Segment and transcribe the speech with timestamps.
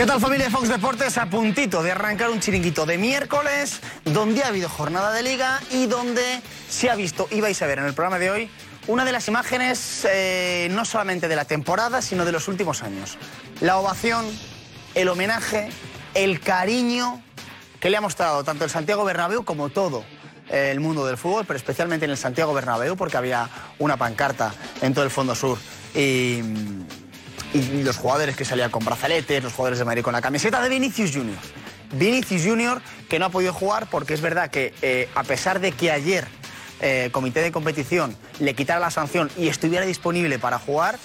[0.00, 1.18] ¿Qué tal familia de Fox Deportes?
[1.18, 5.88] A puntito de arrancar un chiringuito de miércoles, donde ha habido jornada de liga y
[5.88, 8.50] donde se ha visto, y vais a ver en el programa de hoy,
[8.86, 13.18] una de las imágenes eh, no solamente de la temporada, sino de los últimos años.
[13.60, 14.24] La ovación,
[14.94, 15.68] el homenaje,
[16.14, 17.22] el cariño
[17.78, 20.06] que le ha mostrado tanto el Santiago Bernabéu como todo
[20.48, 24.54] eh, el mundo del fútbol, pero especialmente en el Santiago Bernabéu, porque había una pancarta
[24.80, 25.58] en todo el fondo sur.
[25.94, 26.40] Y,
[27.52, 30.68] y los jugadores que salían con brazaletes, los jugadores de Madrid con la camiseta de
[30.68, 31.38] Vinicius Junior.
[31.92, 35.72] Vinicius Junior que no ha podido jugar porque es verdad que eh, a pesar de
[35.72, 36.26] que ayer
[36.80, 40.98] eh, el comité de competición le quitara la sanción y estuviera disponible para jugar,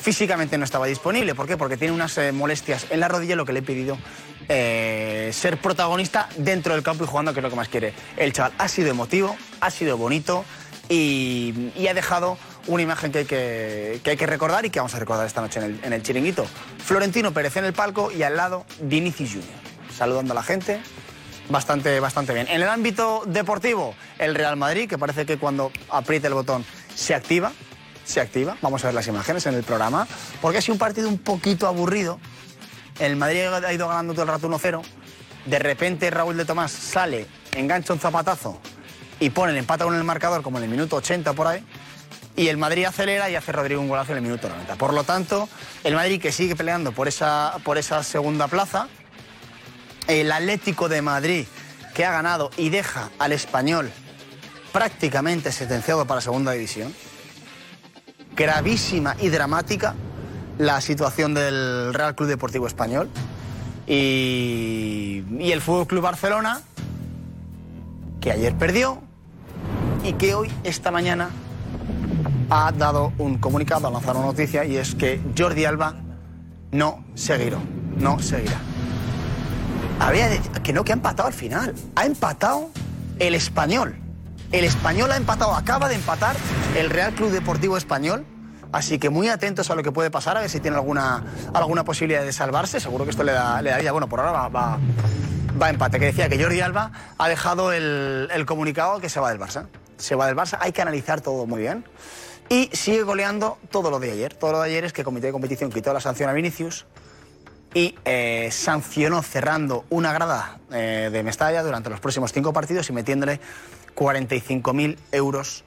[0.00, 1.34] físicamente no estaba disponible.
[1.34, 1.56] ¿Por qué?
[1.56, 3.98] Porque tiene unas eh, molestias en la rodilla, lo que le he pedido
[4.48, 7.94] ser protagonista dentro del campo y jugando, que es lo que más quiere.
[8.16, 10.44] El chaval ha sido emotivo, ha sido bonito
[10.88, 14.94] y ha dejado una imagen que hay que, que hay que, recordar y que vamos
[14.94, 16.46] a recordar esta noche en el, en el, chiringuito.
[16.84, 19.48] Florentino Pérez en el palco y al lado Vinicius Junior,
[19.96, 20.80] saludando a la gente.
[21.48, 22.46] Bastante, bastante bien.
[22.48, 27.12] En el ámbito deportivo, el Real Madrid, que parece que cuando apriete el botón se
[27.12, 27.52] activa,
[28.04, 28.56] se activa.
[28.62, 30.06] Vamos a ver las imágenes en el programa,
[30.40, 32.20] porque ha sido un partido un poquito aburrido.
[33.00, 34.82] El Madrid ha ido ganando todo el rato 1-0.
[35.46, 38.60] De repente Raúl de Tomás sale, engancha un zapatazo
[39.18, 41.64] y pone el empate con el marcador como en el minuto 80 por ahí
[42.36, 44.76] y el Madrid acelera y hace Rodrigo un golazo en el minuto 90.
[44.76, 45.48] Por lo tanto,
[45.84, 48.88] el Madrid que sigue peleando por esa, por esa segunda plaza,
[50.06, 51.46] el Atlético de Madrid
[51.94, 53.90] que ha ganado y deja al español
[54.72, 56.94] prácticamente sentenciado para segunda división.
[58.36, 59.94] Gravísima y dramática
[60.58, 63.08] la situación del Real Club Deportivo Español.
[63.86, 66.62] Y, y el Fútbol Club Barcelona,
[68.20, 69.02] que ayer perdió
[70.04, 71.30] y que hoy, esta mañana,
[72.50, 75.94] ha dado un comunicado, ha lanzado una noticia y es que Jordi Alba
[76.72, 77.58] no seguirá,
[77.96, 78.58] no seguirá.
[80.00, 81.74] Había que no, que ha empatado al final.
[81.94, 82.70] Ha empatado
[83.18, 83.96] el español.
[84.50, 86.34] El español ha empatado, acaba de empatar
[86.76, 88.26] el Real Club Deportivo Español.
[88.72, 91.84] Así que muy atentos a lo que puede pasar, a ver si tiene alguna, alguna
[91.84, 92.80] posibilidad de salvarse.
[92.80, 94.78] Seguro que esto le, da, le daría, bueno, por ahora va, va,
[95.60, 95.98] va, a empate.
[95.98, 99.66] Que decía que Jordi Alba ha dejado el, el comunicado que se va del Barça.
[99.98, 101.84] Se va del Barça, hay que analizar todo muy bien.
[102.50, 104.34] Y sigue goleando todo lo de ayer.
[104.34, 106.84] Todo lo de ayer es que el comité de competición quitó la sanción a Vinicius
[107.72, 112.92] y eh, sancionó cerrando una grada eh, de Mestalla durante los próximos cinco partidos y
[112.92, 113.38] metiéndole
[113.94, 115.62] 45.000 euros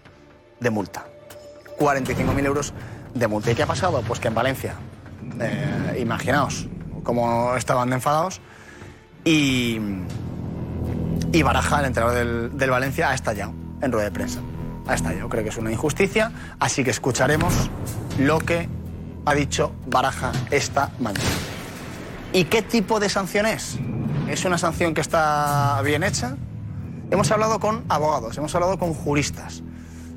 [0.60, 1.06] de multa.
[1.80, 2.74] 45.000 euros
[3.14, 3.52] de multa.
[3.52, 4.02] ¿Y qué ha pasado?
[4.02, 4.76] Pues que en Valencia,
[5.40, 6.68] eh, imaginaos
[7.04, 8.42] cómo estaban enfadados
[9.24, 9.80] y,
[11.32, 14.42] y Baraja, el entrenador del, del Valencia, ha estallado en rueda de prensa
[14.88, 15.30] ha estallado.
[15.30, 17.54] Creo que es una injusticia, así que escucharemos
[18.20, 18.68] lo que
[19.26, 21.26] ha dicho Baraja esta mañana.
[22.32, 23.78] ¿Y qué tipo de sanción es?
[24.28, 26.36] ¿Es una sanción que está bien hecha?
[27.12, 29.62] Hemos hablado con abogados, hemos hablado con juristas,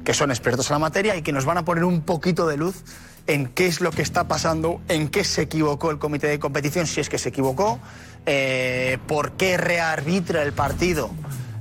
[0.04, 2.56] que son expertos en la materia y que nos van a poner un poquito de
[2.56, 2.82] luz
[3.26, 6.86] en qué es lo que está pasando, en qué se equivocó el comité de competición,
[6.86, 7.80] si es que se equivocó,
[8.24, 11.10] eh, por qué rearbitra el partido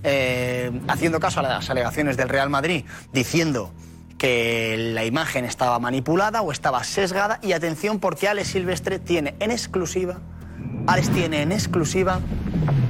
[0.07, 3.73] eh, haciendo caso a las alegaciones del Real Madrid, diciendo
[4.19, 7.39] que la imagen estaba manipulada o estaba sesgada.
[7.41, 10.19] Y atención, porque Alex Silvestre tiene en exclusiva,
[10.85, 12.19] Alex tiene en exclusiva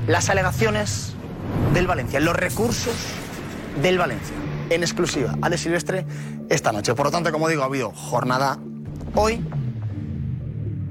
[0.07, 1.13] las alegaciones
[1.73, 2.93] del Valencia, los recursos
[3.81, 4.35] del Valencia.
[4.69, 6.05] En exclusiva, Alex Silvestre
[6.49, 6.93] esta noche.
[6.95, 8.59] Por lo tanto, como digo, ha habido jornada
[9.13, 9.41] hoy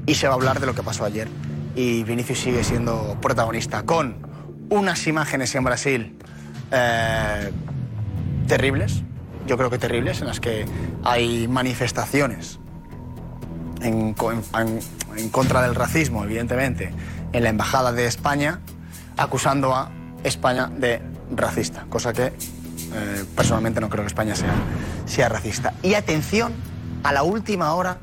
[0.06, 1.28] y se va a hablar de lo que pasó ayer.
[1.76, 4.33] Y Vinicius sigue siendo protagonista con
[4.74, 6.18] unas imágenes en Brasil
[6.72, 7.52] eh,
[8.48, 9.02] terribles,
[9.46, 10.66] yo creo que terribles, en las que
[11.04, 12.58] hay manifestaciones
[13.82, 14.14] en,
[15.30, 16.90] contra del racismo, evidentemente,
[17.32, 18.60] en la Embajada de España,
[19.16, 19.90] acusando a
[20.24, 21.00] España de
[21.30, 24.54] racista, cosa que eh, personalmente no creo que España sea,
[25.06, 25.74] sea racista.
[25.82, 26.52] Y atención
[27.04, 27.98] a la última hora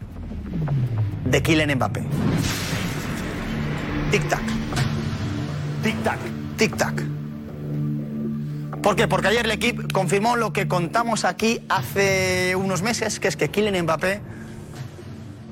[1.25, 2.03] de Kylian Mbappé.
[4.12, 4.44] Tic-tac.
[5.83, 6.30] Tic-tac
[6.61, 7.01] tic-tac.
[8.83, 9.07] ¿Por qué?
[9.07, 13.49] Porque ayer el equipo confirmó lo que contamos aquí hace unos meses, que es que
[13.49, 14.21] Kylian Mbappé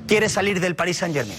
[0.06, 1.36] quiere salir del Paris Saint-Germain.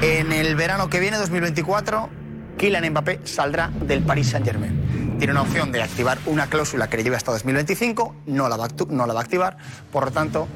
[0.00, 2.08] En el verano que viene, 2024,
[2.56, 5.16] Kylian Mbappé saldrá del Paris Saint-Germain.
[5.18, 8.68] Tiene una opción de activar una cláusula que le lleve hasta 2025, no la, va
[8.88, 9.58] no la va a activar,
[9.92, 10.48] por lo tanto,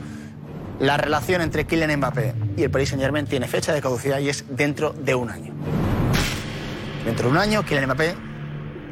[0.80, 4.46] la relación entre Kylian Mbappé y el Paris Saint-Germain tiene fecha de caducidad y es
[4.48, 5.52] dentro de un año.
[7.04, 8.14] Dentro de un año, Kylian Mbappé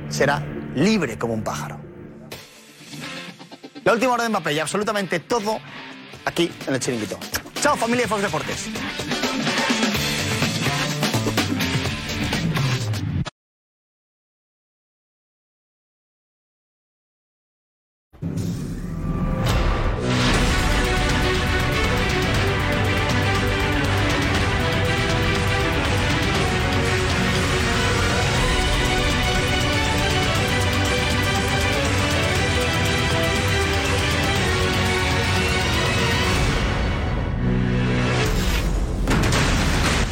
[0.09, 0.43] será
[0.75, 1.81] libre como un pájaro.
[3.85, 5.59] La última hora de Mbappé y absolutamente todo
[6.25, 7.19] aquí en el chiringuito.
[7.61, 9.19] Chao familia de Fox Deportes.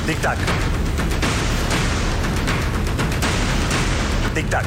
[0.09, 0.39] Tic-tac.
[4.35, 4.65] Tic-tac.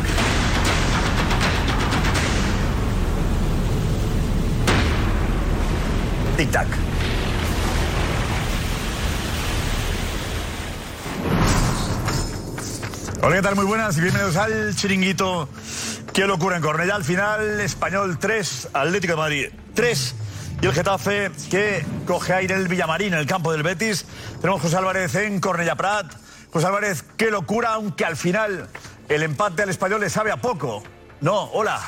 [6.38, 6.67] Tic-tac.
[13.23, 13.55] Hola, ¿qué tal?
[13.55, 15.49] Muy buenas y bienvenidos al chiringuito.
[16.13, 16.94] Qué locura en Cornellá.
[16.94, 20.15] Al final, Español 3, Atlético de Madrid 3.
[20.61, 24.05] Y el Getafe que coge aire el Villamarín, en el campo del Betis.
[24.41, 26.13] Tenemos José Álvarez en Cornellá Prat.
[26.53, 28.69] José Álvarez, qué locura, aunque al final
[29.09, 30.83] el empate al Español le sabe a poco.
[31.19, 31.81] No, hola.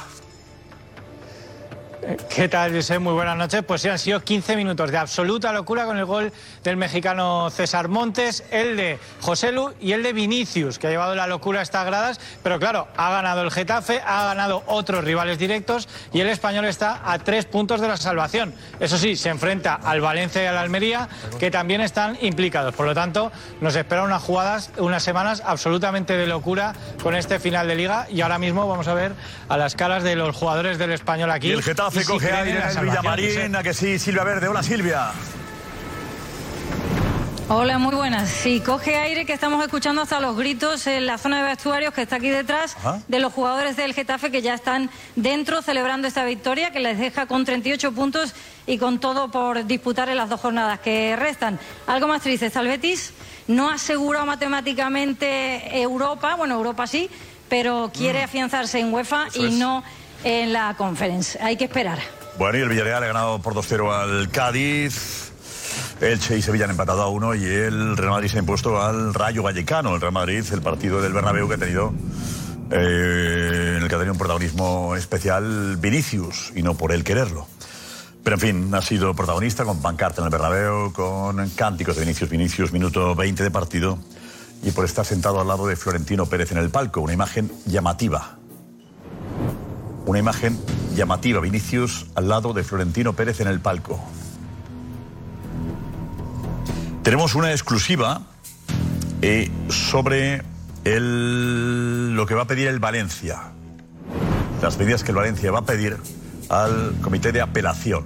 [2.30, 3.00] ¿Qué tal, José?
[3.00, 3.64] Muy buenas noches.
[3.66, 6.34] Pues sí, han sido 15 minutos de absoluta locura con el gol
[6.64, 11.16] del mexicano César Montes, el de José Lu y el de Vinicius, que ha llevado
[11.16, 12.20] la locura a estas gradas.
[12.42, 17.02] Pero claro, ha ganado el Getafe, ha ganado otros rivales directos y el español está
[17.06, 18.54] a tres puntos de la salvación.
[18.80, 21.08] Eso sí, se enfrenta al Valencia y al Almería,
[21.40, 22.76] que también están implicados.
[22.76, 27.68] Por lo tanto, nos esperan unas jugadas, unas semanas absolutamente de locura con este final
[27.68, 28.08] de liga.
[28.10, 29.14] Y ahora mismo vamos a ver
[29.48, 31.48] a las caras de los jugadores del español aquí.
[31.48, 33.30] Y el Getafe y si coge aire en la en el salvación, Villamarín.
[33.52, 33.58] José.
[33.58, 34.48] A que sí, Silvia Verde.
[34.48, 35.12] Hola, Silvia.
[37.50, 38.30] Hola, muy buenas.
[38.30, 42.02] Sí, coge aire que estamos escuchando hasta los gritos en la zona de vestuarios que
[42.04, 43.02] está aquí detrás Ajá.
[43.08, 47.26] de los jugadores del Getafe que ya están dentro celebrando esta victoria que les deja
[47.28, 48.34] con 38 puntos
[48.66, 51.60] y con todo por disputar en las dos jornadas que restan.
[51.86, 53.14] Algo más triste, está el Betis
[53.46, 57.10] no ha asegurado matemáticamente Europa, bueno, Europa sí,
[57.50, 58.26] pero quiere Mm.
[58.26, 59.54] afianzarse en UEFA Eso y es.
[59.54, 59.84] no
[60.24, 61.38] en la Conference.
[61.42, 62.00] Hay que esperar.
[62.38, 65.32] Bueno, y el Villarreal ha ganado por 2-0 al Cádiz.
[66.02, 69.14] Elche y Sevilla han empatado a uno y el Real Madrid se ha impuesto al
[69.14, 69.96] Rayo Vallecano.
[69.96, 71.94] El Real Madrid, el partido del Bernabéu que ha tenido,
[72.72, 77.48] eh, en el que ha tenido un protagonismo especial Vinicius y no por él quererlo.
[78.24, 82.30] Pero en fin, ha sido protagonista con pancarta en el Bernabéu, con cánticos de Vinicius,
[82.30, 84.00] Vinicius, minuto 20 de partido
[84.64, 87.02] y por estar sentado al lado de Florentino Pérez en el palco.
[87.02, 88.38] Una imagen llamativa.
[90.06, 90.60] Una imagen
[90.96, 94.00] llamativa, Vinicius al lado de Florentino Pérez en el palco.
[97.04, 98.22] Tenemos una exclusiva
[99.22, 100.42] eh, sobre
[100.84, 103.42] el- lo que va a pedir el Valencia.
[104.62, 105.98] Las medidas que el Valencia va a pedir
[106.50, 108.06] al comité de apelación.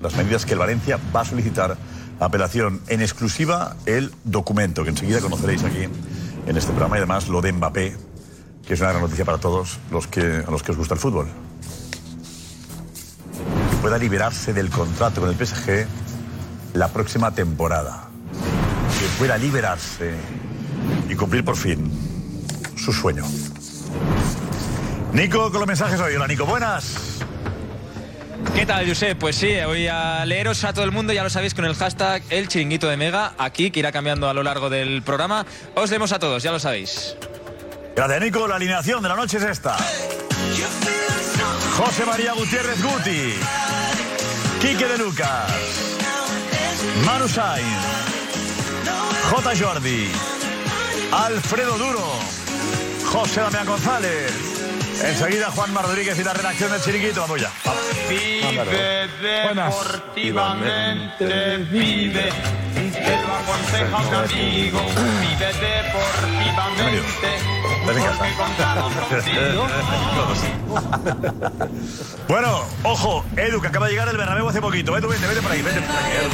[0.00, 1.76] Las medidas que el Valencia va a solicitar
[2.20, 2.80] apelación.
[2.88, 5.86] En exclusiva el documento que enseguida conoceréis aquí
[6.46, 7.96] en este programa y además lo de Mbappé,
[8.70, 11.00] que es una gran noticia para todos los que, a los que os gusta el
[11.00, 11.26] fútbol.
[13.68, 15.88] Que pueda liberarse del contrato con el PSG
[16.74, 18.04] la próxima temporada.
[18.96, 20.14] Que pueda liberarse
[21.08, 21.90] y cumplir por fin
[22.76, 23.24] su sueño.
[25.14, 26.14] Nico, con los mensajes hoy.
[26.14, 27.24] Hola, Nico, buenas.
[28.54, 29.18] ¿Qué tal, Josep?
[29.18, 32.22] Pues sí, voy a leeros a todo el mundo, ya lo sabéis, con el hashtag
[32.30, 35.44] El Chiringuito de Mega, aquí, que irá cambiando a lo largo del programa.
[35.74, 37.16] Os leemos a todos, ya lo sabéis.
[37.94, 38.48] Gracias, Nico.
[38.48, 39.76] La alineación de la noche es esta.
[41.76, 43.34] José María Gutiérrez Guti.
[44.60, 45.50] Quique de Lucas.
[47.04, 47.66] Manu Sainz.
[49.30, 49.52] J.
[49.58, 50.10] Jordi.
[51.12, 52.04] Alfredo Duro.
[53.06, 54.32] José Damián González.
[55.02, 57.22] Enseguida Juan Rodríguez y la redacción del Chiringuito.
[57.22, 57.50] Vamos ya.
[58.08, 62.30] Vive deportivamente, vive.
[63.04, 64.80] Te lo aconseja un amigo.
[65.20, 67.30] Vive deportivamente.
[67.80, 68.18] Estás en casa.
[68.18, 69.66] Porque contamos contigo.
[72.28, 74.96] Bueno, ojo, Edu, que acaba de llegar del Bernabéu hace poquito.
[74.96, 76.10] Edu, vete, vete por ahí, vete por aquí.
[76.12, 76.30] Edu.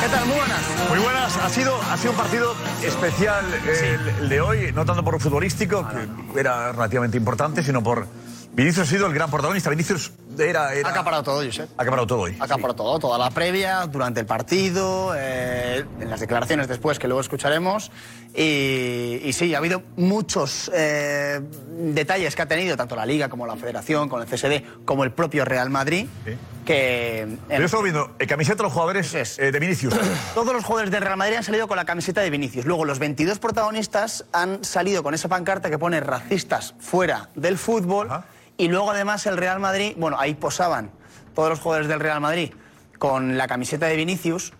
[0.00, 0.26] ¿Qué tal?
[0.26, 0.60] Muy buenas.
[0.88, 5.02] Muy buenas, ha sido, ha sido un partido especial el, el de hoy, no tanto
[5.02, 5.86] por lo futbolístico,
[6.32, 8.06] que era relativamente importante, sino por...
[8.52, 9.70] Vinicius ha sido el gran protagonista.
[9.70, 10.88] Vinicius era, era...
[10.88, 11.68] Ha acaparado todo, Josep.
[11.76, 12.36] Ha acaparado todo hoy.
[12.40, 17.08] Ha acaparado todo, toda la previa, durante el partido, eh, en las declaraciones después que
[17.08, 17.90] luego escucharemos.
[18.34, 23.46] Y, y sí, ha habido muchos eh, detalles que ha tenido tanto la Liga como
[23.46, 26.06] la Federación, con el CSD, como el propio Real Madrid.
[26.64, 29.94] Que Yo estaba viendo eh, camiseta de los jugadores eh, de Vinicius.
[30.34, 32.64] Todos los jugadores del Real Madrid han salido con la camiseta de Vinicius.
[32.64, 38.08] Luego, los 22 protagonistas han salido con esa pancarta que pone racistas fuera del fútbol.
[38.60, 40.90] Y luego, además, el Real Madrid, bueno, ahí posaban
[41.34, 42.52] todos los jugadores del Real Madrid
[42.98, 44.52] con la camiseta de Vinicius.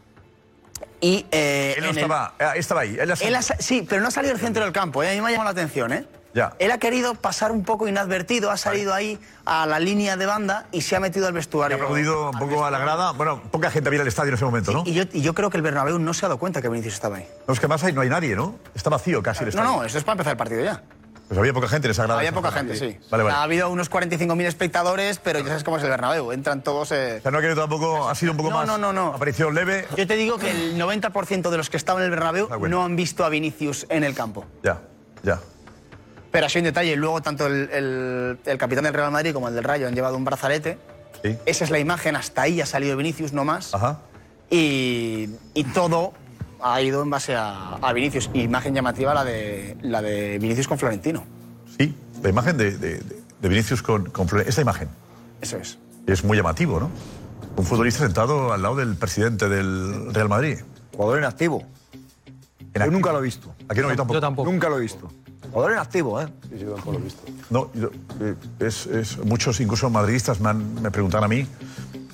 [1.03, 1.27] Y.
[1.31, 2.97] eh, Él no en el- estaba, eh, estaba ahí.
[2.99, 5.03] Él ha Él ha sí, pero no ha salido del centro del campo.
[5.03, 5.11] ¿eh?
[5.11, 6.07] A mí me ha llamado la atención, ¿eh?
[6.33, 6.55] Ya.
[6.61, 10.67] Él ha querido pasar un poco inadvertido, ha salido ahí a la línea de banda
[10.73, 11.77] y se ha metido al Ha vestuario.
[11.77, 13.11] aplaudido un poco a la grada.
[13.13, 14.83] Bueno, poca gente había en el estadio en ese momento, ¿no?
[14.87, 16.95] Y yo, y yo creo que el Bernabéu no se ha dado cuenta que Vinicius
[16.95, 17.27] estaba ahí.
[17.49, 18.55] No, es que más ahí no hay nadie, ¿no?
[18.75, 19.71] Está vacío casi el No, estadio.
[19.79, 20.83] no, eso es para empezar el partido ya.
[21.31, 22.19] Pues había poca gente en esa grada.
[22.19, 22.99] Había poca gente, sí.
[23.09, 23.37] Vale, vale.
[23.37, 26.33] Ha habido unos 45.000 espectadores, pero ya sabes cómo es el Bernabéu.
[26.33, 26.91] Entran todos...
[26.91, 28.67] eh, O sea, no ha querido tampoco, ha sido un poco No, más.
[28.67, 29.15] no, no, no.
[29.15, 29.87] Aparición leve.
[29.97, 32.79] Yo te digo que el 90% de los que estaban en el Bernabéu Ah, bueno.
[32.79, 34.45] no han visto a Vinicius en el campo.
[34.65, 34.81] Ya,
[35.23, 35.39] ya.
[36.33, 39.55] Pero así un detalle, luego tanto el, el- el capitán del Real Madrid como el
[39.55, 40.79] del Rayo han llevado un brazalete.
[41.23, 41.39] Sí.
[41.47, 43.73] Esa es la imagen, hasta ahí ha salido Vinicius, no más.
[43.73, 44.01] Ajá.
[44.51, 46.13] Y, y todo
[46.63, 48.31] ha ido en base a, a Vinicius.
[48.35, 51.25] Imagen llamativa la de, la de Vinicius con Florentino.
[51.79, 54.89] Sí, la imagen de, de, de- de Vinicius con, con Flore- Esa imagen
[55.41, 55.79] Eso es.
[56.07, 56.91] es muy llamativo, ¿no?
[57.57, 60.59] Un futbolista sentado al lado del presidente del Real Madrid.
[60.95, 61.63] Jugador en activo.
[62.75, 63.55] En Yo nunca lo he visto.
[63.69, 64.15] Aquí no, yo tampoco.
[64.15, 64.51] Yo tampoco.
[64.53, 65.11] Nunca lo he visto.
[65.51, 66.29] Jugador en activo, ¿eh?
[67.51, 67.91] No, yo-
[68.21, 71.47] eh, es, es- muchos, incluso madridistas, me, han- me preguntan a mí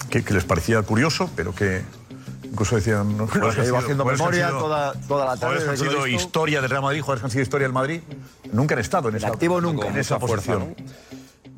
[0.09, 1.83] que, que les parecía curioso, pero que
[2.57, 3.19] incluso decían.
[3.19, 6.71] No, que llevo haciendo memoria toda- toda la tarde Jugadores que han sido historia del
[6.71, 8.01] Real Madrid, que han sido historia del Madrid,
[8.51, 9.89] nunca han estado en esa, activo nunca.
[9.89, 10.75] en esa posición.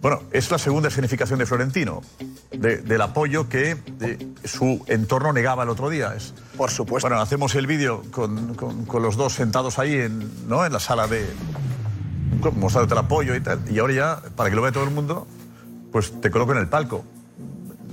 [0.00, 2.02] Bueno, es la segunda escenificación de Florentino,
[2.52, 6.14] de- del apoyo que eh, su entorno negaba el otro día.
[6.16, 7.08] Es, Por supuesto.
[7.08, 10.64] bueno, hacemos el vídeo con, con- con los dos sentados ahí en, ¿no?
[10.66, 11.26] en la sala de.
[12.56, 13.60] mostrándote el apoyo y tal.
[13.70, 15.26] Y ahora ya, para que lo vea todo el mundo,
[15.92, 17.04] pues te coloco en el palco.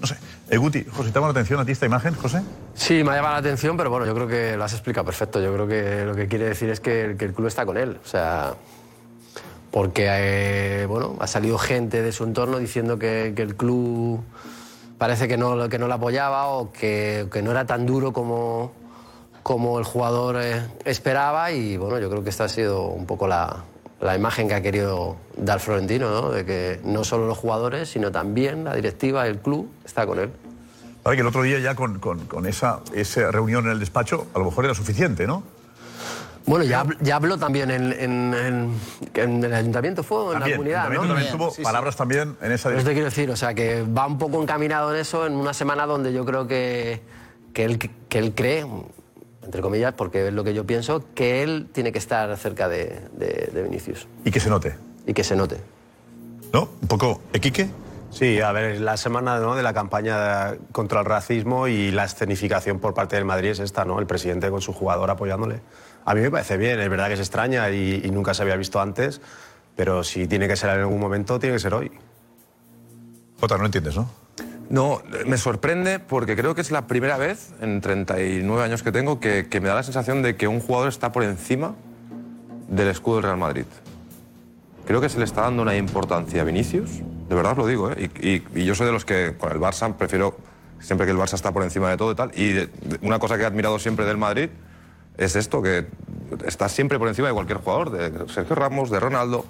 [0.02, 0.18] No sé.
[0.50, 2.44] Eh, Guti, José, ¿te la atención a ti esta imagen, José?
[2.76, 5.42] Sí, me ha llamado la atención, pero bueno, yo creo que lo has explicado perfecto.
[5.42, 8.00] Yo creo que lo que quiere decir es que, que el club está con él.
[8.04, 8.54] O sea,
[9.72, 14.22] porque eh, bueno, ha salido gente de su entorno diciendo que, que el club
[15.00, 18.72] parece que no, que no lo apoyaba o que, que no era tan duro como,
[19.42, 21.52] como el jugador eh, esperaba.
[21.52, 23.64] Y bueno, yo creo que esta ha sido un poco la,
[24.02, 26.32] la imagen que ha querido dar Florentino, ¿no?
[26.32, 30.30] de que no solo los jugadores, sino también la directiva, el club, está con él.
[31.04, 34.28] Para que el otro día ya con, con- con esa, esa reunión en el despacho,
[34.34, 35.44] a lo mejor era suficiente, ¿no?
[36.48, 38.74] Bueno, ya, ya habló también en, en- en-
[39.16, 41.08] en el ayuntamiento, fue en la comunidad, el ¿no?
[41.08, 42.94] También tuvo palabras también en esa Pero te dirección.
[42.94, 46.14] quiero decir, o sea, que va un poco encaminado en eso en una semana donde
[46.14, 47.02] yo creo que,
[47.54, 48.66] que, él, que él cree,
[49.46, 53.00] entre comillas, porque es lo que yo pienso, que él tiene que estar cerca de,
[53.14, 54.76] de- de Vinicius Y que se note,
[55.08, 55.58] y que se note.
[56.52, 56.70] ¿no?
[56.82, 57.70] Un poco, ¿Equique?
[58.12, 59.56] Sí, a ver, la semana ¿no?
[59.56, 63.84] de la campaña contra el racismo y la escenificación por parte del Madrid es esta,
[63.84, 64.00] ¿no?
[64.00, 65.60] El presidente con su jugador apoyándole.
[66.06, 68.56] A mí me parece bien, es verdad que es extraña y, y nunca se había
[68.56, 69.20] visto antes,
[69.76, 71.92] pero si tiene que ser en algún momento, tiene que ser hoy.
[73.42, 74.10] Jota, no entiendes, ¿no?
[74.70, 79.20] No, me sorprende porque creo que es la primera vez en 39 años que tengo
[79.20, 81.76] que, me da la sensación de que un jugador está por encima
[82.68, 83.66] del escudo del Real Madrid.
[84.88, 86.90] Creo que se le está dando una importancia a Vinicius,
[87.30, 88.10] de verdad lo digo, ¿eh?
[88.22, 90.38] y, y- yo soy de los que con el Barça prefiero
[90.80, 92.32] siempre que el Barça está por encima de todo y tal.
[92.36, 92.68] Y
[93.02, 94.50] una cosa que he admirado siempre del Madrid
[95.18, 95.86] es esto, que
[96.46, 99.46] está siempre por encima de cualquier jugador, de Sergio Ramos, de Ronaldo.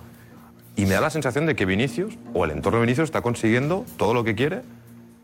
[0.77, 3.85] Y me da la sensación de que Vinicius, o el entorno de Vinicius, está consiguiendo
[3.97, 4.61] todo lo que quiere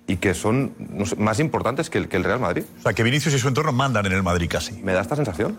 [0.08, 2.63] y que son no sé, más importantes que el, que el Real Madrid.
[2.79, 4.74] O sea, que Vinicius y su entorno mandan en el Madrid casi.
[4.81, 5.58] Me da esta sensación.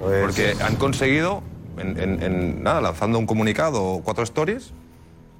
[0.00, 1.42] Porque han conseguido,
[1.78, 4.72] en, en- en nada, lanzando un comunicado o cuatro stories,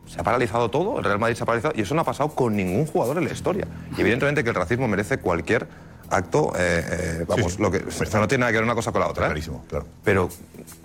[0.07, 2.31] se ha paralizado todo, el Real Madrid se ha paralizado, y eso no ha pasado
[2.31, 3.67] con ningún jugador en la historia.
[3.97, 5.67] Y evidentemente que el racismo merece cualquier
[6.11, 6.85] acto, eh,
[7.21, 7.63] eh, vamos, Sí, sí.
[7.63, 9.25] lo que, o sea, no tiene nada que ver una cosa con la otra.
[9.25, 9.29] ¿eh?
[9.29, 9.87] Clarísimo, claro.
[10.05, 10.29] Pero,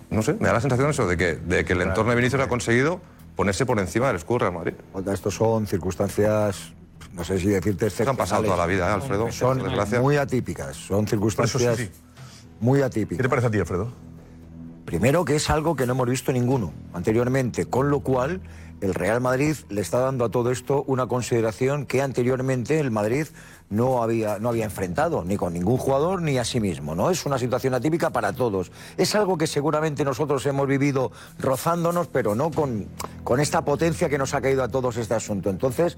[0.10, 2.42] no sé, me da la sensación eso, de que, de que el entorno de Vinicius
[2.42, 3.02] ha conseguido
[3.36, 4.74] ponerse por encima del escudo del Real Madrid.
[5.14, 6.72] Estos son circunstancias,
[7.14, 9.32] no sé si decirte han pasado toda la vida, ¿eh, Alfredo?
[9.32, 9.62] Son
[10.02, 11.92] muy atípicas, son circunstancias sí, sí.
[12.60, 13.24] muy ¿Qué atípicas.
[13.24, 13.92] te parece a ti, Alfredo?
[14.86, 18.42] Primero que es algo que no hemos visto ninguno anteriormente, con lo cual
[18.82, 23.28] el Real Madrid le está dando a todo esto una consideración que anteriormente el Madrid
[23.70, 26.96] no había, no había enfrentado, ni con ningún jugador ni a sí mismo.
[26.96, 27.12] ¿no?
[27.12, 28.72] Es una situación atípica para todos.
[28.98, 32.88] Es algo que seguramente nosotros hemos vivido rozándonos, pero no con,
[33.24, 35.50] con esta potencia que nos ha caído a todos este asunto.
[35.50, 35.98] Entonces,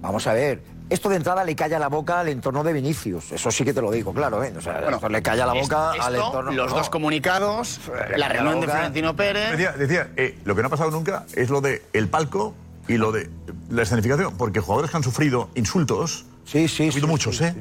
[0.00, 0.62] Vamos a ver.
[0.90, 3.32] Esto de entrada le calla la boca al entorno de Vinicius.
[3.32, 4.42] Eso sí que te lo digo, claro.
[4.42, 4.54] ¿eh?
[4.56, 6.52] O sea, Bueno, esto le calla la boca esto, al entorno.
[6.52, 6.76] Los no.
[6.78, 7.80] dos comunicados,
[8.16, 8.68] la reunión de.
[8.68, 9.50] Florentino Pérez.
[9.50, 12.54] Decía, decía, eh, lo que no ha pasado nunca es lo de el palco
[12.86, 13.28] y lo de
[13.68, 17.54] la escenificación, porque jugadores que han sufrido insultos, sí, sí, ha habido muchos, ¿eh?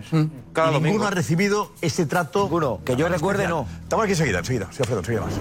[0.54, 1.06] Cada ninguno domingo.
[1.06, 2.44] ha recibido ese trato.
[2.44, 3.68] Ninguno, que yo recuerde, no.
[3.84, 4.68] Estamos aquí enseguida, enseguida.
[4.72, 5.34] Sí, Alfredo, enseguida más.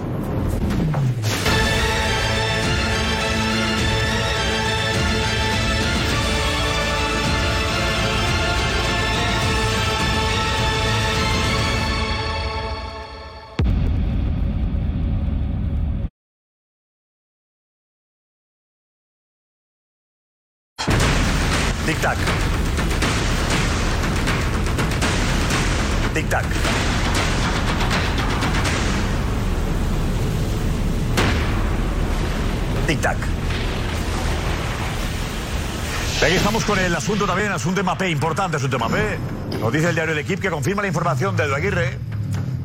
[36.57, 39.19] Estamos con el asunto también, asunto de Mapé, importante asunto de Mapé.
[39.59, 41.99] Nos dice el diario El Equipo que confirma la información de Edu Aguirre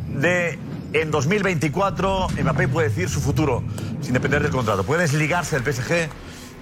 [0.08, 0.58] de
[0.94, 3.62] en 2024 Mbappé puede decir su futuro
[4.00, 4.82] sin depender del contrato.
[4.84, 6.08] Puede desligarse del PSG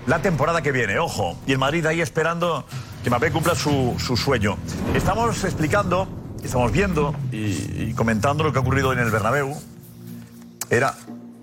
[0.08, 1.38] la temporada que viene, ojo.
[1.46, 2.66] Y el Madrid ahí esperando
[3.04, 4.56] que Mbappé cumpla su, su sueño.
[4.96, 6.08] Estamos explicando,
[6.42, 9.56] estamos viendo y, y comentando lo que ha ocurrido en el Bernabéu.
[10.68, 10.96] Era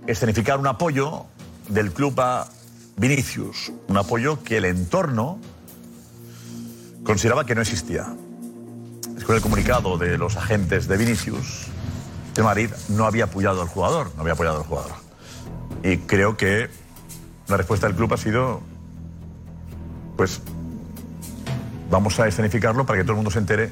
[0.05, 1.27] escenificar un apoyo
[1.69, 2.45] del club a
[2.97, 3.71] Vinicius.
[3.87, 5.39] Un apoyo que el entorno
[7.07, 8.05] consideraba que no existía.
[9.17, 11.67] Es con el comunicado de los agentes de Vinicius,
[12.35, 14.91] el Madrid no había apoyado al jugador, no había apoyado al jugador.
[15.83, 16.69] Y creo que
[17.47, 18.61] la respuesta del club ha sido,
[20.17, 20.41] pues,
[21.89, 23.71] vamos a escenificarlo para que todo el mundo se entere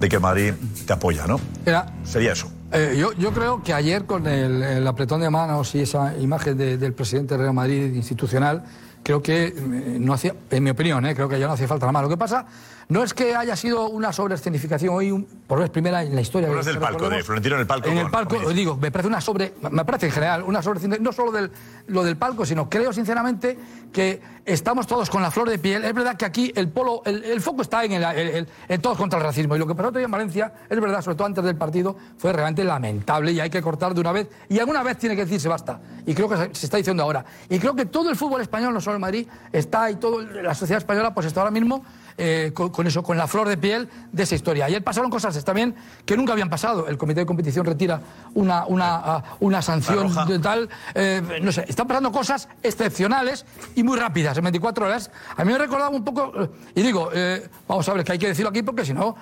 [0.00, 0.54] de que Madrid
[0.86, 1.38] te apoya, ¿no?
[1.64, 2.50] Era, Sería eso.
[2.72, 6.56] eh, yo, yo creo que ayer con el, el apretón de manos y esa imagen
[6.58, 8.64] de- del presidente Real Madrid institucional,
[9.02, 11.86] creo que eh, no hacía, en mi opinión, eh, creo que ya no hacía falta
[11.86, 12.02] nada más.
[12.02, 12.46] Lo que pasa
[12.88, 16.48] no es que haya sido una sobreescenificación hoy, un- por vez primera en la historia.
[16.48, 17.88] Hablas del palco, de Florentino en el palco.
[17.88, 19.54] En el palco, con- digo, me parece una sobre.
[19.70, 20.86] Me parece en general una sobre.
[21.00, 21.50] No solo del,
[21.88, 23.58] lo del palco, sino creo sinceramente
[23.92, 25.84] que estamos todos con la flor de piel.
[25.84, 28.80] Es verdad que aquí el polo, el, el foco está en, el, el- el- en
[28.80, 29.54] todos contra el racismo.
[29.56, 32.32] Y lo que pasó hoy en Valencia, es verdad, sobre todo antes del partido, fue
[32.32, 34.28] realmente lamentable y hay que cortar de una vez.
[34.48, 35.80] Y alguna vez tiene que decirse basta.
[36.06, 37.24] Y creo que se, se está diciendo ahora.
[37.48, 40.54] Y creo que todo el fútbol español, no solo el Madrid, está y toda la
[40.54, 41.84] sociedad española, pues está ahora mismo
[42.16, 44.66] eh, con, con eso, con la flor de piel de esa historia.
[44.66, 46.86] Ayer pasaron cosas también que nunca habían pasado.
[46.88, 48.00] El comité de competición retira
[48.34, 50.68] una, una, ah, una sanción de tal.
[50.94, 53.44] eh, no sé, están pasando cosas excepcionales
[53.74, 55.10] y muy rápidas, en 24 horas.
[55.36, 58.18] A mí me recordaba un poco, eh, y digo, eh, vamos a ver, que hay
[58.18, 59.16] que decirlo aquí porque si no.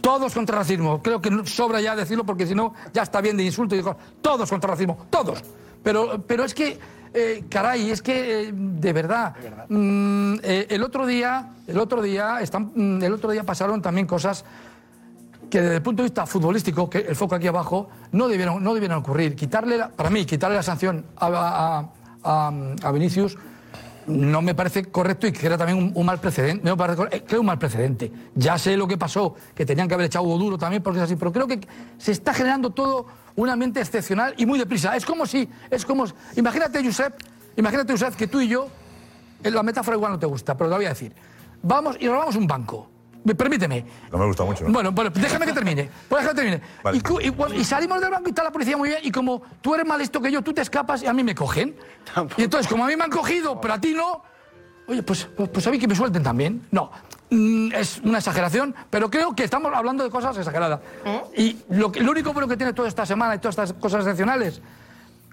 [0.00, 1.00] Todos contra racismo.
[1.00, 3.76] Creo que sobra ya decirlo porque si no, ya está bien de insulto.
[3.76, 5.40] y digo, todos contra racismo, todos.
[5.84, 6.80] Pero, pero es que,
[7.14, 9.34] eh, caray, es que eh, de verdad.
[9.68, 14.06] mm, eh, el otro día, el otro día, están, mm, el otro día pasaron también
[14.06, 14.44] cosas
[15.50, 18.72] que desde el punto de vista futbolístico, que el foco aquí abajo, no debieron, no
[18.72, 19.36] debieron ocurrir.
[19.36, 21.88] Quitarle, la- para mí, quitarle la sanción a, a-
[22.24, 22.52] a-
[22.88, 23.36] a Vinicius
[24.06, 26.64] no me parece correcto y que era también un, un mal precedente.
[26.64, 28.10] No me parece eh, creo un mal precedente.
[28.34, 31.14] Ya sé lo que pasó, que tenían que haber echado duro también porque es así,
[31.16, 31.60] pero creo que
[31.98, 34.94] se está generando todo un ambiente excepcional y muy deprisa.
[34.96, 36.04] Es como si, es como,
[36.36, 37.14] imagínate, Josep,
[37.56, 38.68] imagínate, Josep, que tú y yo,
[39.42, 41.12] eh, la metáfora igual no te gusta, pero te la voy a decir.
[41.62, 42.88] Vamos y robamos un banco.
[43.24, 43.84] Me- Permíteme.
[44.10, 44.64] No me gusta mucho.
[44.64, 44.72] ¿no?
[44.72, 45.88] Bueno, bueno, déjame que termine.
[46.08, 46.62] Pues déjame que termine.
[46.82, 46.98] Vale.
[46.98, 49.00] Y, y y salimos del banco y está la policía muy bien.
[49.04, 51.34] Y como tú eres más listo que yo, tú te escapas y a mí me
[51.34, 51.76] cogen.
[52.36, 54.24] Y entonces, como a mí me han cogido, pero a ti no.
[54.92, 56.66] Oye, pues, pues, pues a mí que me suelten también.
[56.70, 56.90] No.
[57.30, 60.80] Mm, Es una exageración, pero creo que estamos hablando de cosas exageradas.
[61.36, 64.00] Y lo, que- lo único bueno que tiene toda esta semana y todas estas cosas
[64.00, 64.60] excepcionales,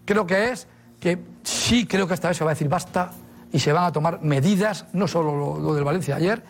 [0.05, 0.65] creo que es
[1.01, 3.11] que sí creo que esta vez se va a decir basta
[3.51, 6.41] y se van a tomar medidas, no solo lo, lo del Valencia ayer,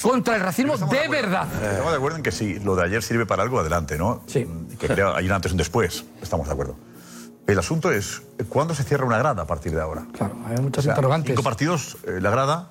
[0.00, 1.46] contra el racismo de verdad.
[1.62, 4.22] Estamos de acuerdo en que si lo de ayer sirve para algo, adelante, ¿no?
[4.26, 4.46] Sí.
[4.78, 6.04] Que hay un antes y un después.
[6.22, 6.76] Estamos de acuerdo.
[7.46, 10.06] El asunto es, ¿cuándo se cierra una grada a partir de ahora?
[10.12, 11.30] Claro, hay muchas interrogantes.
[11.30, 12.70] Cinco partidos, eh, la grada,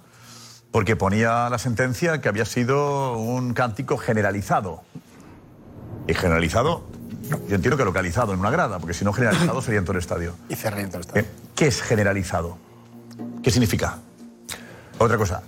[0.71, 4.83] porque ponía la sentencia que había sido un cántico generalizado.
[6.07, 6.83] Y generalizado,
[7.29, 9.99] yo entiendo que localizado en una grada, porque si no generalizado sería en todo el
[9.99, 10.33] estadio.
[10.47, 11.23] Y cerré en todo el estadio.
[11.23, 12.57] Eh, ¿Qué es generalizado?
[13.43, 13.97] ¿Qué significa?
[14.97, 15.41] Otra cosa,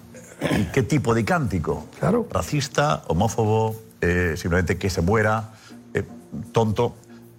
[0.57, 1.87] ¿y ¿qué tipo de cántico?
[1.99, 2.27] Claro.
[2.31, 5.51] Racista, homófobo, eh, simplemente que se muera,
[5.93, 6.03] eh,
[6.51, 6.95] tonto.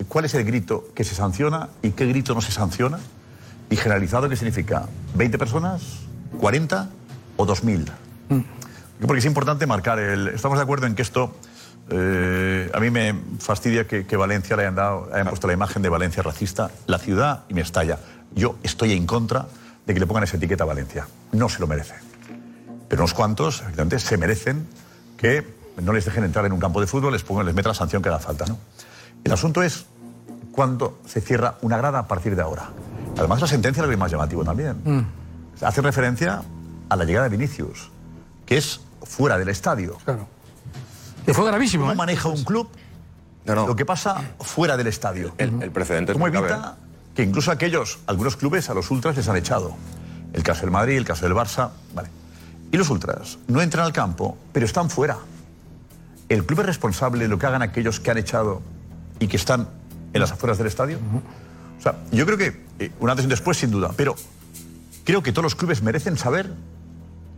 [0.08, 2.98] ¿Cuál es el grito que se sanciona y qué grito no se sanciona?
[3.70, 4.86] ¿Y generalizado qué significa?
[5.16, 5.82] ¿20 personas?
[6.40, 6.88] ¿40
[7.36, 7.86] o 2.000?
[9.06, 9.98] Porque es importante marcar.
[9.98, 11.34] Estamos de acuerdo en que esto...
[11.90, 15.82] eh, a mí me fastidia que, que Valencia le hayan, dado, hayan puesto la imagen
[15.82, 17.98] de Valencia racista, la ciudad, y me estalla.
[18.34, 19.46] Yo estoy en contra
[19.86, 21.06] de que le pongan esa etiqueta a Valencia.
[21.32, 21.94] No se lo merece.
[22.88, 24.66] pero unos cuantos, efectivamente, se merecen
[25.16, 25.44] que
[25.82, 28.02] no les dejen entrar en un campo de fútbol, les pongan, les metan la sanción
[28.02, 28.58] que haga falta, ¿no?
[29.24, 29.86] El asunto es
[30.52, 32.70] cuándo se cierra una grada a partir de ahora.
[33.18, 34.76] Además, la sentencia es lo es más llamativo también.
[34.84, 35.64] Mm.
[35.64, 36.42] Hace referencia
[36.88, 37.90] a la llegada de Vinicius,
[38.46, 39.96] que es fuera del estadio.
[40.04, 40.26] Claro.
[41.24, 41.84] Que fue gravísimo.
[41.84, 41.96] ¿Cómo ¿eh?
[41.96, 42.68] maneja un club
[43.44, 45.34] lo que pasa fuera del estadio?
[45.38, 46.76] El, el precedente es ¿Cómo muy grave, evita
[47.14, 49.74] que incluso aquellos, algunos clubes, a los ultras les han echado?
[50.32, 52.08] El caso del Madrid, el caso del Barça, vale.
[52.70, 55.18] Y los ultras no entran al campo, pero están fuera.
[56.28, 58.62] ¿El club es responsable de lo que hagan aquellos que han echado
[59.18, 59.68] y que están
[60.12, 60.98] en las afueras del estadio?
[61.78, 64.14] O sea, yo creo que eh, un antes y un después, sin duda, pero
[65.04, 66.52] creo que todos los clubes merecen saber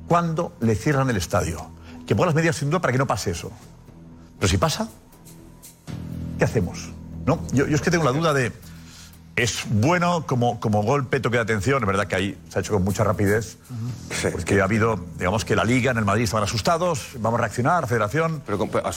[0.06, 1.66] cuándo le cierran el estadio.
[2.06, 3.50] Que pongan las medidas sin duda para que no pase eso.
[4.38, 4.88] Pero si pasa,
[6.38, 6.90] ¿qué hacemos?
[7.24, 7.42] ¿No?
[7.52, 8.52] Yo, yo es que tengo la duda de.
[9.37, 11.83] Es bueno como, como golpe, toque de atención.
[11.83, 13.59] Es verdad que ahí se ha hecho con mucha rapidez.
[14.31, 17.09] Porque ha habido, digamos que la Liga en el Madrid estaban asustados.
[17.18, 18.44] Vamos a reaccionar, Federación.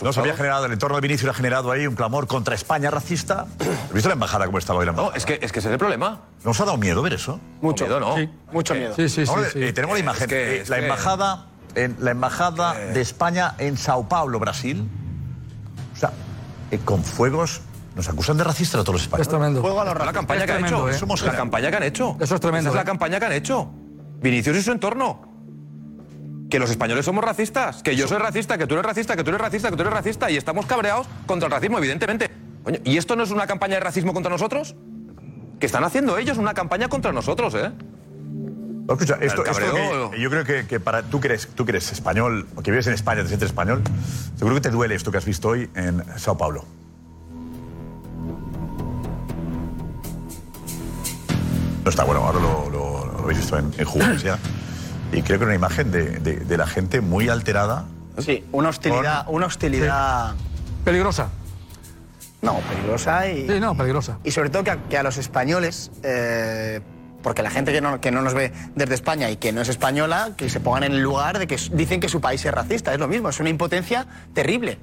[0.04, 2.92] no se había generado, el entorno de Vinicius ha generado ahí un clamor contra España
[2.92, 3.48] racista.
[3.88, 5.12] ¿Has visto la embajada cómo estaba hoy la embajada?
[5.12, 6.22] No, es que, es que ese es el problema.
[6.44, 7.40] ¿Nos ha dado miedo ver eso?
[7.62, 7.86] Mucho.
[7.86, 8.16] Miedo, ¿no?
[8.16, 8.30] Sí.
[8.52, 8.94] Mucho miedo.
[8.96, 9.64] Sí, sí, sí, Ahora, sí.
[9.64, 10.30] eh, tenemos la Es imagen.
[10.30, 14.88] que- eh, es la que- embajada, en, la embajada de España en Sao Paulo, Brasil.
[15.96, 16.12] O sea,
[16.70, 17.62] eh, con fuegos.
[17.98, 19.28] Nos acusan de racistas a todos los Es españoles.
[19.28, 19.62] tremendo.
[19.62, 20.14] Juego a los La racistas.
[20.16, 20.90] campaña Es que han hecho.
[20.90, 20.94] ¿eh?
[20.94, 22.16] Somos la campaña que han hecho.
[22.20, 22.86] Eso es tremendo, Esa es la ¿eh?
[22.86, 23.70] campaña que han hecho.
[24.22, 25.22] Vinicius y su entorno.
[26.50, 27.82] Que los españoles somos racistas.
[27.84, 29.94] Que yo soy racista, que tú eres racista, que tú eres racista, que tú eres
[29.94, 30.32] racista.
[30.32, 32.30] Y estamos cabreados contra el racismo, evidentemente.
[32.64, 34.76] Coño, ¿y esto no es una campaña de racismo contra nosotros?
[35.60, 37.72] Que están haciendo ellos una campaña contra nosotros, ¿eh?
[38.88, 39.74] No, escucha, esto, esto
[40.12, 42.72] que- yo creo que, que para tú que, eres, tú que eres español, o que
[42.72, 43.82] vives en España, te sientes español,
[44.36, 46.64] seguro que te duele esto que has visto hoy en Sao Paulo.
[51.88, 54.38] No está bueno, ahora lo, lo- lo habéis visto en, en ya.
[55.14, 57.86] Y creo que una imagen de, de- de la gente muy alterada.
[58.18, 60.36] Sí, una hostilidad, una hostilidad.
[60.84, 61.30] Peligrosa.
[62.42, 63.48] No, peligrosa y.
[63.48, 64.18] Sí, no, peligrosa.
[64.26, 66.82] Y sobre todo que a, que a los españoles, eh,
[67.24, 69.70] porque la gente que no, que no nos ve desde España y que no es
[69.70, 72.92] española, que se pongan en el lugar de que dicen que su país es racista.
[72.94, 74.78] Es lo mismo, es una impotencia terrible.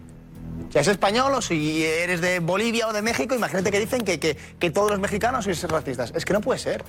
[0.75, 4.19] Si eres español o si eres de Bolivia o de México, imagínate que dicen que,
[4.19, 6.11] que- que todos los mexicanos sois racistas.
[6.17, 6.83] Es que no puede ser.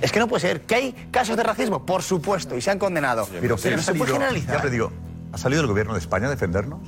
[0.00, 0.60] Es que no puede ser.
[0.60, 1.84] ¿Que hay casos de racismo?
[1.84, 3.26] Por supuesto, y se han condenado.
[3.40, 4.54] Pero, no se puede salido- generalizar.
[4.58, 4.92] ya te digo,
[5.32, 6.78] ¿ha salido el gobierno de España a defendernos?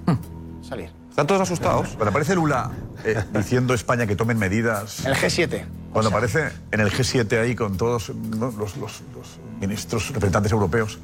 [0.68, 0.90] Salir.
[1.08, 1.90] Están todos asustados.
[1.90, 2.72] Cuando aparece Lula
[3.04, 5.06] eh, diciendo a España que tomen medidas.
[5.06, 5.64] El G7.
[5.92, 8.46] Cuando aparece en el G7 ahí con todos ¿no?
[8.50, 10.98] los, los- los ministros representantes europeos,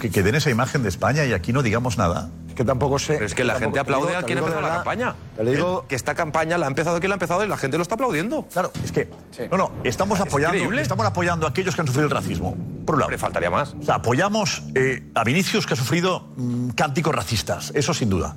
[0.00, 2.30] que, que den esa imagen de España y aquí no digamos nada.
[2.56, 3.14] Que tampoco sé.
[3.14, 5.14] Pero es que la tampoco- gente te aplaude digo- a quien ha empezado la campaña.
[5.36, 5.84] Te lo digo.
[5.88, 7.94] Que esta campaña la ha empezado quien la ha empezado y la gente lo está
[7.94, 8.46] aplaudiendo.
[8.52, 9.08] Claro, es que.
[9.50, 10.82] No, no, estamos apoyando, increíble.
[10.82, 12.56] estamos apoyando a aquellos que han sufrido el racismo.
[12.84, 13.10] Por un lado.
[13.10, 13.74] Le faltaría más.
[13.80, 18.36] O sea, apoyamos eh, a Vinicius que ha sufrido mm, cánticos racistas, eso sin duda.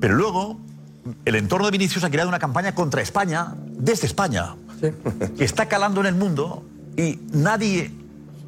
[0.00, 0.58] Pero luego,
[1.24, 4.54] el entorno de Vinicius ha creado una campaña contra España, desde España,
[5.36, 6.64] que está calando en el mundo
[6.96, 7.90] y nadie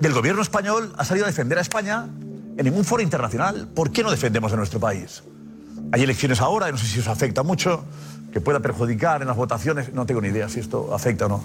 [0.01, 2.07] del gobierno español ha salido a defender a España
[2.57, 3.69] en ningún foro internacional.
[3.75, 5.23] ¿Por qué no defendemos a nuestro país?
[5.93, 7.85] Hay elecciones ahora, y no sé si os afecta mucho,
[8.33, 11.45] que pueda perjudicar en las votaciones, no tengo ni idea si esto afecta o no.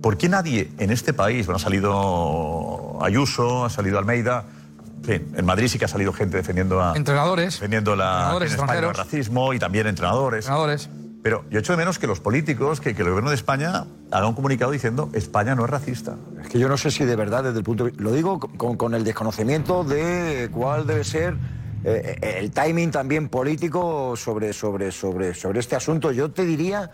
[0.00, 4.44] ¿Por qué nadie en este país, bueno, ha salido Ayuso, ha salido Almeida,
[5.08, 6.96] en Madrid sí que ha salido gente defendiendo a...
[6.96, 7.54] Entrenadores.
[7.54, 8.96] Defendiendo la, España el extranjeros.
[8.96, 10.46] racismo y también entrenadores.
[10.46, 10.88] Entrenadores.
[11.26, 14.34] Pero yo echo de menos que los políticos, que, el gobierno de España haga un
[14.36, 16.14] comunicado diciendo España no es racista.
[16.40, 18.38] Es que yo no sé si de verdad desde el punto de vi- Lo digo
[18.38, 21.34] con, con el desconocimiento de cuál debe ser
[21.82, 26.12] eh, el timing también político sobre, sobre, sobre, sobre este asunto.
[26.12, 26.92] Yo te diría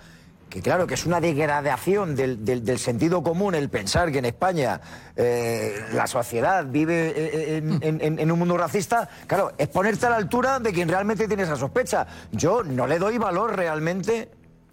[0.53, 4.27] que claro, que es una degradación del, del- del sentido común el pensar que en
[4.27, 4.81] España
[5.17, 10.05] eh, la sociedad vive eh, en, en- en- en un mundo racista, claro, es ponerte
[10.07, 12.07] a la altura de quien realmente tiene esa sospecha.
[12.33, 14.29] Yo no le doy valor realmente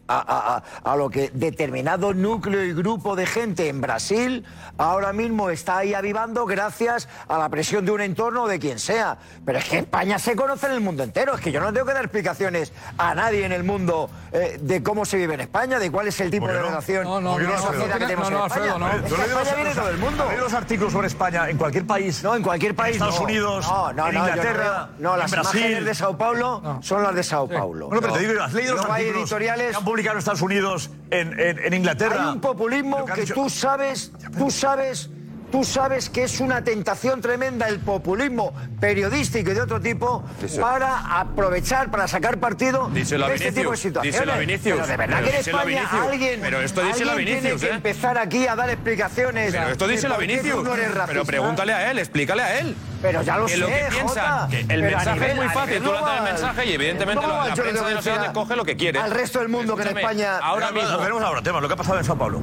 [0.09, 4.43] a, a- a- lo que determinado núcleo y grupo de gente en Brasil
[4.77, 8.79] ahora mismo está ahí avivando gracias a la presión de un entorno o de quien
[8.79, 9.17] sea.
[9.45, 11.35] Pero es que España se conoce en el mundo entero.
[11.35, 14.81] Es que yo no tengo que dar explicaciones a nadie en el mundo eh, de
[14.83, 16.69] cómo se vive en España, de cuál es el tipo ¿Por qué de no?
[16.69, 18.73] relación No, no, de no, sociedad que tenemos No, no, en España.
[18.73, 19.05] Alfredo, no.
[19.07, 20.23] Es que España viene todo el mundo.
[20.23, 22.23] ¿Has leído los artículos sobre España en cualquier país?
[22.23, 22.95] No, en cualquier país.
[22.95, 23.25] En Estados no.
[23.25, 25.59] Unidos, no, no, en no, Inglaterra, no, no, las en Brasil.
[25.61, 27.87] imágenes de Sao Paulo son las de Sao Paulo.
[27.87, 28.29] Bueno, pero te No.
[28.29, 32.27] digo, ¿has leído los artículos editoriales que en Estados Unidos, en, en- en Inglaterra?
[32.29, 35.09] Hay un populismo que dicho- tú sabes, tú sabes
[35.51, 40.61] tú sabes que es una tentación tremenda el populismo periodístico y de otro tipo Díselo.
[40.61, 44.13] para aprovechar, para sacar partido Díselo a de este tipo de situaciones.
[44.19, 44.75] díselo a Vinicius.
[44.75, 47.67] Pero de verdad Pero que en España alguien, Pero esto díselo a alguien Vinicius, tiene
[47.81, 47.89] que ¿eh?
[47.89, 49.51] empezar aquí a dar explicaciones.
[49.51, 50.63] Pero esto de díselo a por qué tú Vinicius.
[50.63, 52.75] no eres Pero pregúntale a él, explícale a él.
[53.01, 55.47] Pero ya lo que sé, lo que piensa, que el Pero mensaje nivel- es muy
[55.49, 55.81] fácil.
[55.81, 58.65] Tú lanzas el mensaje y evidentemente No, la, la prensa de dónde decir coge lo
[58.65, 58.99] que quiere.
[58.99, 60.37] Al resto del mundo que en España.
[60.39, 60.97] Ahora mismo.
[60.97, 62.41] Veremos ahora, tema, lo que ha pasado en Sao Paulo.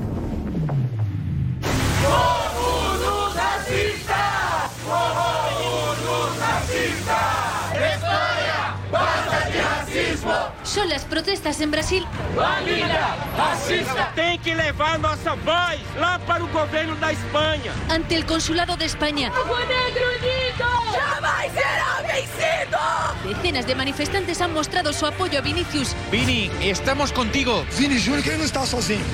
[10.63, 12.07] Son las protestas en Brasil
[14.15, 17.73] Tem que levar nossa voz lá para o governo da Espanha.
[17.89, 19.33] ante el consulado de España.
[20.93, 21.86] ¡Jamais será!
[23.25, 27.65] Decenas de manifestantes han mostrado su apoyo a Vinicius, Vini, estamos contigo.
[27.79, 29.05] Vini Júnior que no está sozinho.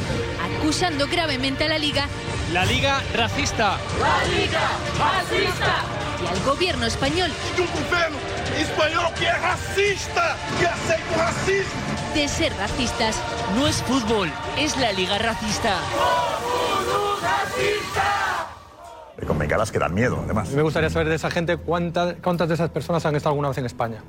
[0.59, 2.07] acusando gravemente a la liga
[2.53, 3.79] La Liga racista.
[4.01, 4.61] La Liga
[4.99, 5.85] racista!
[6.23, 8.17] y al gobierno español De um governo
[8.61, 11.83] espanhol que é racista, que aceita o racismo.
[12.15, 13.17] de ser racistas.
[13.57, 15.79] No es fútbol, es la Liga racista.
[19.23, 20.51] Y con bengalas que dan miedo, además.
[20.51, 23.59] Me gustaría saber de esa gente cuántas, cuántas de esas personas han estado alguna vez
[23.59, 24.03] en España.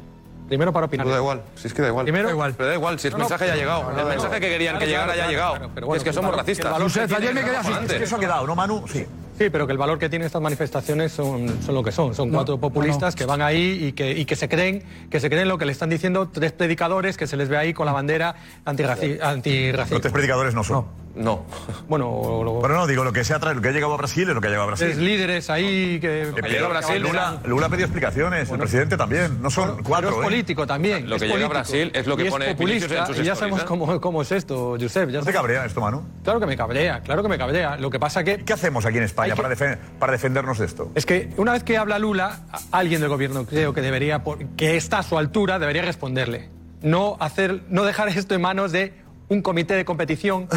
[0.48, 1.08] Primero para opinar.
[1.08, 2.04] Da igual, si es que da igual.
[2.06, 2.54] Primero, da igual.
[2.58, 3.84] Pero da igual, si el No, no, mensaje ya ha llegado.
[3.84, 4.40] no, el no, mensaje no.
[4.42, 5.54] que querían que Claro, llegara claro, ya ha claro, llegado.
[5.56, 7.08] claro, pero bueno, es que somos valor- racistas.
[7.10, 7.72] que ayer me quedé así.
[7.86, 8.84] Es que eso ha quedado, ¿no, Manu?
[8.88, 9.06] Sí.
[9.38, 12.14] Sí, pero que el valor que tienen estas manifestaciones son, son lo que son.
[12.14, 15.48] Son cuatro populistas que van ahí y que, y que se creen que se creen
[15.48, 18.36] lo que le están diciendo tres predicadores que se les ve ahí con la bandera
[18.66, 19.96] antirraci- antirracista.
[19.96, 20.86] Los tres predicadores no son.
[21.16, 21.46] No.
[21.88, 23.98] Bueno, lo- Pero no, digo, lo que, se ha tra- lo que ha llegado a
[23.98, 25.06] Brasil es lo que ha llegado a tres Brasil.
[25.06, 26.32] líderes ahí que...
[26.36, 29.42] Que llega a Brasil, Lula, Lula ha pedido explicaciones, el presidente también.
[29.42, 30.10] No son cuatro.
[30.10, 30.30] Pero es ¿eh?
[30.30, 31.08] político también.
[31.08, 31.50] Lo es que llega a.
[31.50, 33.66] Brasil es lo que Y pone Vinicius populista, en sus y ya sabemos ¿eh?
[33.68, 35.10] cómo, cómo es esto, Josep.
[35.12, 36.04] Ya ¿No te cabrea esto, Manu?
[36.24, 37.78] Claro que me cabrea, claro que me cabrea.
[37.78, 38.38] Lo que pasa que...
[38.44, 40.92] ¿Qué hacemos aquí en España para, defen- para defendernos de esto?
[40.96, 42.40] Es que una vez que habla Lula,
[42.72, 46.50] alguien del gobierno creo que debería, por- que está a su altura, debería responderle.
[46.82, 48.94] No, hacer, no dejar esto en manos de
[49.34, 50.48] un comité de competición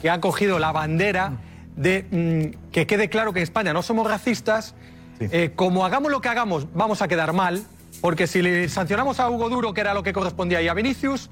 [0.00, 1.32] que ha cogido la bandera
[1.76, 4.74] de mm, que quede claro que en España no somos racistas.
[5.20, 7.62] Eh, como hagamos lo que hagamos, vamos a quedar mal,
[8.00, 11.28] porque si le sancionamos a Hugo Duro, que era lo que correspondía, y a Vinicius,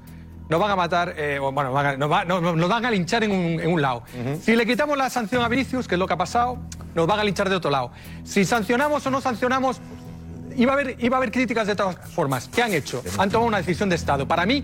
[0.47, 3.31] nos van a matar, eh, o, bueno, nos, va- nos- nos van a linchar en
[3.31, 4.03] un, en un lado.
[4.41, 6.59] Si le quitamos la sanción a Vinicius, que es lo que ha pasado,
[6.93, 7.91] nos van a linchar de otro lado.
[8.23, 9.81] Si sancionamos o no sancionamos,
[10.61, 12.49] iba a haber, iba a haber críticas de todas formas.
[12.53, 13.01] ¿Qué han hecho?
[13.17, 14.27] Han tomado una decisión de Estado.
[14.27, 14.63] Para mí,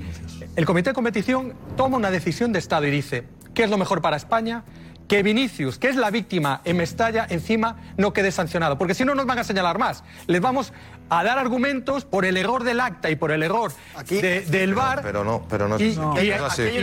[0.55, 4.01] el comité de competición toma una decisión de Estado y dice, ¿qué es lo mejor
[4.01, 4.63] para España?
[5.07, 8.77] Que Vinicius, que es la víctima en Mestalla, encima no quede sancionado.
[8.79, 10.03] Porque si no, nos van a señalar más.
[10.25, 10.73] Les vamos
[11.11, 13.71] a dar argumentos por el error del acta y por el error
[14.09, 15.03] de- del VAR.
[15.03, 16.63] Pero no, pero no, Y- no, y- no es así.
[16.63, 16.79] Y es que,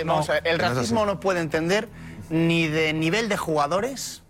[0.00, 0.32] el no así.
[0.58, 1.88] racismo no puede entender
[2.30, 4.22] ni de nivel de jugadores,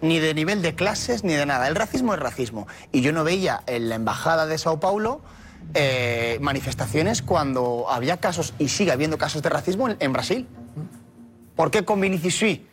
[0.00, 1.66] ni de nivel de clases, ni de nada.
[1.68, 2.66] El racismo es racismo.
[2.92, 5.20] Y yo no veía en la embajada de Sao Paulo
[5.74, 10.46] eh, manifestaciones cuando había casos, y sigue habiendo casos de racismo en, en Brasil.
[11.56, 12.66] ¿Por qué con Vinicius sí?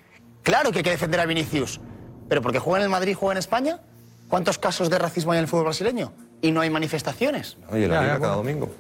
[0.44, 1.80] Claro que hay que defender a Vinicius.
[2.28, 3.80] ¿Pero porque juega en el Madrid y juega en España?
[4.28, 6.12] ¿Cuántos casos de racismo hay en el fútbol brasileño?
[6.42, 7.58] Y no hay manifestaciones.
[7.72, 8.52] Oye, la Ya, liga ya, cada bueno.
[8.52, 8.72] domingo.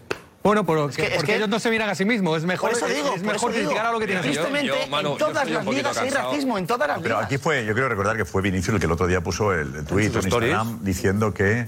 [0.43, 2.38] Bueno, pero que- es porque que- ellos no se miran a sí mismos.
[2.39, 3.69] Es mejor, Por eso digo, es por mejor eso digo.
[3.69, 4.23] criticar a lo que tienen.
[4.23, 7.25] Tristemente, Yo- yo, Manu, en todas las ligas hay racismo, en todas las Pero ligas.
[7.25, 9.73] aquí fue, yo quiero recordar que fue Vinicius el que el otro día puso el,
[9.75, 10.21] el tuit en?
[10.21, 11.67] Instagram diciendo que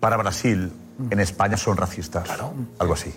[0.00, 0.72] para Brasil
[1.10, 2.28] en España son racistas.
[2.78, 3.12] Algo así.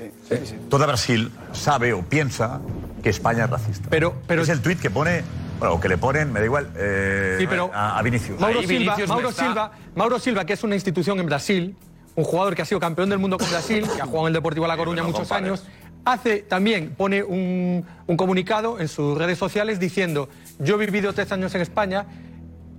[0.70, 2.60] Toda Brasil sabe o piensa
[3.02, 3.88] que España es racista.
[3.90, 5.24] Pero, pero es el tuit que pone,
[5.58, 8.40] bueno, o que le ponen, me da igual, eh, Sí, pero a, a Vinicius.
[8.40, 11.76] Mauro, Silva, Vinicius Mauro, está- Silva, Mauro Silva, que es una institución en Brasil,
[12.16, 14.34] un jugador que ha sido campeón del mundo con Brasil, que ha jugado en el
[14.34, 15.64] Deportivo La Coruña muchos años,
[16.06, 21.32] hace también, pone un, un comunicado en sus redes sociales diciendo, yo he vivido tres
[21.32, 22.06] años en España,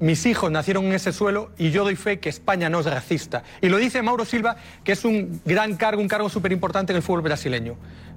[0.00, 3.44] mis hijos nacieron en ese suelo y yo doy fe que España no es racista.
[3.60, 6.96] Y lo dice Mauro Silva, que es un gran cargo, un cargo súper importante en
[6.96, 7.76] el fútbol brasileño.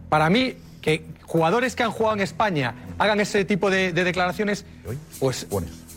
[0.10, 4.66] Para mí, que jugadores que han jugado en España hagan ese tipo de, de declaraciones,
[5.20, 5.48] pues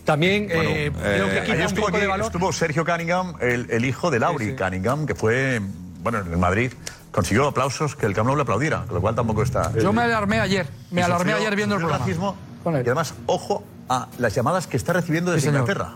[0.08, 2.26] también eh, creo que Eh, quita ayer estuvo, poco aquí- de valor.
[2.26, 5.60] estuvo Sergio Cunningham, el, el hijo de Lauri Cunningham, que fue,
[6.02, 6.72] bueno, en Madrid,
[7.12, 9.70] consiguió aplausos que el Camp Nou le aplaudiera, con lo cual tampoco está...
[9.74, 12.02] Yo me alarmé ayer, me alarmé ayer viendo el programa.
[12.06, 15.54] racismo, y además, ojo a las llamadas que está recibiendo desde Sí.
[15.54, 15.92] Inglaterra.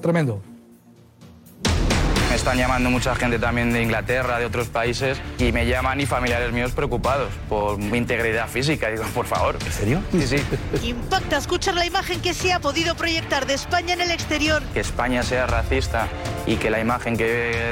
[0.00, 0.40] Tremendo.
[2.42, 6.52] Están llamando mucha gente también de Inglaterra, de otros países, y me llaman y familiares
[6.52, 8.88] míos preocupados por mi integridad física.
[8.88, 9.56] Y digo, por favor.
[9.64, 10.02] ¿En serio?
[10.10, 10.42] Sí, sí.
[10.82, 14.60] Impacta escuchar la imagen que se ha podido proyectar de España en el exterior.
[14.74, 16.08] Que España sea racista
[16.44, 17.26] y que la imagen que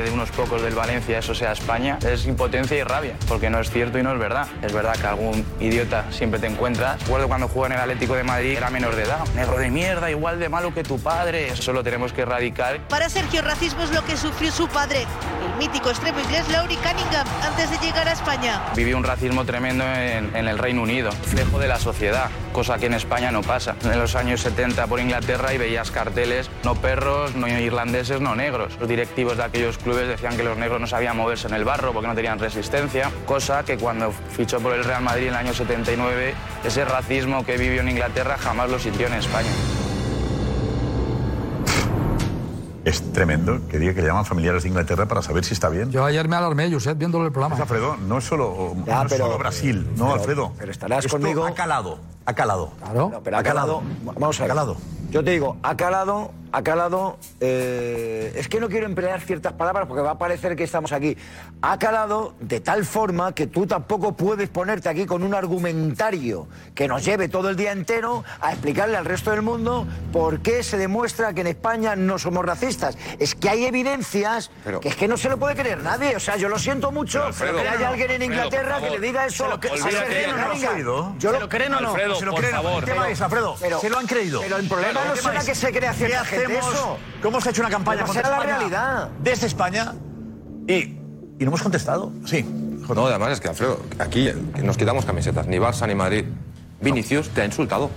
[0.04, 3.72] de unos pocos del Valencia eso sea España es impotencia y rabia, porque no es
[3.72, 4.46] cierto y no es verdad.
[4.62, 7.00] Es verdad que algún idiota siempre te encuentras.
[7.00, 9.26] Recuerdo cuando jugaba en el Atlético de Madrid, era menor de edad.
[9.35, 11.48] Negro de mierda, igual de malo que tu padre.
[11.48, 12.78] Eso lo tenemos que erradicar.
[12.87, 15.07] Para Sergio, racismo es lo que sufrió su padre,
[15.44, 18.61] el mítico extremo inglés Laurie Cunningham, antes de llegar a España.
[18.75, 22.87] Viví un racismo tremendo en, en el Reino Unido, reflejo de la sociedad, cosa que
[22.87, 23.77] en España no pasa.
[23.83, 28.77] En los años 70 por Inglaterra y veías carteles, no perros, no irlandeses, no negros.
[28.79, 31.92] Los directivos de aquellos clubes decían que los negros no sabían moverse en el barro
[31.92, 35.55] porque no tenían resistencia, cosa que cuando fichó por el Real Madrid en el año
[35.55, 39.51] 79, ese racismo que vivió en Inglaterra jamás lo sintió en España.
[42.90, 45.92] Es tremendo que diga que le llaman familiares de Inglaterra para saber si está bien.
[45.92, 47.55] Yo ayer me alarmé, Josep, viéndolo el programa.
[47.55, 50.53] Alfredo, no es solo, Ya, no pero- solo Brasil, no, pero- Alfredo.
[50.59, 52.72] pero estarás Esto conmigo- Ha calado, ha calado.
[52.81, 53.11] Claro.
[53.12, 53.81] No, pero ha calado.
[54.03, 54.57] Vamos a ver.
[55.12, 57.19] Yo te digo, ha calado, ha calado.
[57.41, 61.17] eh, es que no quiero emplear ciertas palabras porque va a parecer que estamos aquí.
[61.63, 66.89] Ha calado de tal forma que tú tampoco puedes ponerte aquí con un argumentario que
[66.89, 70.77] nos lleve todo el día entero a explicarle al resto del mundo por qué se
[70.79, 72.97] demuestra que en España no somos racistas.
[73.19, 76.17] Es que hay evidencias que es que no se lo puede creer nadie.
[76.17, 78.91] O sea, yo lo siento mucho, Pero, Alfredo, que haya alguien en Alfredo, Inglaterra que
[78.91, 79.45] le diga eso.
[79.45, 81.19] Se lo olvídate, Sergio ¿no lo?
[81.19, 81.89] Yo ¿Se lo creen o no?
[81.91, 82.55] Alfredo, se lo creen.
[82.57, 84.41] El tema es, Alfredo, Pero- se lo han creído.
[84.41, 86.74] pero el problema Claro, no será es, que se crea cierta ¿qué gente hacemos?
[86.74, 86.98] eso.
[87.22, 89.09] ¿Cómo se ha hecho una campaña contra será la España realidad.
[89.22, 89.94] desde España
[90.66, 90.98] y, y
[91.40, 92.12] no hemos contestado?
[92.26, 92.42] Sí.
[92.94, 94.31] No, además es que, Alfredo, aquí
[94.62, 96.24] nos quitamos camisetas, ni Barça ni Madrid.
[96.81, 97.90] Vinicius te ha insultado.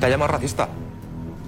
[0.00, 0.68] Te ha llamado racista.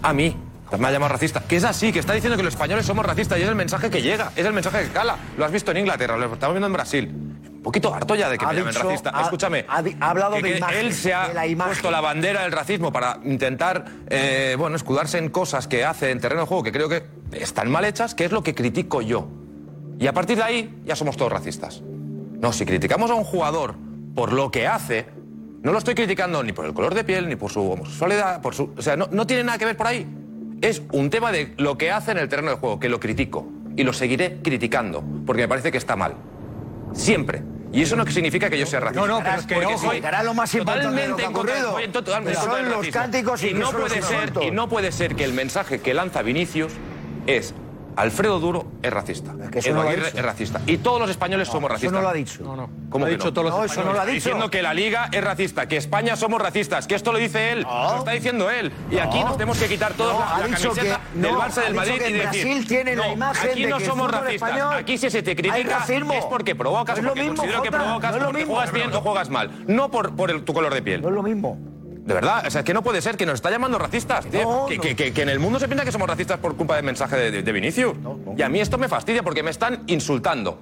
[0.02, 0.36] A mí.
[0.78, 1.40] Me ha llamado racista.
[1.40, 3.90] Que es así, que está diciendo que los españoles somos racistas y es el mensaje
[3.90, 5.16] que llega, es el mensaje que cala.
[5.36, 7.29] Lo has visto en Inglaterra, lo estamos viendo en Brasil.
[7.60, 9.10] Un poquito harto ya de que Ha me llamen dicho- racista.
[9.14, 9.66] ha- Escúchame.
[9.68, 11.72] ha hablado que- de que imagen, Él se ha de la imagen.
[11.72, 16.20] puesto la bandera del racismo para intentar, eh, bueno, escudarse en cosas que hace en
[16.20, 19.28] terreno de juego que creo que están mal hechas, que es lo que critico yo.
[19.98, 21.82] Y a partir de ahí ya somos todos racistas.
[22.40, 23.74] No, si criticamos a un jugador
[24.14, 25.04] por lo que hace,
[25.62, 28.54] no lo estoy criticando ni por el color de piel, ni por su homosexualidad, por
[28.54, 30.06] su, o sea, no, no tiene nada que ver por ahí.
[30.62, 33.46] Es un tema de lo que hace en el terreno de juego, que lo critico.
[33.76, 36.14] Y lo seguiré criticando, porque me parece que está mal.
[36.94, 37.42] Siempre.
[37.72, 39.06] Y eso no significa que yo sea racista.
[39.06, 42.40] No, no, pero es que Porque soy llegará lo más totalmente en contra- soy totalmente
[42.40, 45.80] son los cánticos y y no puede ser y no puede ser que el mensaje
[45.80, 46.72] que lanza Vinicius
[47.28, 47.54] es
[48.00, 49.32] Alfredo Duro es racista.
[49.50, 50.18] que eso Edu no lo ha Aguirre dicho.
[50.18, 50.60] es racista.
[50.66, 51.92] Y todos los españoles somos eso racistas.
[51.92, 52.42] no lo ha dicho.
[52.42, 52.70] No, no.
[52.98, 53.86] Lo ha dicho todos los no, españoles.
[53.86, 54.14] no lo ha dicho.
[54.14, 57.62] diciendo que la Liga es racista, que España somos racistas, que esto lo dice él.
[57.62, 58.72] Lo está diciendo él.
[58.90, 59.26] Y aquí No.
[59.26, 61.58] nos tenemos que quitar todos No, la, ha la dicho camiseta que- del no, Barça
[61.58, 63.76] ha del dicho Madrid que y decir, Brasil tiene la no, imagen aquí de no
[63.76, 64.48] que el somos fútbol racistas.
[64.50, 66.12] español Aquí si se te hay critica racismo.
[66.14, 68.28] es porque provocas, No es lo porque mismo, considero que Jota, provocas, no es lo
[68.28, 68.54] porque mismo.
[68.54, 69.50] juegas bien o juegas mal.
[69.66, 71.02] No por, por el- tu color de piel.
[71.02, 71.58] No es lo mismo.
[72.10, 74.26] De verdad, o sea, que no puede ser que nos está llamando racistas.
[74.26, 74.66] tío.
[74.66, 76.84] que, que- que- que en el mundo se piensa que somos racistas por culpa del
[76.84, 77.94] mensaje de, de- de Vinicius.
[78.36, 80.58] Y a mí esto me fastidia porque me están insultando.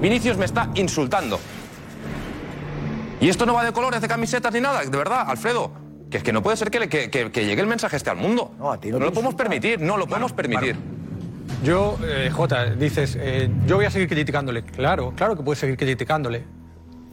[0.00, 1.40] Vinicius me está insultando.
[3.20, 5.72] Y esto no va de colores, de camisetas ni nada, de verdad, Alfredo.
[6.10, 8.10] Que es que no puede ser que, le- que- que- que llegue el mensaje este
[8.10, 8.52] al mundo.
[8.92, 10.76] No, lo podemos permitir, no lo podemos permitir.
[11.64, 14.62] Yo, eh, Jota, dices, eh, yo voy a seguir criticándole.
[14.62, 16.44] Claro, claro que puedes seguir criticándole.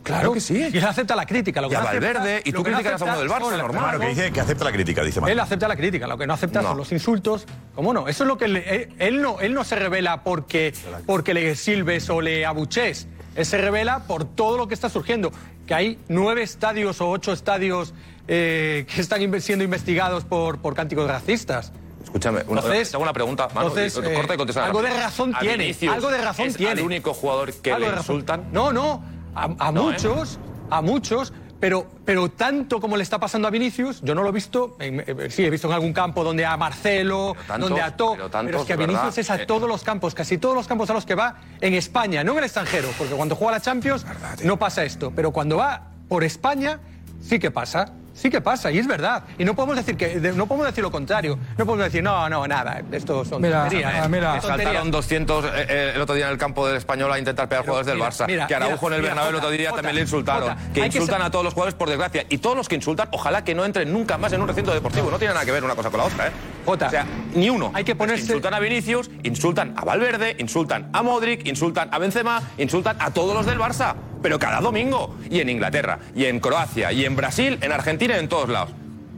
[0.04, 0.68] Claro que sí.
[0.74, 1.62] Y él acepta la crítica.
[1.62, 3.58] Lo que Y a no acepta- Valverde, y tú que no a uno del Barça,
[3.58, 3.70] normal.
[3.84, 5.34] Claro, que dice que acepta la crítica, dice Manuel.
[5.34, 7.46] Él acepta la crítica, lo que no acepta son los insultos.
[7.76, 8.08] ¿Cómo no?
[8.08, 10.74] Eso es lo que le- él, él no él no se revela porque,
[11.06, 13.08] porque le silbes o le abuches.
[13.36, 15.32] Él se revela por todo lo que está surgiendo.
[15.68, 17.94] Que hay nueve estadios o ocho estadios
[18.28, 21.72] eh, que están siendo investigados por, por cánticos racistas.
[22.04, 24.82] Escúchame, una, Entonces- te hago una pregunta, Manu, entonces, y- corta y eh, contesta algo
[24.82, 26.74] de razón tiene, algo de razón es tiene.
[26.74, 28.46] el único jugador que le insultan.
[28.52, 29.04] No, no.
[29.36, 29.94] A, a No, ¿eh?
[29.94, 30.40] muchos,
[30.70, 34.32] a muchos, pero, pero tanto como le está pasando a Vinicius, yo no lo he
[34.32, 34.76] visto.
[34.80, 38.16] en- eh, sí, he visto en algún campo donde a Marcelo, tantos, donde a To.
[38.16, 39.20] pero es que a Vinicius verdad.
[39.20, 41.74] es a Eh, todos los campos, casi todos los campos a los que va en
[41.76, 44.06] España, no en el extranjero, porque cuando juega la Champions
[44.44, 45.12] no pasa esto.
[45.16, 46.80] Pero cuando va por España,
[47.22, 47.94] sí que pasa.
[48.22, 49.24] Sí que pasa, y es verdad.
[49.40, 51.40] Y no podemos decir que de- no podemos decir lo contrario.
[51.58, 53.94] No podemos decir, no, no, nada, esto son Mira, tonterías.
[54.04, 54.40] ah, mira.
[54.40, 54.64] tonterías.
[54.66, 57.64] Saltaron 200 eh, eh, el otro día en el campo del Español a intentar pegar
[57.66, 58.28] jugadores del Barça.
[58.28, 60.50] mira, que Araujo mira, en el Bernabéu el otro día Jota, también le insultaron.
[60.50, 62.26] Jota, que insultan ser- a todos los jugadores por desgracia.
[62.30, 65.10] Y todos los que insultan, ojalá que no entren nunca más en un recinto deportivo.
[65.10, 66.32] No tiene nada que ver una cosa con la otra, ¿eh?
[66.64, 67.72] Jota, o sea, ni uno.
[67.74, 72.40] hay que ponerse- Insultan a Vinicius, insultan a Valverde, insultan a Modric, insultan a Benzema,
[72.60, 73.96] insultan a todos los del Barça.
[74.22, 75.16] Pero cada domingo.
[75.30, 78.72] Y en Inglaterra, y en Croacia, y en Brasil, en Argentina y en todos lados.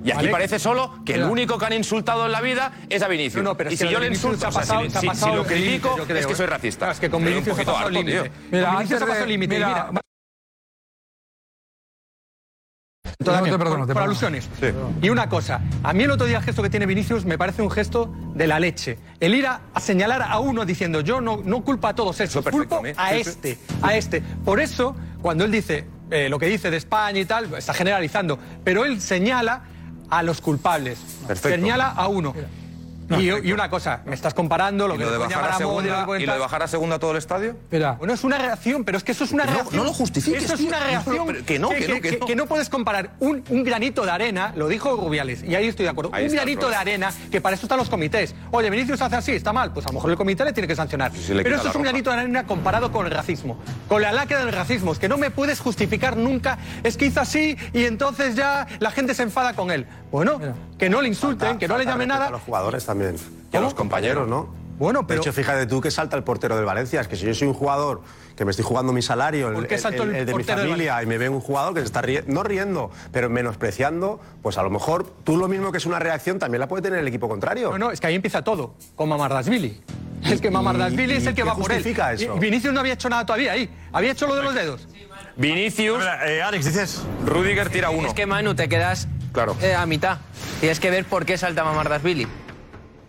[0.03, 3.07] Y aquí parece solo que el único que han insultado en la vida es a
[3.07, 3.41] Vinicius.
[3.43, 6.27] No, no, pero y si yo le insulto, o sea, si, lo critico, creo, es
[6.27, 6.91] que soy racista.
[6.91, 8.31] Es que con Vinicius ha pasado límite.
[8.51, 9.89] Mira, antes de- mira,
[13.19, 14.49] mira, No te perdono, te por alusiones.
[15.01, 17.61] Y una cosa, a mí el otro día el gesto que tiene Vinicius me parece
[17.61, 18.97] un gesto de la leche.
[19.19, 22.45] El ir a, a señalar a uno diciendo yo no, no culpo a todos esos,
[22.45, 23.29] culpo a Sí, sí.
[23.29, 24.21] este, a este.
[24.21, 28.37] Por eso, cuando él dice eh, lo que dice de España y tal, está generalizando,
[28.63, 29.63] pero él señala
[30.09, 30.99] a los culpables.
[31.27, 31.57] Perfecto.
[31.57, 32.33] Señala a uno.
[33.19, 36.05] Y, y una cosa, me estás comparando lo ¿Y que lo de bajar a segunda,
[36.05, 37.51] que y lo de bajar a segunda todo el estadio?
[37.51, 37.93] Espera.
[37.93, 39.75] Bueno, es una reacción, pero es que eso es una No, reacción.
[39.77, 41.27] no lo justifiques, Eso es una No, reacción.
[41.45, 41.87] que no, que
[42.19, 42.45] no, que no.
[42.45, 46.11] puedes comparar un, un granito de arena, lo dijo Rubiales, y ahí estoy de acuerdo.
[46.13, 48.35] Ahí un granito de arena, que para eso están los comités.
[48.51, 50.75] Oye, Vinicius hace así, está mal, pues a lo mejor el comité le tiene que
[50.75, 51.11] sancionar.
[51.13, 53.57] sí pero eso es un granito de arena comparado con el racismo.
[53.87, 54.91] Con la lacra del racismo.
[54.91, 56.57] Es que no me puedes justificar nunca.
[56.83, 59.85] Es que hizo así y entonces ya la gente se enfada con él.
[60.11, 60.39] Bueno,
[60.83, 62.27] que no le insulten, que no le llamen nada.
[62.27, 63.15] A los jugadores también.
[63.51, 64.53] Y a los compañeros, ¿no?
[64.79, 65.21] Bueno, pero.
[65.21, 66.99] De hecho, fíjate tú que salta el portero del Valencia.
[66.99, 68.01] Es que si yo soy un jugador
[68.35, 70.43] que me estoy jugando mi salario, el, ¿Por qué el- saltó el el de mi
[70.43, 74.57] familia, y me ve un jugador que se está riendo, no riendo, pero menospreciando, pues
[74.57, 77.07] a lo mejor tú lo mismo que es una reacción también la puede tener el
[77.07, 77.69] equipo contrario.
[77.71, 79.79] No, no, es que ahí empieza todo, con Mamardashvili.
[80.25, 81.77] Es que Mamardashvili y- es el que va por él.
[81.77, 82.35] justifica eso?
[82.35, 83.69] Y Vinicius no había hecho nada todavía ahí.
[83.93, 84.87] Había hecho lo de los dedos.
[85.37, 86.03] Vinicius.
[86.25, 87.01] Eh, Alex, dices.
[87.25, 88.07] Rudiger tira uno.
[88.07, 89.57] Es que Manu, te quedas Claro.
[89.61, 90.19] eh, a mitad.
[90.61, 92.27] Tienes que ver por qué salta Mamardashvili.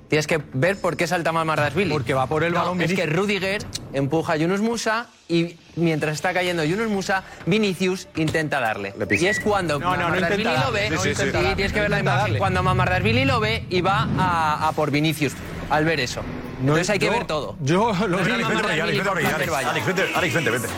[0.08, 1.90] Tienes que ver por qué salta Mamardashvili.
[1.92, 3.06] Porque va por el No, balón Es que.
[3.06, 3.62] Rudiger
[3.92, 8.94] empuja a Yunus Musa y mientras está cayendo Yunus Musa, Vinicius intenta darle.
[9.10, 10.82] Y es cuando No, no, no Mamardashvili intenta lo ve.
[10.90, 10.98] darle.
[10.98, 11.38] Sí, sí, sí.
[11.38, 12.20] y tienes que ver la imagen.
[12.20, 12.38] darle.
[12.38, 15.32] Cuando Mamardashvili lo ve y va a, a por Vinicius
[15.70, 16.20] al ver eso.
[16.60, 17.56] Entonces hay que yo- ver todo.
[17.60, 19.70] Yo lo vaya.
[19.70, 20.68] Alex, vente, Alex, vente, vente.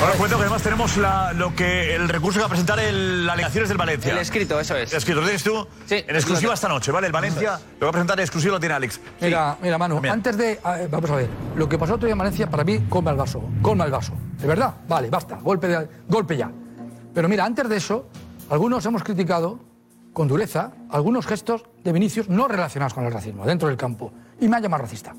[0.00, 2.78] Ahora os cuento que además tenemos la- lo que el recurso que va a presentar
[2.78, 4.12] el, las alegaciones del Valencia.
[4.12, 4.92] El escrito, eso es.
[4.92, 5.66] El escrito, ¿lo tienes tú?
[5.86, 6.04] Sí.
[6.06, 7.06] En exclusiva esta noche, ¿vale?
[7.06, 9.00] El Valencia lo va a presentar en exclusiva, lo tiene Alex.
[9.20, 10.12] Mira, mira, Manu, También.
[10.14, 10.60] antes de.
[10.90, 11.28] vamos a ver.
[11.56, 13.42] Lo que pasó otro día en Valencia, para mí, colma el vaso.
[13.62, 14.12] Colma el vaso.
[14.38, 14.74] ¿De verdad?
[14.86, 15.36] Vale, basta.
[15.36, 16.50] Golpe, de- golpe ya.
[17.14, 18.08] Pero mira, antes de eso,
[18.50, 19.58] algunos hemos criticado
[20.12, 24.12] con dureza algunos gestos de Vinicius no relacionados con el racismo, dentro del campo.
[24.40, 25.14] Y me han llamado racista.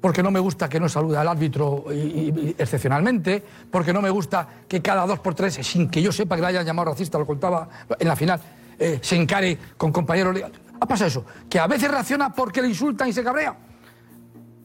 [0.00, 4.00] Porque no me gusta que no salude al árbitro y- y- y excepcionalmente, porque no
[4.00, 6.90] me gusta que cada dos por tres, sin que yo sepa que le hayan llamado
[6.92, 8.40] racista, lo contaba en la final,
[8.78, 10.40] eh, se encare con compañeros.
[10.80, 13.54] Ha pasado eso, que a veces reacciona porque le insultan y se cabrea.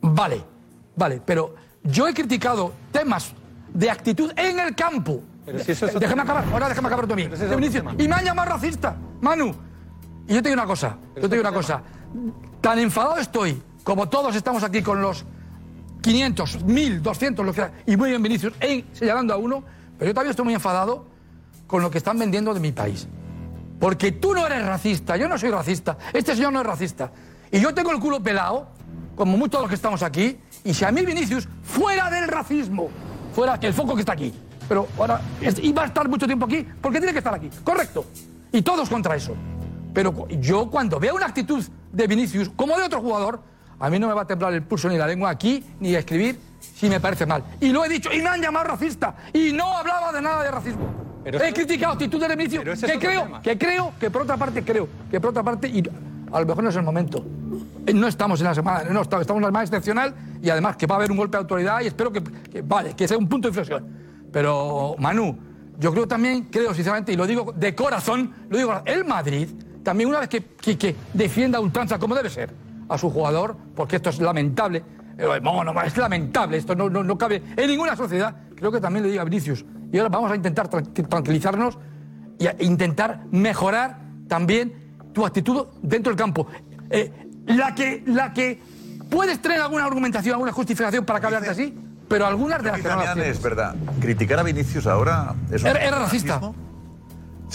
[0.02, 0.42] Vale,
[0.96, 3.34] vale, pero yo he criticado temas
[3.74, 5.22] de actitud en el campo.
[5.46, 7.28] Pero si eso es otro déjame acabar, ahora déjame acabar tú a mí.
[8.00, 9.54] Y me han llamado racista, Manu.
[10.28, 11.82] Y yo te digo una cosa, yo te digo una cosa.
[12.62, 15.24] Tan enfadado estoy, como todos estamos aquí con los
[16.02, 19.64] 500, 1000, 200, lo que sea, y muy bien Vinicius, en- señalando a uno,
[19.98, 21.06] pero yo también estoy muy enfadado
[21.68, 23.08] con lo que están vendiendo de mi país.
[23.80, 27.12] Porque tú no eres racista, yo no soy racista, este señor no es racista.
[27.52, 28.68] Y yo tengo el culo pelado,
[29.16, 32.90] como muchos de los que estamos aquí, y si a mí Vinicius, fuera del racismo,
[33.36, 34.34] fuera el foco que está aquí,
[34.68, 35.22] pero ahora,
[35.78, 38.06] va a estar mucho tiempo aquí, porque tiene que estar aquí, correcto.
[38.52, 39.36] Y todos contra eso.
[39.94, 43.42] Pero yo cuando veo una actitud de Vinicius, como de otro jugador,
[43.80, 46.00] a mí no me va a temblar el pulso ni la lengua aquí, ni a
[46.00, 47.44] escribir, si me parece mal.
[47.60, 50.52] Y lo he dicho, y me han llamado racista, y no hablaba de nada de
[50.52, 50.88] racismo.
[51.24, 54.64] Pero he eso- criticado actitudes de es que creo, que creo, que por otra parte
[54.64, 55.84] creo, que por otra parte, y
[56.32, 57.26] a lo mejor no es el momento.
[57.88, 60.76] Eh, No estamos en la semana, no, estamos estamos en una semana excepcional y además
[60.76, 63.18] que va a haber un golpe de autoridad y espero que, que vale, que sea
[63.18, 63.88] un punto de inflexión.
[64.32, 65.38] Pero, Manu,
[65.80, 69.50] yo creo también, creo sinceramente, y lo digo de corazón, lo digo, el Madrid,
[69.84, 72.50] también una vez que, que, que defienda a ultranza como debe ser
[72.90, 74.84] a su jugador, porque esto es lamentable,
[75.18, 78.80] eh, no, no, es lamentable, esto no, no, no cabe en ninguna sociedad, creo que
[78.82, 79.66] también le diga a Vinicius.
[79.92, 81.78] Y ahora vamos a intentar tran- tranquilizarnos
[82.38, 84.74] y a intentar mejorar también
[85.14, 86.48] tu actitud dentro del campo.
[86.90, 87.12] Eh,
[87.48, 88.62] la, que, la que
[89.10, 91.74] puedes tener alguna argumentación, alguna justificación para que hablarte así,
[92.08, 93.76] pero algunas de las que no las es verdad.
[94.02, 96.42] Criticar a Vinicius ahora es un Era- era racista.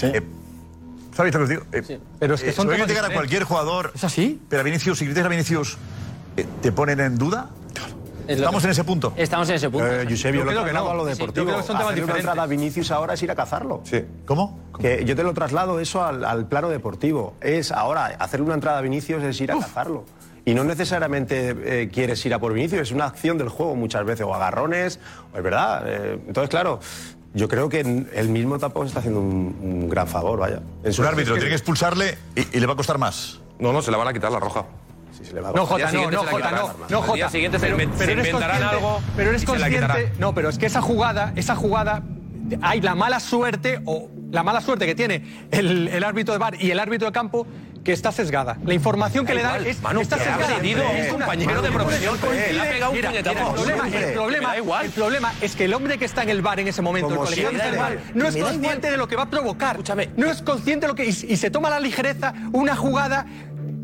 [0.03, 0.23] Eh,
[1.21, 1.63] ¿Sabéis lo que os digo?
[1.73, 3.93] Eh, Pero es que eh, son puede temas criticar a cualquier jugador.
[3.95, 4.41] ¿Es así?
[4.49, 5.77] Pero a Vinicius, si criticas a Vinicius,
[6.39, 7.51] eh, ¿te ponen en duda?
[8.27, 9.13] Estamos que- en ese punto.
[9.17, 9.87] Estamos en ese punto.
[9.87, 10.89] Eh, Josep, yo, creo que no.
[10.91, 11.47] a lo Sí, yo deportivo.
[11.47, 12.25] creo que son temas Hacerle una diferentes.
[12.25, 13.83] entrada a Vinicius ahora es ir a cazarlo.
[13.85, 14.03] Sí.
[14.25, 14.59] ¿Cómo?
[14.81, 17.35] Que yo te lo traslado eso al, al plano deportivo.
[17.43, 20.07] Es ahora, hacerle una entrada a Vinicius es ir a cazarlo.
[20.47, 24.07] Y no necesariamente eh, quieres ir a por Vinicius, es una acción del juego muchas
[24.07, 24.99] veces, o agarrones,
[25.35, 25.83] o es verdad.
[25.87, 26.81] eh, entonces, claro,
[27.35, 30.61] yo creo que él mismo tampoco se está haciendo un, un gran favor, vaya.
[30.83, 33.41] En Un árbitro tiene que expulsarle y, y le va a costar más.
[33.59, 34.65] No, no, se le van a quitar la roja.
[35.17, 37.29] Sí, se le va a No, Jota, no, no, la Jota, no, no, Jota.
[37.31, 40.13] siguiente Pero- pero se inventarán algo Pero eres y se la consciente.
[40.19, 42.03] No, pero es que esa jugada, esa jugada,
[42.63, 46.55] hay la mala suerte o la mala suerte que tiene el, el árbitro de bar
[46.61, 47.47] y el árbitro de campo
[47.85, 48.59] que está sesgada.
[48.65, 50.57] La información que le dan es Manu, está sesgada.
[50.59, 52.17] un Es una- compañero de profesión,
[52.53, 53.55] le ha pegado un puñetazo.
[53.87, 56.83] el problema, el problema, es que el hombre que está en el bar en ese
[56.83, 59.23] momento, el colegiado que está en el bar, no es consciente de lo que va
[59.25, 59.79] a provocar.
[60.17, 63.27] No es consciente de lo que y, se toma la ligereza una jugada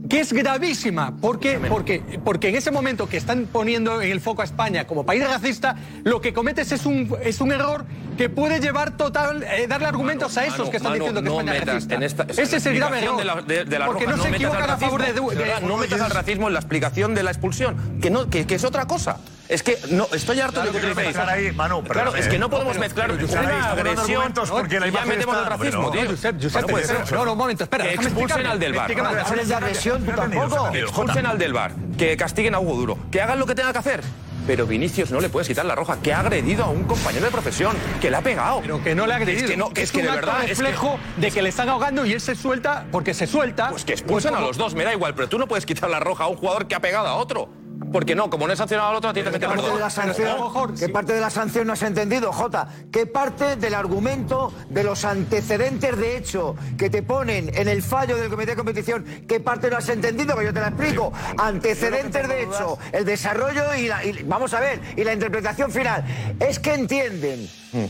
[0.08, 4.42] que es gravísima, porque, porque, porque en ese momento que están poniendo en el foco
[4.42, 7.84] a España como país racista, lo que cometes es un, es un error
[8.16, 11.56] que puede llevar total, eh, darle argumentos a esos que están diciendo que no España
[11.58, 11.94] es racista.
[11.96, 13.16] en esta- Ese es el grave error.
[13.18, 15.76] de la, de- de la porque roja, no se equivocan al a favor de, No
[15.76, 18.86] metas al racismo en la explicación de la expulsión, que, no, que, que es otra
[18.86, 19.18] cosa.
[19.48, 22.50] Es que no, estoy harto Claro de que que ahí, Manu, Claro, es que no
[22.50, 26.02] podemos mezclar pero, ahí una agresión porque la y ya metemos está- el racismo, pero-
[26.02, 26.10] tío.
[26.10, 27.12] Josep, Josep, No puede ser.
[27.12, 28.90] No, no, un momento, espera, Que expulsen al del bar.
[28.90, 30.70] Explícame, déjame Hables de agresión, tú tampoco.
[30.72, 33.72] Que expulsen al del bar, que castiguen a Hugo Duro, que hagan lo que tenga
[33.72, 34.00] que hacer.
[34.46, 37.32] Pero Vinicius no le puedes quitar la roja, que ha agredido a un compañero de
[37.32, 38.60] profesión, que le ha pegado.
[38.60, 39.44] Pero que no le ha agredido.
[39.44, 40.44] Es que, no, que es que un de acto verdad.
[40.44, 43.70] es que- reflejo de que le están ahogando y él se suelta porque se suelta.
[43.70, 45.66] Pues que expulsen Pues a como- los dos, me da igual, pero tú no puedes
[45.66, 47.48] quitar la roja a un jugador que ha pegado a otro.
[47.92, 49.78] Porque no, como no he sancionado al otro, a ti te ¿Qué meten parte de
[49.78, 50.36] la sanción,
[50.78, 52.68] ¿Qué parte de la sanción no has entendido, Jota?
[52.90, 58.16] ¿Qué parte del argumento de los antecedentes de hecho que te ponen en el fallo
[58.16, 60.36] del comité de competición, qué parte no has entendido?
[60.36, 61.12] Que yo te la explico.
[61.38, 64.04] Antecedentes de hecho, el desarrollo y la.
[64.04, 66.04] y- vamos a ver, y la interpretación final.
[66.40, 67.48] Es que entienden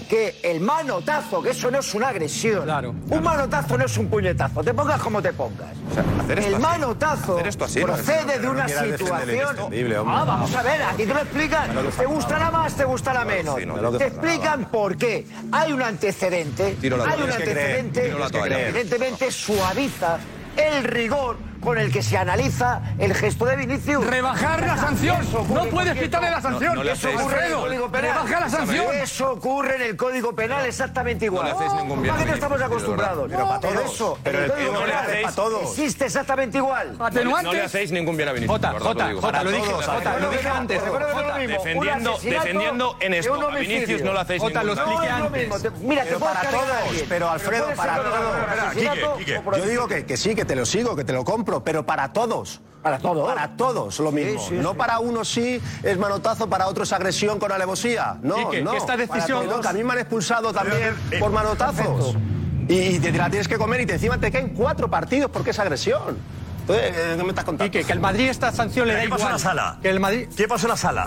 [0.09, 2.68] que el manotazo, que eso no es una agresión.
[3.11, 5.68] Un manotazo no es un puñetazo, te pongas como te pongas.
[6.20, 6.62] hacer esto el así.
[6.62, 9.57] manotazo Hacer esto así, no es- procede de una situación.
[10.09, 11.70] Ah, vamos a ver, aquí te lo explican.
[11.97, 13.57] ¿Te gustará más, te gustará menos?
[13.59, 15.26] sí, no, te explican por qué.
[15.53, 18.01] Hay un antecedente, Tiro la hay un Tienes que creer, antecedente
[18.41, 20.18] que evidentemente suaviza
[20.57, 21.37] el rigor
[21.67, 24.07] con el que se analiza el gesto de Vinicius.
[24.07, 25.19] Rebajar la sanción.
[25.53, 26.77] No puedes quitarle la sanción.
[26.77, 28.03] No, no Eso ocurre en el Código Penal.
[28.14, 28.95] rebaja la sanción.
[28.95, 31.51] Eso ocurre en el Código Penal exactamente igual.
[31.51, 33.27] No le hacéis ningún bien ¿Para a qué no estamos acostumbrados?
[33.29, 33.93] Pero para Pero todos.
[33.95, 35.62] eso, Pero en el Código Penal hacéis para todos.
[35.62, 36.93] existe exactamente igual.
[36.93, 37.45] No le- Atenuantes.
[37.45, 38.53] No le hacéis ningún bien a Vinicius.
[38.57, 39.12] Jota, Jota.
[39.21, 40.83] Jota, lo dije, Jota, lo dije antes.
[40.87, 41.47] Lo.
[41.49, 43.59] Defendiendo, defendiendo en esto a.
[43.59, 44.93] Vinicius no lo hacéis Jota, ningún lo daño.
[44.93, 45.73] No expliqué es lo antes.
[45.81, 48.77] Mira, te para todos, pero Alfredo, para todos.
[49.59, 52.61] Yo digo que sí, que te lo sigo, que te lo compro, pero para todos.
[52.83, 53.27] Para todos.
[53.35, 54.41] Para todos lo mismo.
[54.41, 54.77] Sí, sí, no sí.
[54.77, 58.17] para unos sí es manotazo, para otros agresión con alevosía.
[58.23, 58.71] No, Quique, no.
[58.73, 59.61] que esta decisión- todos.
[59.61, 62.17] Que a mí me han expulsado también Eh, por manotazos.
[62.69, 65.51] Y, y te la tienes que comer y te encima te caen cuatro partidos porque
[65.51, 66.19] es agresión.
[66.61, 67.71] Entonces, eh, ¿qué me estás contando?
[67.73, 69.19] Quique, que el Madrid esta sanción le da ¿Qué igual.
[69.21, 69.79] pasó en la sala?
[69.83, 70.29] Que el Madrid...
[70.37, 71.07] ¿Qué pasó en la sala?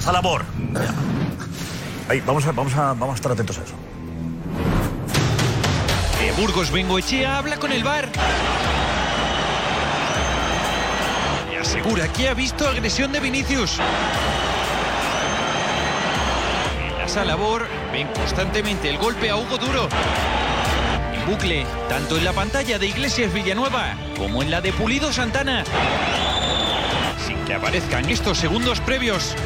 [0.00, 0.42] Sala Bor.
[2.08, 3.74] Ahí, vamos a, vamos, a, vamos a estar atentos a eso.
[6.36, 8.08] Burgos Bengoechea habla con el bar.
[11.52, 13.78] Y asegura que ha visto agresión de Vinicius.
[16.86, 19.88] En la sala Bor ven constantemente el golpe a Hugo Duro.
[21.14, 25.64] En bucle, tanto en la pantalla de Iglesias Villanueva como en la de Pulido Santana.
[27.26, 29.36] Sin que aparezcan estos segundos previos.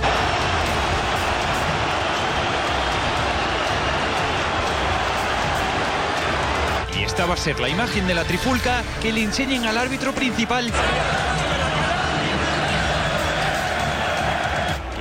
[7.16, 10.70] Esta va a ser la imagen de la trifulca que le enseñen al árbitro principal.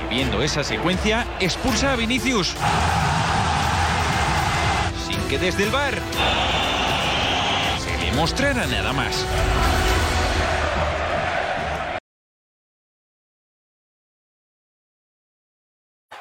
[0.02, 2.54] Y viendo esa secuencia, expulsa a Vinicius.
[5.06, 5.92] Sin que desde el bar
[7.84, 9.26] se demostrara nada más.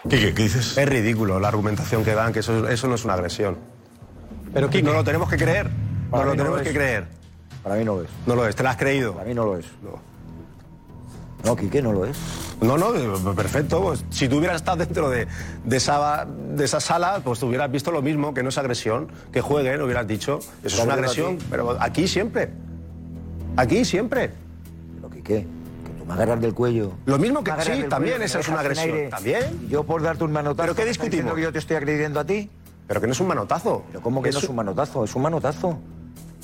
[0.09, 0.77] ¿qué dices?
[0.77, 3.74] Es ridículo la argumentación que dan, que eso, eso no es una agresión.
[4.55, 5.65] Pero Quique, No lo tenemos que creer.
[5.69, 6.75] No Para lo no tenemos lo que es.
[6.75, 7.05] creer.
[7.61, 8.09] Para mí no lo es.
[8.25, 9.13] No lo es, te lo has creído.
[9.13, 9.65] Para mí no lo es.
[11.43, 12.17] No, Quique, no lo es.
[12.61, 13.81] No, no, perfecto.
[13.81, 15.27] Pues, si tú hubieras estado dentro de,
[15.63, 19.11] de esa, de esa sala, pues tú hubieras visto lo mismo, que no es agresión,
[19.31, 20.39] que jueguen, hubieras dicho.
[20.63, 22.49] Eso es una agresión, aquí- pero aquí siempre.
[23.57, 24.31] Aquí siempre.
[24.95, 25.45] Pero Quique,
[25.85, 26.93] que tú me agarras del cuello.
[27.05, 28.89] Lo mismo que sí, también cuello, esa es una agresión.
[28.95, 29.09] aire.
[29.09, 29.67] También.
[29.69, 30.63] Yo por darte un manotazo.
[30.63, 31.35] ¿Pero qué ¿me estás diciendo discutimos?
[31.35, 32.49] que yo te estoy agrediendo a ti?
[32.87, 33.83] Pero que no es un manotazo.
[33.87, 35.03] Pero ¿cómo que no Es un manotazo?
[35.03, 35.79] Es un manotazo.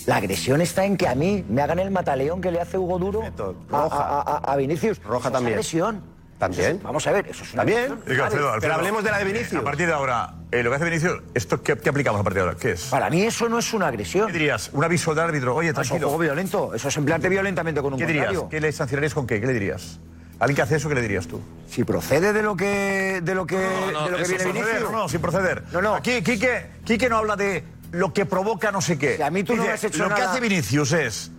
[0.07, 2.97] La agresión está en que a mí me hagan el mataleón que le hace Hugo
[2.97, 3.29] Duro a,
[3.69, 3.95] roja.
[3.97, 5.01] a- a- a Vinicius.
[5.03, 5.59] Roja Eso también.
[5.59, 6.01] Es agresión.
[6.39, 6.65] También.
[6.69, 7.77] Eso es- vamos a ver, eso es una También.
[7.83, 8.03] agresión.
[8.07, 8.55] Digo, Alfredo, Vale.
[8.55, 9.61] Alfredo, Pero hablemos de la de eh, Vinicius.
[9.61, 12.41] A partir de ahora, eh, lo que hace Vinicius, ¿esto qué, qué aplicamos a partir
[12.41, 12.57] de ahora?
[12.59, 12.85] ¿Qué es?
[12.85, 14.25] Para mí eso no es una agresión.
[14.25, 14.71] ¿Qué dirías?
[14.73, 15.55] Un aviso del árbitro.
[15.55, 16.07] Oye, Eso es un tranquilo.
[16.09, 16.73] juego violento.
[16.73, 18.25] Eso es emplearte violentamente con un ¿Qué dirías?
[18.25, 18.49] contrario.
[18.49, 19.39] ¿Qué le sancionarías con qué?
[19.39, 19.99] ¿Qué le dirías?
[20.41, 21.39] ¿Alguien que hace eso, qué le dirías tú?
[21.69, 23.55] Si procede de lo que de lo que,
[23.93, 24.81] No, de lo que viene proceder, Vinicius.
[24.91, 25.63] no, no, sin proceder.
[25.71, 25.93] No, no.
[25.95, 29.17] Aquí, Quique, Quique no habla de lo que provoca no sé qué.
[29.17, 31.31] Si a mí tú no Dice, me has hecho Lo que nada- hace Vinicius es.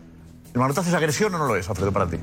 [0.54, 2.18] ¿El manotazo es agresión o no lo es, Alfredo, para ti?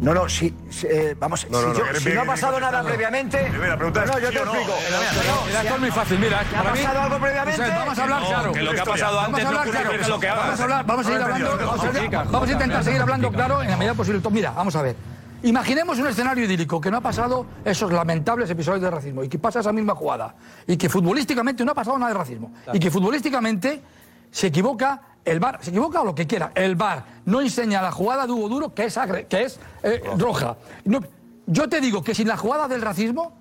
[0.00, 2.20] No, no, si, si, eh, vamos, No, no, si, no, yo- que- si que- no
[2.20, 3.48] ha que- pasado que- nada que- previamente.
[3.52, 4.54] La pregunta no, no, yo te no.
[4.54, 4.72] explico.
[4.84, 6.18] Mira, mira, No, Mira, esto es muy fácil.
[6.18, 7.62] Mira, ¿Ha para mí- pasado algo previamente?
[7.68, 8.52] Vamos a hablar No, claro.
[8.52, 10.44] que lo que ha pasado Vamos antes a no ocurre que lo que hagas.
[10.44, 11.48] Vamos a hablar, vamos a seguir No, hablando.
[11.48, 14.20] no, no, vamos a- complica, Vamos a intentar seguir hablando claro en la medida posible.
[14.30, 14.96] Mira, vamos a ver.
[15.44, 19.38] Imaginemos un escenario idílico que no ha pasado esos lamentables episodios de racismo y que
[19.38, 20.34] pasa esa misma jugada
[20.66, 23.82] y que futbolísticamente no ha pasado nada de racismo y que futbolísticamente
[24.30, 27.92] se equivoca el VAR, se equivoca o lo que quiera, el VAR no enseña la
[27.92, 30.56] jugada de Hugo Duro que es, agre- que es eh, roja.
[30.86, 31.00] No,
[31.46, 33.32] yo te digo que sin la jugada del racismo,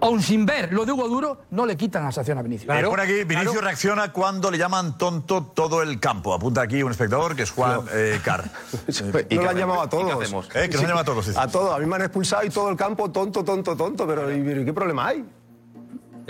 [0.00, 2.74] aun sin ver lo de Hugo Duro, no le quitan la sanción a Vinicius.
[2.74, 6.34] Eh, por aquí, Vinicius reacciona cuando le llaman tonto todo el campo.
[6.34, 8.44] Apunta aquí un espectador que es Juan eh, Carr.
[9.28, 10.46] Y no lo han llamado a todos.
[10.54, 11.26] Eh, que nos han llamado a todos.
[11.26, 11.32] sí.
[11.36, 11.74] A todos.
[11.74, 14.06] A mí me han expulsado y todo el campo tonto, tonto, tonto.
[14.06, 15.24] Pero ¿y, pero qué problema hay?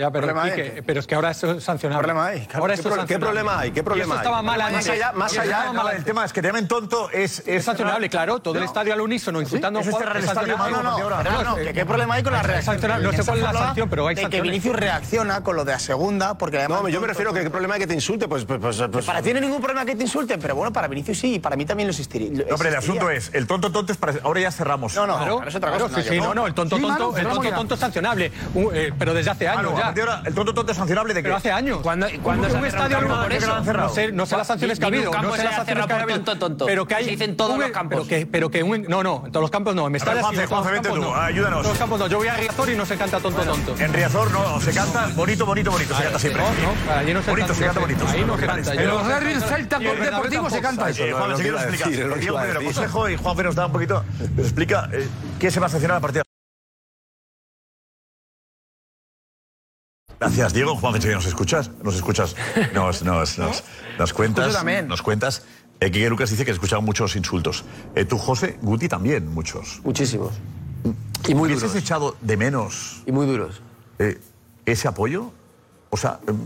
[0.01, 0.51] Ya, pero, Problema hay.
[0.51, 1.99] Quique, pero es que ahora es sancionable.
[1.99, 2.61] Problema hay, claro.
[2.63, 3.71] Ahora ¿Qué qué problema hay?
[3.71, 4.17] ¿Qué problema Y eso hay?
[4.17, 7.39] estaba mal Más allá- más allá, No, el tema es que te llamen tonto es...
[7.41, 8.39] Es, Es sancionable, claro.
[8.39, 10.21] Todo el estadio al unísono insultando a un es jugador.
[10.23, 10.71] sancionable.
[10.71, 12.77] no, no, no, no, que qué problema hay con la reacción.
[13.03, 14.41] No sé cuál es la sanción, pero hay de que.
[14.41, 16.67] Vinicius reacciona con lo de a segunda, porque.
[16.67, 18.27] No, yo me refiero que qué problema hay que te insulte.
[18.27, 20.73] Pues, pues, pues, pues- Para ti no hay ningún problema que te insulten, pero bueno,
[20.73, 22.43] para Vinicius sí, y para mí también lo existiría.
[22.49, 24.13] No, pero el asunto es, el tonto tonto es para...
[24.23, 24.95] Ahora ya cerramos.
[24.95, 26.01] No, no, es otra cosa.
[26.15, 27.55] no, no, el tonto tonto, el cerramos tonto ya.
[27.55, 29.90] tonto es sancionable, Un- eh, pero desde hace años a ya.
[29.93, 31.23] De ahora, el tonto tonto es sancionable de que...
[31.23, 31.79] Pero hace años.
[31.81, 33.47] ¿Cuándo, cuándo un, se ha un cerrado estadio no, por eso?
[33.73, 35.93] no sé, no sé las sanciones que ha habido, no sé se las sanciones que
[35.93, 36.15] ha habido.
[36.21, 36.65] tonto, tonto.
[36.65, 38.07] Pero que hay Se dice en todos un- los campos.
[38.07, 40.35] Pero que, pero que un, no, no, en todos los campos no, en Mestalla sí,
[40.39, 41.15] en todos los campos tú, no.
[41.15, 41.57] ayúdanos.
[41.57, 42.07] En todos los campos no.
[42.07, 43.75] Yo voy a Riazor y no se canta tonto tonto.
[43.79, 46.43] En Riazor no, se canta bonito, bonito, bonito, se canta siempre.
[46.43, 48.05] No, allí no se bonito, canta, se canta bonito.
[48.07, 48.73] Ahí no se canta.
[48.73, 51.03] En los derbis Celta con Deportivo se canta eso.
[51.11, 52.63] Juan, si a explicar.
[52.63, 54.03] consejo y Juan nos da un poquito.
[54.35, 55.07] Nos explica eh,
[55.39, 56.21] qué se va a sancionar a partir
[60.21, 60.75] Gracias, Diego.
[60.75, 61.71] Juan, que nos escuchas.
[61.83, 62.35] Nos escuchas.
[62.75, 63.63] Nos, nos, nos,
[63.97, 64.53] nos cuentas.
[64.53, 64.87] También.
[64.87, 65.43] Nos cuentas.
[65.79, 67.65] Eh, que Lucas dice que has escuchado muchos insultos.
[67.95, 69.81] Eh, tú, José, Guti también, muchos.
[69.83, 70.33] Muchísimos.
[71.27, 71.83] Y muy ¿Hubieses duros.
[71.83, 73.63] echado de menos Y muy duros.
[73.97, 74.19] eh,
[74.67, 75.31] ese apoyo?
[75.89, 76.37] O sea, em,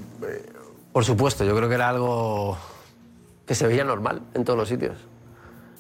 [0.94, 2.58] Por supuesto, yo creo que era algo
[3.46, 4.96] que se veía normal en todos los sitios.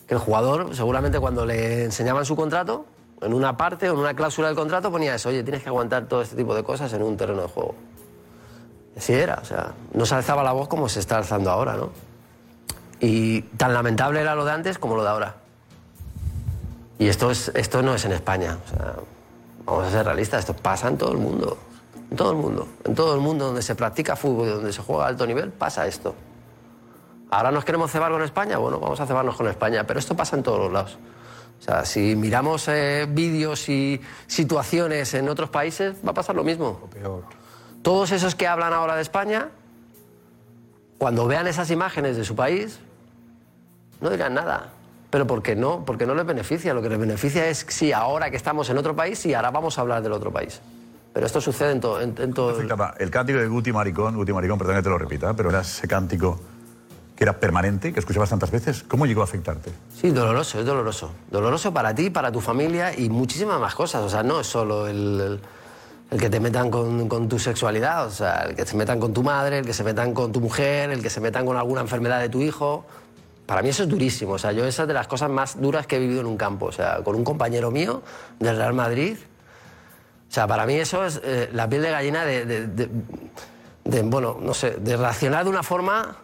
[0.05, 2.85] Que el jugador, seguramente cuando le enseñaban su contrato,
[3.22, 6.05] en una parte o en una cláusula del contrato ponía eso, oye, tienes que aguantar
[6.05, 7.76] todo este tipo de cosas en un terreno de juego.
[8.97, 11.89] Así era, o sea, no se alzaba la voz como se está alzando ahora, ¿no?
[12.99, 15.36] Y tan lamentable era lo de antes como lo de ahora.
[16.97, 18.95] Y esto, es, esto no es en España, o sea,
[19.66, 21.57] vamos a ser realistas, esto pasa en todo el mundo.
[22.09, 22.68] En todo el mundo.
[22.86, 25.51] En todo el mundo donde se practica fútbol y donde se juega a alto nivel,
[25.51, 26.16] pasa esto.
[27.32, 30.38] Ahora nos queremos cebar con España, bueno, vamos a cebarnos con España, pero esto pasa
[30.38, 30.97] en todos los lados.
[31.66, 36.43] O sea, si miramos eh, vídeos y situaciones en otros países, va a pasar lo
[36.43, 36.80] mismo.
[37.82, 39.49] Todos esos que hablan ahora de España,
[40.99, 42.78] cuando vean esas imágenes de su país,
[43.99, 44.74] no dirán nada.
[45.09, 46.72] Pero porque no, porque no les beneficia.
[46.76, 49.80] Lo que les beneficia es si ahora que estamos en otro país, y ahora vamos
[49.80, 50.61] a hablar del otro país.
[51.13, 52.49] Pero esto sucede en, to- en- en todo.
[52.51, 55.49] el- afectaba el cántico de Guti Maricón, Guti Maricón, perdón que te lo repita, pero
[55.49, 56.39] era ese cántico
[57.16, 58.84] que era permanente, que escuchabas tantas veces.
[58.84, 59.72] ¿Cómo llegó a afectarte?
[59.99, 61.11] Sí, doloroso, es doloroso.
[61.32, 64.01] Doloroso para ti, para tu familia y muchísimas más cosas.
[64.03, 65.39] O sea, no es solo el, el-
[66.11, 69.11] el que te metan con, con tu sexualidad, o sea, el que se metan con
[69.11, 71.82] tu madre, el que se metan con tu mujer, el que se metan con alguna
[71.82, 72.86] enfermedad de tu hijo.
[73.47, 74.34] Para mí eso es durísimo.
[74.34, 76.38] O sea, yo esa es de las cosas más duras que he vivido en un
[76.38, 76.68] campo.
[76.68, 78.03] O sea, con un compañero mío
[78.39, 79.18] del Real Madrid.
[80.30, 82.89] O sea, para mí eso es eh, la piel de gallina de, de- de-
[83.86, 86.18] de, bueno, no sé, de reaccionar de una forma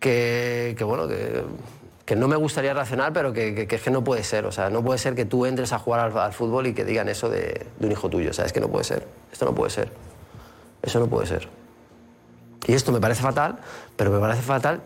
[0.00, 1.44] que, que, bueno, que,
[2.04, 4.46] que no me gustaría reaccionar, pero que, que- es que no puede ser.
[4.46, 6.84] O sea, no puede ser que tú entres a jugar al, al fútbol y que
[6.84, 8.30] digan eso de, de un hijo tuyo.
[8.30, 9.06] O sea, es que no puede ser.
[9.32, 9.90] Esto no puede ser.
[10.82, 11.48] Eso no puede ser.
[12.66, 13.58] Y esto me parece fatal,
[13.96, 14.80] pero me parece fatal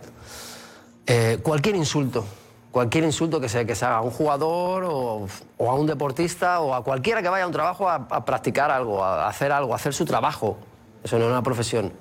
[1.07, 2.25] eh, cualquier insulto.
[2.71, 5.27] Cualquier insulto que se, que se haga a un jugador o,
[5.59, 8.71] o a un deportista o a cualquiera que vaya a un trabajo a, a practicar
[8.71, 10.57] algo, a hacer algo, a hacer su trabajo.
[11.03, 11.93] Eso no es una profesión.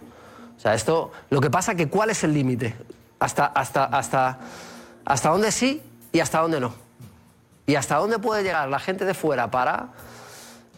[0.55, 2.75] O sea, esto, lo que pasa que cuál es el límite.
[3.19, 4.37] Hasta, hasta, hasta,
[5.05, 6.73] hasta dónde sí y hasta dónde no.
[7.65, 9.89] Y hasta dónde puede llegar la gente de fuera para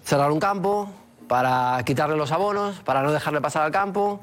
[0.03, 0.89] cerrar un campo,
[1.27, 4.19] para quitarle los abonos, para no dejarle pasar al campo.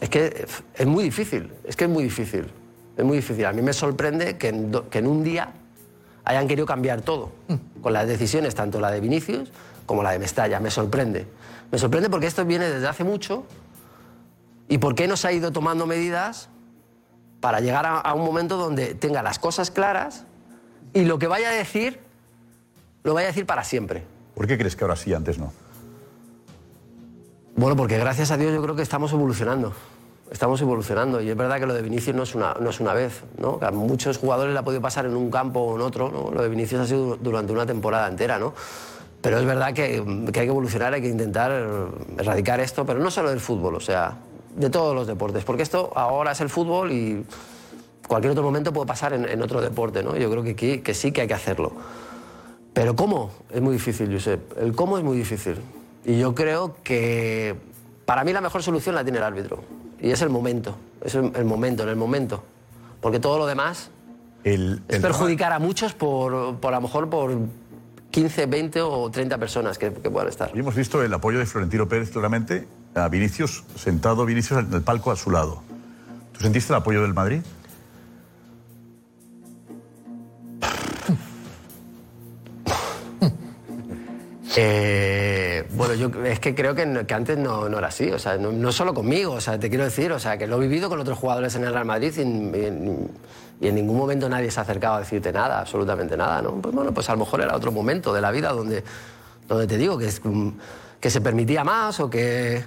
[0.00, 2.50] Es que es muy difícil, es que es muy difícil.
[2.96, 3.44] Es muy difícil.
[3.46, 5.50] A mí me sorprende que en, do- que en un día
[6.24, 7.30] hayan querido cambiar todo,
[7.82, 9.50] con las decisiones, tanto la de Vinicius
[9.84, 10.58] como la de Mestalla.
[10.60, 11.26] Me sorprende.
[11.70, 13.44] Me sorprende porque esto viene desde hace mucho
[14.68, 16.48] y por qué no se ha ido tomando medidas
[17.46, 20.24] para llegar a, a un momento donde tenga las cosas claras
[20.92, 22.00] y lo que vaya a decir,
[23.04, 24.02] lo vaya a decir para siempre.
[24.34, 25.52] ¿Por qué crees que ahora sí, antes no?
[27.54, 29.72] Bueno, porque gracias a Dios yo creo que estamos evolucionando.
[30.32, 31.20] estamos evolucionando.
[31.20, 33.60] Y es verdad que lo de Vinicius no es una, no es una vez, ¿no?
[33.60, 36.32] Que a muchos jugadores le ha podido pasar en un campo o en otro, ¿no?
[36.32, 38.54] Lo de Vinicius ha sido durante una temporada entera, ¿no?
[39.20, 41.52] Pero es verdad que, que hay que evolucionar, hay que intentar
[42.18, 44.16] erradicar esto, pero no solo del fútbol, o sea,
[44.56, 47.24] de todos los deportes, porque esto ahora es el fútbol y
[48.08, 50.16] cualquier otro momento puede pasar en, en otro deporte, ¿no?
[50.16, 51.72] Yo creo que, aquí- que sí que hay que hacerlo.
[52.72, 53.30] Pero ¿cómo?
[53.50, 54.58] Es muy difícil, Josep.
[54.58, 55.56] El cómo es muy difícil.
[56.04, 57.54] Y yo creo que
[58.04, 59.62] para mí la mejor solución la tiene el árbitro.
[60.00, 60.76] Y es el momento.
[61.02, 62.42] Es el, el momento, en el momento.
[63.00, 63.90] Porque todo lo demás
[64.44, 67.34] El, es el perjudicar a muchos por, por a lo mejor por
[68.10, 70.50] 15, 20 o 30 personas que, que puedan estar.
[70.52, 72.66] Hoy hemos visto el apoyo de Florentino Pérez claramente
[72.96, 75.62] a Vinicius, sentado Vinicius en el palco a su lado.
[76.32, 77.42] ¿Tú sentiste el apoyo del Madrid?
[84.58, 86.82] Eh, bueno, yo es que creo que,
[87.12, 90.18] antes no, era así, o sea, no, solo conmigo, o sea, te quiero decir, o
[90.18, 93.10] sea, que lo he vivido con otros jugadores en el Real Madrid y en,
[93.60, 96.52] ningún momento nadie se ha acercado a decirte nada, absolutamente nada, ¿no?
[96.52, 98.82] Pues bueno, pues a lo mejor era otro momento de la vida donde,
[99.46, 100.22] donde te digo que, es,
[101.00, 102.64] que se permitía más o que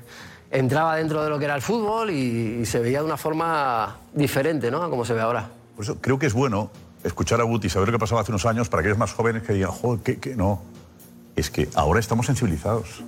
[0.51, 3.97] entraba dentro de lo que era el fútbol y, y se veía de una forma
[4.13, 4.83] diferente, ¿no?
[4.83, 5.49] A como se ve ahora.
[5.75, 6.71] Por eso creo que es bueno
[7.03, 9.43] escuchar a Guti y saber lo que pasaba hace unos años para aquellos más jóvenes
[9.43, 10.35] que digan, joder, ¿qué, qué?
[10.35, 10.61] No.
[11.35, 13.03] Es que ahora estamos sensibilizados.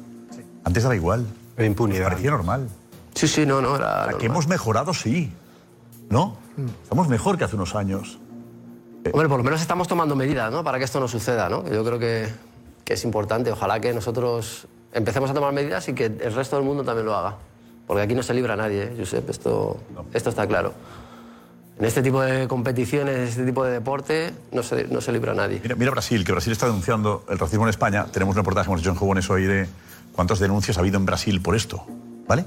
[0.64, 1.26] Antes era igual.
[1.58, 2.10] La impunidad.
[2.10, 2.70] Parecía normal.
[3.14, 4.10] Sí, sí, no, no, era.
[4.18, 5.34] que hemos mejorado, sí.
[6.10, 6.38] ¿No?
[6.84, 8.20] Estamos mejor que hace unos años.
[9.12, 10.64] Hombre, por lo menos estamos tomando medidas, ¿no?
[10.64, 11.68] Para que esto no suceda, ¿no?
[11.68, 12.30] Yo creo que,
[12.86, 13.52] que es importante.
[13.52, 17.16] Ojalá que nosotros empecemos a tomar medidas y que el resto del mundo también lo
[17.16, 17.38] haga.
[17.88, 19.30] Porque aquí no se libra nadie, ¿eh, Josep?
[19.30, 19.80] Esto,
[20.14, 20.74] esto está claro.
[21.78, 25.34] En este tipo de competiciones, en este tipo de deporte, no se, no se libra
[25.34, 25.60] nadie.
[25.64, 28.06] Mira, mira Brasil, que Brasil está denunciando el racismo en España.
[28.06, 29.68] Tenemos un reportaje, hemos hecho en hoy de
[30.14, 31.86] cuántas denuncias ha habido en Brasil por esto.
[32.28, 32.46] ¿Vale?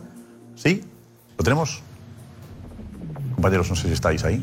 [0.55, 0.85] ¿Sí?
[1.37, 1.83] ¿Lo tenemos?
[3.35, 4.43] Compañeros, no sé si estáis ahí.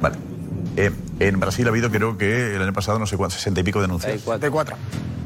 [0.00, 0.16] Vale.
[0.76, 0.90] Eh,
[1.20, 3.80] en Brasil ha habido, creo que el año pasado, no sé cuántas, 60 y pico
[3.80, 4.12] denuncias.
[4.20, 4.76] 64.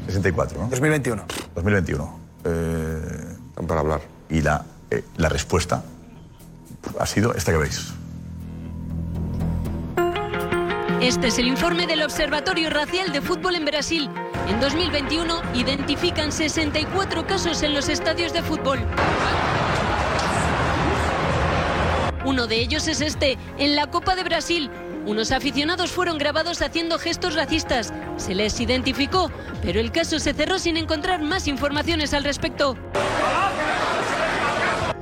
[0.07, 0.67] 64, ¿no?
[0.69, 1.25] 2021.
[1.55, 2.19] 2021.
[2.43, 3.35] Eh,
[3.67, 4.01] para hablar.
[4.29, 5.83] Y la, eh, la respuesta
[6.99, 7.93] ha sido esta que veis.
[11.01, 14.09] Este es el informe del Observatorio Racial de Fútbol en Brasil.
[14.49, 18.79] En 2021 identifican 64 casos en los estadios de fútbol.
[22.25, 24.71] Uno de ellos es este, en la Copa de Brasil.
[25.07, 27.93] Unos aficionados fueron grabados haciendo gestos racistas.
[28.17, 29.31] Se les identificó,
[29.61, 32.75] pero el caso se cerró sin encontrar más informaciones al respecto.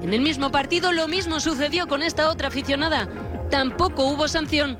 [0.04, 3.10] En el mismo partido lo mismo sucedió con esta otra aficionada.
[3.50, 4.78] Tampoco hubo sanción.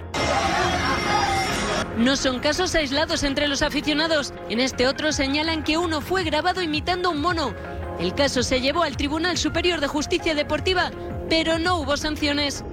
[1.98, 4.32] No son casos aislados entre los aficionados.
[4.50, 7.56] En este otro señalan que uno fue grabado imitando un mono.
[8.00, 10.92] El caso se llevó al Tribunal Superior de Justicia Deportiva,
[11.30, 12.64] pero no hubo sanciones.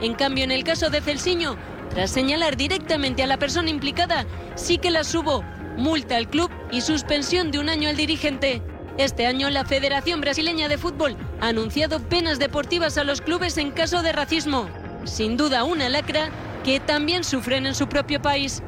[0.00, 1.56] En cambio, en el caso de Celsiño,
[1.90, 5.44] tras señalar directamente a la persona implicada, sí que las hubo.
[5.76, 8.62] Multa al club y suspensión de un año al dirigente.
[8.98, 13.70] Este año la Federación Brasileña de Fútbol ha anunciado penas deportivas a los clubes en
[13.70, 14.68] caso de racismo.
[15.04, 16.30] Sin duda una lacra
[16.62, 18.62] que también sufren en su propio país.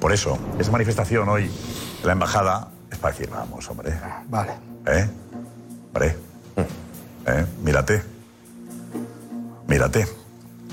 [0.00, 1.50] Por eso, esa manifestación hoy
[2.04, 2.68] la embajada
[3.00, 3.92] vamos, hombre.
[4.28, 4.52] Vale.
[4.86, 5.08] ¿Eh?
[5.88, 6.16] Hombre.
[7.26, 7.46] ¿Eh?
[7.62, 8.02] Mírate.
[9.66, 10.06] Mírate.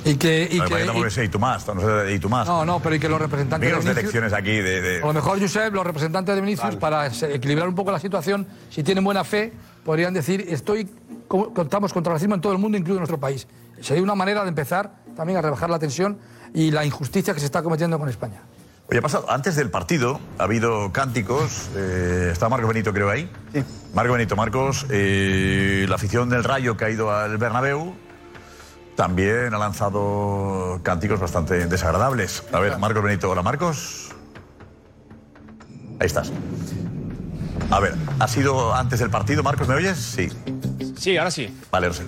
[0.06, 0.48] Y que.
[0.52, 2.48] Y No, que y- sé, y tú más, no y tú más.
[2.48, 4.82] no, no, pero y que los representantes Míranos de Vinicius- elecciones aquí de...
[4.82, 8.48] de- A lo mejor, Josep, los representantes de Vinicius, para equilibrar un poco la situación,
[8.70, 9.52] si tienen buena fe,
[9.84, 10.90] podrían decir, estoy,
[11.28, 13.48] co- contamos contra el racismo en todo el mundo, incluido en nuestro país.
[13.82, 16.18] Sería una manera de empezar también a rebajar la tensión
[16.54, 18.42] y la injusticia que se está cometiendo con España.
[18.90, 23.30] Oye, ha pasado, antes del partido ha habido cánticos, eh, está Marco Benito creo ahí.
[23.54, 23.62] Sí.
[23.94, 27.96] Marco Benito, Marcos, eh, la afición del Rayo que ha ido al Bernabéu
[28.96, 32.44] también ha lanzado cánticos bastante desagradables.
[32.54, 34.16] A ver, Marcos Benito, hola Marcos.
[36.00, 36.32] Ahí estás.
[37.70, 39.98] A ver, ¿ha sido antes del partido, Marcos, me oyes?
[39.98, 40.30] Sí.
[40.98, 41.54] Sí, ahora sí.
[41.70, 42.06] Vale, no sé.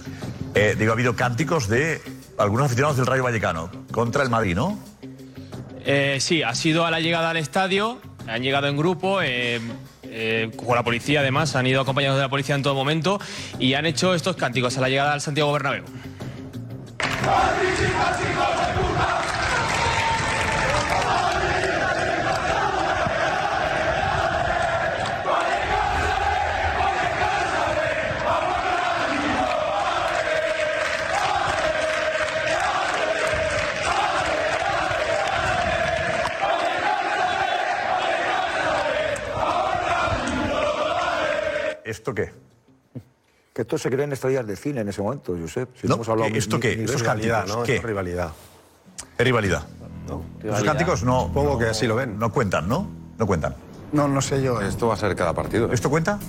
[0.56, 2.02] Eh, digo, ha habido cánticos de
[2.38, 4.80] algunos aficionados del Rayo Vallecano contra el Madrid, ¿no?
[5.86, 9.60] Eh, sí, ha sido a la llegada al estadio, han llegado en grupo, eh,
[10.04, 13.20] eh, con la policía además, han ido acompañados de la policía en todo momento
[13.60, 15.84] y han hecho estos cánticos a la llegada al Santiago Bernabéu.
[41.90, 42.32] ¿Esto qué?
[43.54, 45.70] Que esto se creen estrellas de cine en ese momento, Josep.
[45.76, 46.76] Si No, hemos hablado ¿qué- ¿Esto ni- qué?
[46.78, 47.48] ni- ¿Estos ni- cánticos?
[47.48, 47.64] ¿no?
[47.64, 47.78] ¿Qué?
[47.78, 48.32] Es rivalidad.
[49.18, 49.64] Es rivalidad.
[50.44, 51.24] Los cánticos no.
[51.28, 52.18] Supongo que así lo ven.
[52.20, 52.88] No cuentan, ¿no?
[53.18, 53.56] No cuentan.
[53.92, 54.62] No, no sé yo.
[54.62, 55.72] Esto va a ser cada partido.
[55.74, 56.20] ¿Esto cuenta?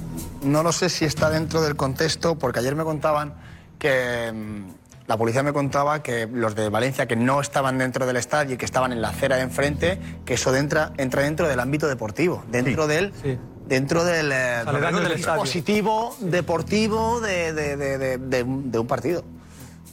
[0.43, 3.35] No lo sé si está dentro del contexto, porque ayer me contaban
[3.79, 8.17] que mm, la policía me contaba que los de Valencia que no estaban dentro del
[8.17, 11.61] estadio y que estaban en la acera de enfrente, que eso entra, entra dentro del
[11.61, 13.13] ámbito deportivo, dentro del
[13.71, 15.15] dentro del, eh, del del estadio.
[15.15, 19.25] dispositivo deportivo de, de- de- de- de un de un partido.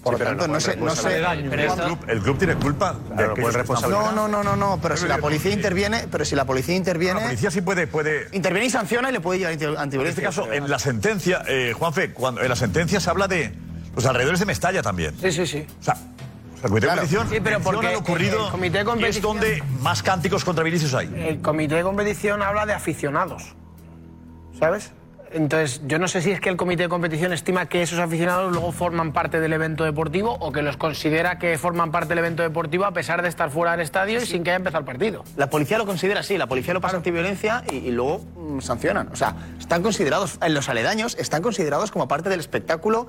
[0.03, 1.17] Por lo Sí, pero tanto, no no, sé, no sé.
[1.17, 4.43] el club- el club tiene culpa de Claro, que puede ellos están No, no, no,
[4.43, 7.19] no, no, pero si la policía interviene, pero si la policía interviene.
[7.19, 8.27] La policía sí puede, puede.
[8.31, 10.27] Interviene y sanciona y le puede llevar anti- En antiviolencia.
[10.29, 13.53] este caso, en la sentencia, eh, Juanfe, cuando en la sentencia se habla de
[13.95, 15.13] los alrededores de Mestalla también.
[15.21, 15.65] Sí, sí, sí.
[15.81, 15.95] O sea,
[16.63, 17.01] el comité Claro.
[17.01, 20.01] de competición Sí, pero porque lo ocurrido el comité de y es competición- donde más
[20.03, 21.11] cánticos contra Vinicius hay.
[21.15, 23.55] El comité de competición habla de aficionados,
[24.57, 24.91] ¿sabes?
[25.31, 28.51] Entonces, yo no sé si es que el comité de competición estima que esos aficionados
[28.51, 32.43] luego forman parte del evento deportivo o que los considera que forman parte del evento
[32.43, 35.23] deportivo a pesar de estar fuera del estadio y sin que haya empezado el partido.
[35.35, 39.09] La policía lo considera así, la policía lo pasa antiviolencia y, y luego mm, sancionan.
[39.11, 43.07] O sea, están considerados, en los aledaños, están considerados como parte del espectáculo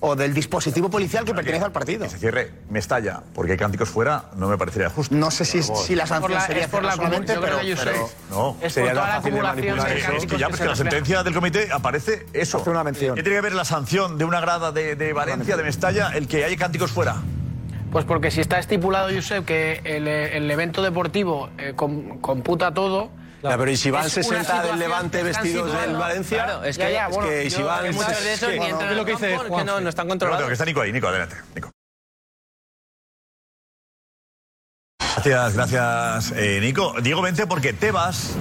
[0.00, 2.04] o del dispositivo policial que pertenece al partido.
[2.04, 5.14] Que se cierre Mestalla porque hay cánticos fuera, no me parecería justo.
[5.14, 8.14] No sé si, si la sanción por la- sería es por la pero, pero- sé.
[8.30, 10.68] No, Es por toda la acumulación de Es que cánticos ya, que pues se que
[10.70, 12.58] la sentencia del comité aparece eso.
[12.58, 13.14] Hace una mención.
[13.14, 16.26] ¿Qué tiene que ver la sanción de una grada de, de Valencia, de Mestalla, el
[16.28, 17.16] que haya cánticos fuera?
[17.92, 23.10] Pues porque si está estipulado, Josep, que el, el evento deportivo eh, com- computa todo.
[23.42, 26.44] Ya, pero ¿y si van es una 60 del Levante que vestidos del Valencia?
[26.44, 28.48] Claro, es Ya, que, ya, es bueno, que ¿y si van que muchos de esos
[28.50, 28.58] ¿qué?
[28.58, 29.64] ni entran es lo que dice es que Juanfe.
[29.66, 30.46] no, no están Pero controlados.
[30.48, 31.36] que está Nico ahí, Nico, adelante.
[31.54, 31.70] Nico.
[35.00, 36.94] Gracias, gracias, eh, Nico.
[37.02, 38.34] Diego, vente porque Tebas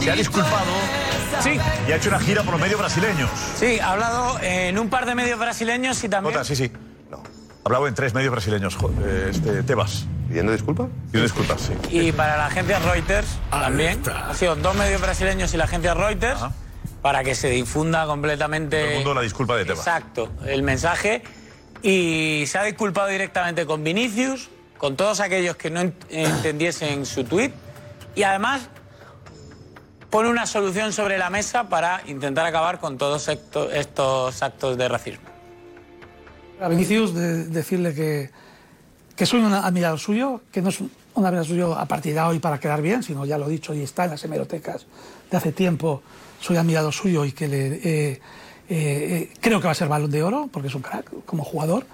[0.00, 0.70] se ha disculpado
[1.42, 1.58] Sí.
[1.88, 3.30] y ha hecho una gira por los medios brasileños.
[3.56, 6.34] Sí, ha hablado en un par de medios brasileños y también.
[6.34, 6.70] Jota, sí, sí.
[7.12, 7.16] Ha
[7.66, 10.06] hablado en tres medios brasileños, eh, este, Tebas.
[10.28, 10.86] ¿Pidiendo disculpas?
[11.10, 11.72] Pidiendo disculpas, sí.
[11.90, 14.00] Y para la agencia Reuters también.
[14.08, 16.40] Ha sido dos medios brasileños y la agencia Reuters
[17.02, 18.78] para que se difunda completamente.
[18.80, 19.80] Todo el mundo la disculpa de Tebas.
[19.80, 21.22] Exacto, el mensaje.
[21.82, 27.24] Y se ha disculpado directamente con Vinicius, con todos aquellos que no ent- entendiesen su
[27.24, 27.52] tuit.
[28.14, 28.62] Y además
[30.10, 34.88] pone una solución sobre la mesa para intentar acabar con todos esto- estos actos de
[34.88, 35.24] racismo.
[36.60, 38.30] A Vinicius de- decirle que,
[39.16, 42.20] que soy un admirador suyo, que no es un un admirador suyo a partir de
[42.20, 44.86] hoy para quedar bien, sino ya lo he dicho y está en las hemerotecas
[45.28, 46.02] de hace tiempo,
[46.40, 48.20] soy admirador suyo y que le, eh, eh,
[48.68, 51.84] eh, creo que va a ser balón de oro, porque es un crack como jugador,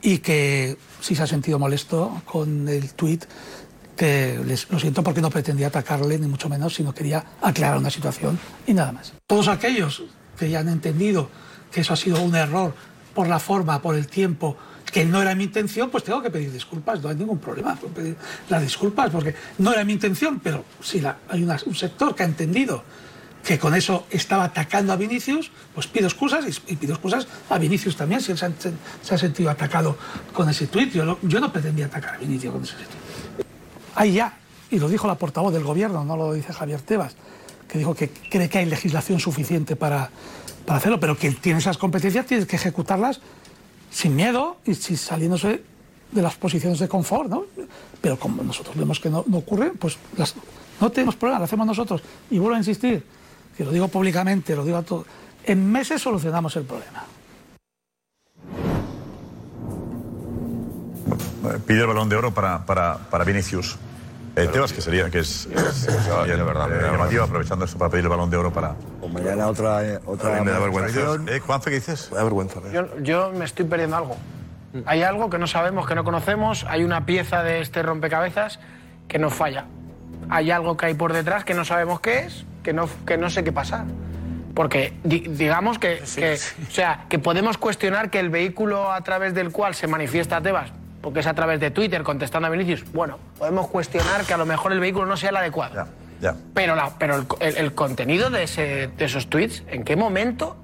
[0.00, 3.26] y que si se ha sentido molesto con el tuit,
[3.98, 7.90] que les- lo siento porque no pretendía atacarle, ni mucho menos, sino quería aclarar una
[7.90, 9.12] situación y nada más.
[9.26, 10.04] Todos aquellos
[10.38, 11.28] que ya han entendido
[11.72, 12.72] que eso ha sido un error
[13.12, 14.56] por la forma, por el tiempo,
[14.92, 17.90] que no era mi intención, pues tengo que pedir disculpas, no hay ningún problema con
[17.90, 18.16] pedir
[18.48, 22.84] las disculpas, porque no era mi intención, pero si hay un sector que ha entendido
[23.44, 27.96] que con eso estaba atacando a Vinicius, pues pido excusas y, pido excusas a Vinicius
[27.96, 28.52] también, si él se ha,
[29.02, 29.98] se ha sentido atacado
[30.32, 30.92] con ese tuit.
[30.92, 33.07] Yo no pretendía atacar a Vinicius con ese tuit.
[33.98, 34.38] Ahí ya,
[34.70, 37.16] y lo dijo la portavoz del gobierno, no lo dice Javier Tebas,
[37.66, 40.10] que dijo que cree que hay legislación suficiente para,
[40.64, 43.20] para hacerlo, pero que tiene esas competencias, tienes que ejecutarlas
[43.90, 45.64] sin miedo y sin saliéndose
[46.12, 47.46] de las posiciones de confort, ¿no?
[48.00, 49.98] Pero como nosotros vemos que no, ocurre, pues
[50.80, 52.00] no tenemos problema, lo hacemos nosotros.
[52.30, 53.04] Y vuelvo a insistir,
[53.56, 55.06] que lo digo públicamente, lo digo a todos,
[55.42, 57.04] en meses solucionamos el problema.
[61.66, 63.76] Pide el balón de oro para, para, para Vinicius.
[64.36, 65.86] Eh, Tebas, que sería, que es, es,
[66.24, 68.74] bien, eh, llamativo, aprovechando esto para pedir el balón de oro para.
[69.12, 71.00] mañana otra, eh, otra me da vergüenza.
[71.26, 72.08] Eh, Juanfe, ¿qué dices?
[72.12, 72.60] Me da vergüenza.
[72.72, 74.16] Yo, yo me estoy perdiendo algo.
[74.86, 78.60] Hay algo que no sabemos, que no conocemos, hay una pieza de este rompecabezas
[79.08, 79.64] que nos falla.
[80.30, 83.30] Hay algo que hay por detrás que no sabemos qué es, que no, que no
[83.30, 83.86] sé qué pasa.
[84.54, 89.32] Porque di- digamos que, que- o sea, que podemos cuestionar que el vehículo a través
[89.34, 90.70] del cual se manifiesta Tebas,
[91.00, 94.46] porque es a través de Twitter contestando a Vinicius, bueno, podemos cuestionar que a lo
[94.46, 95.86] mejor el vehículo no sea el adecuado.
[96.20, 96.34] Ya.
[96.54, 100.56] Pero, la, pero el, el- el contenido de, ese- de esos tweets, ¿en qué momento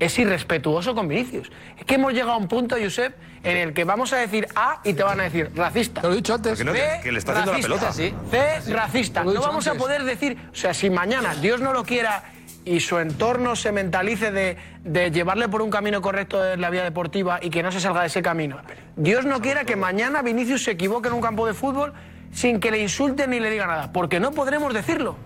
[0.00, 1.50] es irrespetuoso con Vinicius?
[1.78, 3.14] Es que hemos llegado a un punto, Josep,
[3.44, 6.00] en el que vamos a decir A y te van a decir racista.
[6.00, 6.58] Te lo he dicho antes.
[6.58, 8.12] Que no, B, que le está haciendo la racista.
[8.32, 8.62] pelota.
[8.64, 9.22] C, racista.
[9.24, 12.24] No vamos a poder decir, o sea, si mañana Dios no lo quiera
[12.66, 16.82] y su entorno se mentalice de, de llevarle por un camino correcto en la vía
[16.82, 18.58] deportiva y que no se salga de ese camino.
[18.96, 21.94] Dios no quiera que mañana Vinicius se equivoque en un campo de fútbol
[22.32, 25.16] sin que le insulten ni le diga nada, porque no podremos decirlo.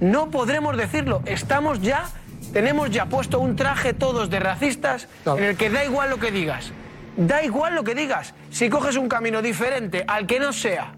[0.00, 1.22] No podremos decirlo.
[1.26, 2.06] Estamos ya
[2.52, 6.30] tenemos ya puesto un traje todos de racistas en el que da igual lo que
[6.30, 6.72] digas.
[7.16, 8.34] Da igual lo que digas.
[8.50, 10.94] Si coges un camino diferente al que no sea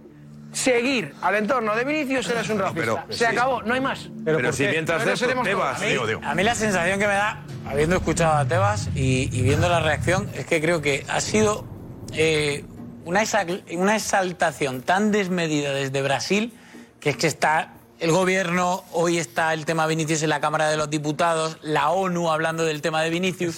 [0.54, 2.80] seguir al entorno de Vinicius, eres un racista.
[2.80, 3.24] pero- Se sí.
[3.24, 4.08] acabó, no hay más.
[4.24, 5.78] Pero si mientras Pero de eso, Tebas.
[5.78, 6.20] A mí- Digo, digo.
[6.24, 9.80] A mí la sensación que me da, habiendo escuchado a Tebas y, y viendo la
[9.80, 11.64] reacción, es que creo que ha sido
[12.12, 12.64] eh,
[13.04, 16.52] una, exal- una exaltación tan desmedida desde Brasil,
[17.00, 20.76] que es que está el gobierno, hoy está el tema Vinicius en la Cámara de
[20.76, 23.56] los Diputados, la ONU hablando del tema de Vinicius,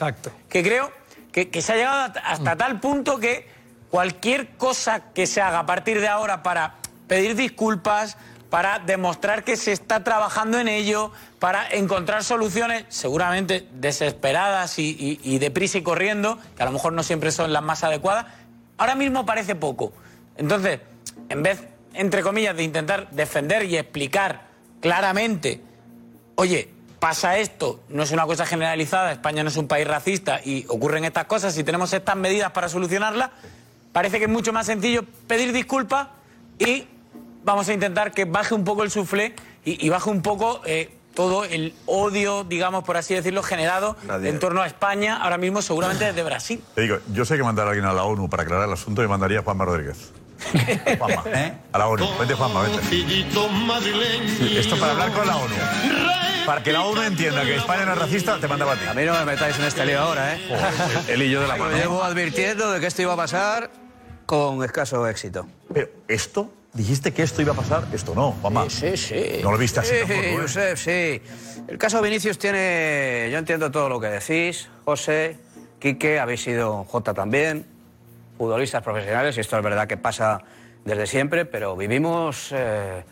[0.48, 0.90] que creo
[1.32, 3.48] que, que se ha llegado hasta- hasta tal punto que
[3.90, 6.74] cualquier cosa que se haga a partir de ahora para
[7.06, 8.16] pedir disculpas,
[8.50, 15.20] para demostrar que se está trabajando en ello, para encontrar soluciones seguramente desesperadas y, y,
[15.22, 18.26] y deprisa y corriendo, que a lo mejor no siempre son las más adecuadas,
[18.78, 19.92] ahora mismo parece poco.
[20.36, 20.80] Entonces,
[21.28, 24.46] en vez, entre comillas, de intentar defender y explicar
[24.80, 25.60] claramente
[26.36, 26.68] oye,
[27.00, 31.04] pasa esto, no es una cosa generalizada, España no es un país racista y ocurren
[31.04, 33.30] estas cosas y tenemos estas medidas para solucionarlas,
[33.92, 36.08] parece que es mucho más sencillo pedir disculpas
[36.58, 36.86] y
[37.46, 39.34] vamos a intentar que baje un poco el suflé
[39.64, 44.28] y, y baje un poco eh, todo el odio, digamos, por así decirlo, generado Nadie-
[44.28, 46.62] en torno a España, ahora mismo seguramente desde Brasil.
[46.74, 49.02] Te digo, yo sé que mandar a alguien a la ONU para aclarar el asunto
[49.02, 50.12] y mandaría a Juanma Rodríguez.
[50.98, 51.54] Juanma, ¿eh?
[51.72, 52.06] A la ONU.
[52.18, 52.82] Vente, Juanma, vente.
[52.90, 55.54] Sí, Esto para hablar con la ONU.
[56.44, 58.84] Para que la ONU entienda que España no es racista, te mandaba a ti.
[58.86, 60.40] A mí no me metáis en este lío ahora, ¿eh?
[61.08, 61.74] El hillo de la mano.
[61.76, 63.70] llevo advirtiendo de que esto iba a pasar
[64.26, 65.46] con escaso éxito.
[65.72, 68.68] Pero esto, dijiste que esto iba a pasar, esto no, Juanma.
[68.68, 69.40] Sí, sí.
[69.42, 70.36] No lo viste así Sí, tampoco, ¿eh?
[70.42, 71.22] Josep, sí.
[71.68, 73.28] El caso Vinicius tiene...
[73.32, 74.68] Yo entiendo todo lo que decís.
[74.84, 75.38] José,
[75.80, 77.66] Quique, habéis sido Jota también.
[78.38, 80.42] Futbolistas profesionales, y esto es verdad que pasa
[80.84, 82.50] desde siempre, pero vivimos...
[82.52, 83.02] eh,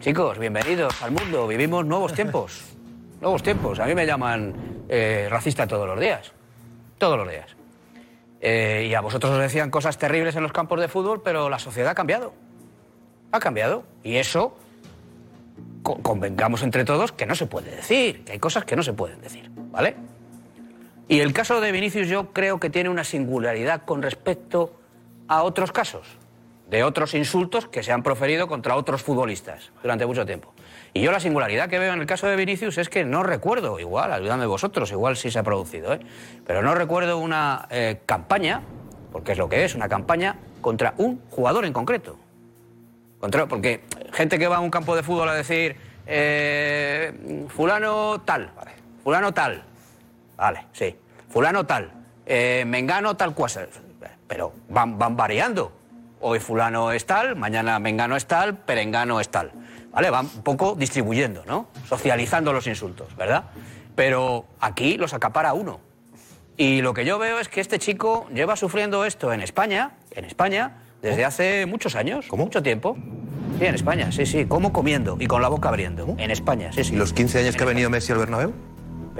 [0.00, 1.46] Chicos, bienvenidos al mundo.
[1.46, 2.62] Vivimos nuevos tiempos.
[3.20, 3.78] Nuevos tiempos.
[3.78, 4.54] A mí me llaman
[4.88, 6.32] eh, racista todos los días.
[6.96, 7.54] Todos los días.
[8.40, 11.58] Eh, y a vosotros os decían cosas terribles en los campos de fútbol, pero la
[11.58, 12.32] sociedad ha cambiado.
[13.32, 13.84] Ha cambiado.
[14.02, 14.56] Y eso,
[15.82, 18.92] co- convengamos entre todos que no se puede decir, que hay cosas que no se
[18.92, 19.96] pueden decir, ¿vale?
[21.08, 24.74] Y el caso de Vinicius yo creo que tiene una singularidad con respecto
[25.26, 26.06] a otros casos,
[26.68, 30.52] de otros insultos que se han proferido contra otros futbolistas durante mucho tiempo.
[30.94, 33.78] Y yo la singularidad que veo en el caso de Vinicius es que no recuerdo,
[33.80, 36.00] igual, ayúdame vosotros, igual sí se ha producido, ¿eh?
[36.46, 38.62] pero no recuerdo una eh, campaña,
[39.12, 42.16] porque es lo que es, una campaña contra un jugador en concreto.
[43.20, 48.50] Contra- porque gente que va a un campo de fútbol a decir, eh, fulano tal,
[48.56, 48.72] vale,
[49.04, 49.62] fulano tal,
[50.36, 50.96] vale, sí,
[51.28, 51.90] fulano tal,
[52.26, 53.66] eh, mengano tal cosa,
[54.26, 55.72] pero van, van variando.
[56.22, 59.52] Hoy fulano es tal, mañana mengano es tal, perengano es tal.
[59.90, 60.10] ¿Vale?
[60.10, 61.66] Van un poco distribuyendo, ¿no?
[61.88, 63.44] Socializando los insultos, ¿verdad?
[63.96, 65.80] Pero aquí los acapara uno.
[66.56, 70.26] Y lo que yo veo es que este chico lleva sufriendo esto en España, en
[70.26, 72.96] España, desde hace muchos años, mucho tiempo.
[73.58, 76.14] Sí, en España, sí, sí, como comiendo y con la boca abriendo.
[76.18, 76.94] En España, sí, sí.
[76.94, 78.52] ¿Y los 15 años que ha venido Messi al Bernabéu?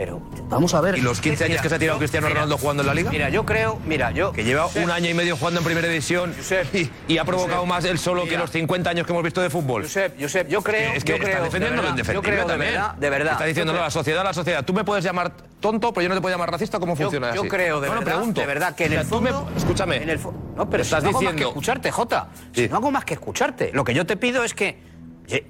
[0.01, 0.97] Pero vamos a ver.
[0.97, 3.11] ¿Y los 15 años que se ha tirado yo- Cristiano Ronaldo jugando en la Liga?
[3.11, 4.33] Mira, yo creo, mira, yo...
[4.33, 6.35] Que lleva Josep, un año y medio jugando en Primera División
[6.73, 9.43] y, y ha provocado Josep, más él solo que los 50 años que hemos visto
[9.43, 9.83] de fútbol.
[9.83, 12.57] Josep, Josep, yo creo, Es que yo está creo, defendiendo de verdad, yo creo de
[12.57, 13.33] verdad, de verdad.
[13.35, 14.65] Está diciendo, Yo la sociedad, la sociedad.
[14.65, 16.79] Tú me puedes llamar tonto, pero yo no te puedo llamar racista.
[16.81, 17.51] ¿Cómo Yo- funciona yo así?
[17.51, 18.41] creo de no, no, verdad, pregunto.
[18.41, 19.97] de verdad que en el tú me- fondo- escúchame.
[20.03, 20.19] En el
[20.57, 21.49] no, pero si estás no hago más que diciendo...
[21.51, 22.29] escucharte, Jota.
[22.55, 23.71] Si no hago más que escucharte.
[23.75, 24.79] Lo que yo te pido es que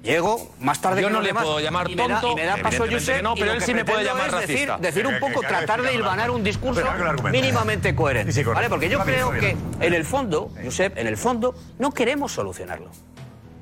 [0.03, 2.35] llego más tarde Yo que no le demás puedo llamar y me da- tonto, y
[2.35, 4.67] me da paso Josep no, y pero lo él sí me puede llamar es decir-
[4.69, 4.77] racista.
[4.77, 6.83] Decir un poco, tratar de hilvanar un discurso
[7.31, 8.31] mínimamente coherente.
[8.31, 8.55] Sí, sí, correcto.
[8.59, 8.69] ¿vale?
[8.69, 12.89] Porque yo creo que en el fondo, Josep, en el fondo, no queremos solucionarlo.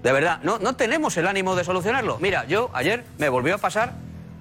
[0.04, 2.18] De verdad, no, no tenemos el ánimo de solucionarlo.
[2.22, 3.94] Mira, yo ayer me volvió a pasar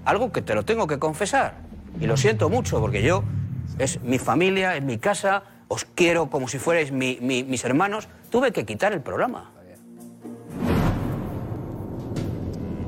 [0.04, 1.54] algo que te lo tengo que confesar.
[2.00, 3.24] Y lo siento mucho, porque yo,
[3.78, 8.08] es mi familia, es mi casa, os quiero como si fuerais mi- mi- mis hermanos.
[8.30, 9.50] Tuve que quitar el programa.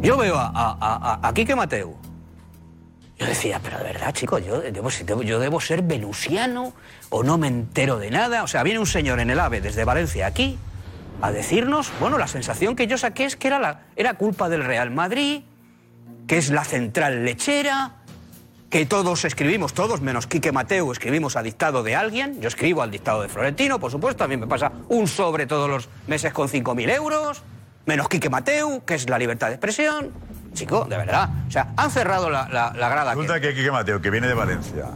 [0.01, 1.95] Yo veo a, a, a, a Quique Mateu.
[3.19, 4.91] Yo decía, pero de verdad, chicos, yo debo,
[5.23, 6.73] yo debo ser venusiano
[7.11, 8.43] o no me entero de nada.
[8.43, 10.59] O sea, viene un señor en el AVE desde Valencia aquí
[11.21, 14.65] a decirnos, bueno, la sensación que yo saqué es que era, la, era culpa del
[14.65, 15.43] Real Madrid,
[16.27, 17.97] que es la central lechera,
[18.71, 22.41] que todos escribimos, todos menos Quique Mateu, escribimos a dictado de alguien.
[22.41, 25.69] Yo escribo al dictado de Florentino, por supuesto, a mí me pasa un sobre todos
[25.69, 27.43] los meses con 5.000 euros,
[27.87, 30.11] menos Quique Mateu, que es la libertad de expresión.
[30.55, 31.29] chico, de verdad.
[31.49, 33.13] O sea, han cerrado la, la, la grada.
[33.15, 34.87] Resulta que Quique Mateo, que viene de Valencia,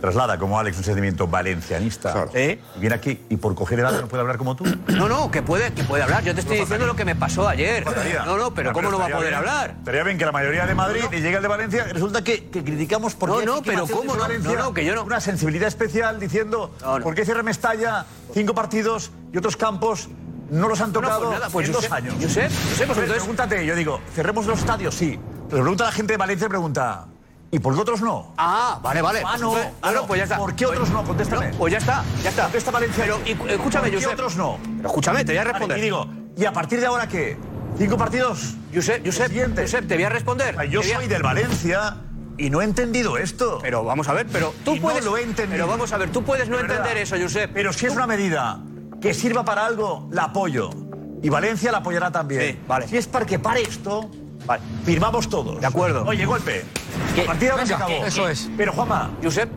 [0.00, 2.26] traslada como Alex un sentimiento valencianista.
[2.34, 4.64] Y viene aquí y por coger edad no puede hablar como tú.
[4.88, 6.22] No, no, que puede, que puede hablar.
[6.24, 7.84] Yo te estoy diciendo lo que me pasó ayer.
[8.26, 9.74] No, no, pero ¿cómo no va a poder bien- hablar?
[9.78, 12.62] Estaría bien que la mayoría de Madrid y llega el de Valencia resulta que, que
[12.62, 14.20] criticamos por No, no, pero ¿cómo no?
[14.20, 19.10] Valencia no, que yo no- Una sensibilidad especial diciendo por qué cierra Mestalla cinco partidos
[19.32, 20.08] y otros campos
[20.50, 22.14] no los han no, tocado pues nada, pues en Josep, dos años.
[22.14, 25.18] Josep, Josep, pues Entonces, pregúntate, yo digo, cerremos los estadios, sí.
[25.50, 27.06] Pero pregunta la gente de Valencia, pregunta,
[27.50, 28.34] ¿y por qué otros no?
[28.36, 29.22] Ah, vale, vale.
[29.26, 30.36] Ah, no, Pues, ah, no, pues ya está.
[30.38, 31.04] ¿Por qué otros no?
[31.04, 31.50] Contéstame.
[31.50, 32.42] No, pues ya está, ya está.
[32.44, 33.04] Contesta Valencia.
[33.04, 34.12] Pero, y- escúchame, ¿Por qué Josep.
[34.12, 34.58] otros no?
[34.76, 35.78] Pero escúchame, te voy a Vale, responder.
[35.78, 37.36] y digo, ¿y a partir de ahora qué?
[37.78, 38.54] ¿Cinco partidos?
[38.74, 40.68] Josep, Josep, Josep, te voy a responder.
[40.68, 41.96] Yo a- soy del Valencia
[42.36, 43.58] y no he entendido esto.
[43.62, 45.04] Pero vamos a ver, pero tú Y puedes.
[45.04, 45.52] No lo he entendido.
[45.52, 47.50] Pero vamos a ver, tú puedes no entender eso, Josep.
[47.54, 48.60] Pero si es una medida
[49.00, 50.70] que sirva para algo, la apoyo.
[51.22, 52.40] Y Valencia la apoyará también.
[52.42, 52.86] Sí, vale.
[52.88, 54.08] Si es para que pare esto,
[54.84, 55.60] firmamos todos.
[55.60, 56.04] De acuerdo.
[56.06, 56.64] Oye, golpe.
[57.20, 58.04] A partir de ahora se acabó.
[58.04, 58.48] eso es.
[58.56, 59.50] Pero, Juanma, Josep,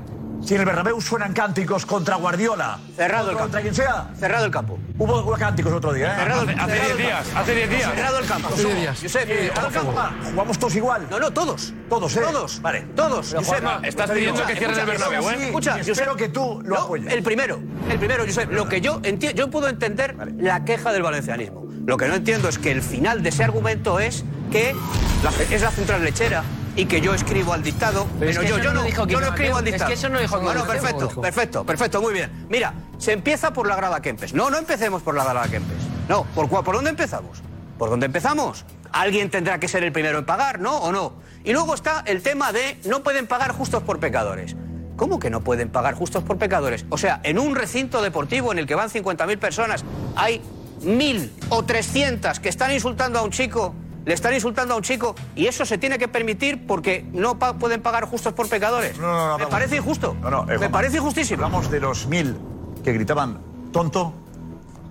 [0.44, 3.62] si en el Bernabéu suenan cánticos contra Guardiola, Cerrado el contra campo.
[3.62, 4.80] quien sea, cerrado el campo.
[4.98, 6.16] hubo hubo cánticos otro día, ¿eh?
[6.18, 7.40] Cerrado, Hace- hace cerrado 10 el días, campo.
[7.40, 7.94] hace 10 días.
[7.96, 8.48] Cerrado el campo.
[8.50, 9.00] Hace 10 días.
[9.02, 9.94] Josep, Eh, cerrado el campo.
[10.32, 11.08] Jugamos todos igual.
[11.10, 11.74] No, no, todos.
[11.90, 12.22] Todos, ¿eh?
[12.22, 12.62] Todos.
[12.62, 12.82] Vale.
[12.96, 13.34] Todos.
[13.36, 15.46] Josep, estás pidiendo que cierren el Bernabéu, ¿eh?
[15.48, 17.12] Escucha, y espero que tú lo apoyes.
[17.14, 18.52] el primero, el primero, Josep.
[18.52, 21.66] Lo que yo entiendo, yo puedo entender la queja del valencianismo.
[21.86, 24.76] Lo que no entiendo es que el final de ese argumento es que
[25.24, 26.44] la- es la central lechera
[26.76, 28.08] y que yo escribo al dictado.
[28.20, 29.88] Pero es que yo, yo no dijo yo no escribo al Es dictado.
[29.90, 32.32] que eso no dijo Bueno, perfecto, perfecto, perfecto, muy bien.
[32.50, 34.34] Mira, se empieza por la grada Kempes.
[34.34, 35.78] No, no empecemos por la grada Kempes.
[36.08, 37.42] No, ¿por, cuál- ¿por dónde empezamos?
[37.78, 38.66] ¿Por dónde empezamos?
[38.92, 40.78] Alguien tendrá que ser el primero en pagar, ¿no?
[40.78, 41.14] ¿O no?
[41.44, 44.56] Y luego está el tema de no pueden pagar justos por pecadores.
[44.98, 46.86] ¿Cómo que no pueden pagar justos por pecadores?
[46.90, 49.84] O sea, en un recinto deportivo en el que van 50.000 personas,
[50.16, 50.42] hay
[50.82, 53.74] mil o 300 que están insultando a un chico,
[54.06, 57.54] le están insultando a un chico, y eso se tiene que permitir porque no pa-
[57.54, 58.98] pueden pagar justos por pecadores.
[58.98, 60.16] No, no, no, Me parece injusto.
[60.22, 61.44] No, no, eh, Me parece injustísimo.
[61.44, 62.36] Hablamos de los mil
[62.84, 63.40] que gritaban
[63.72, 64.14] tonto.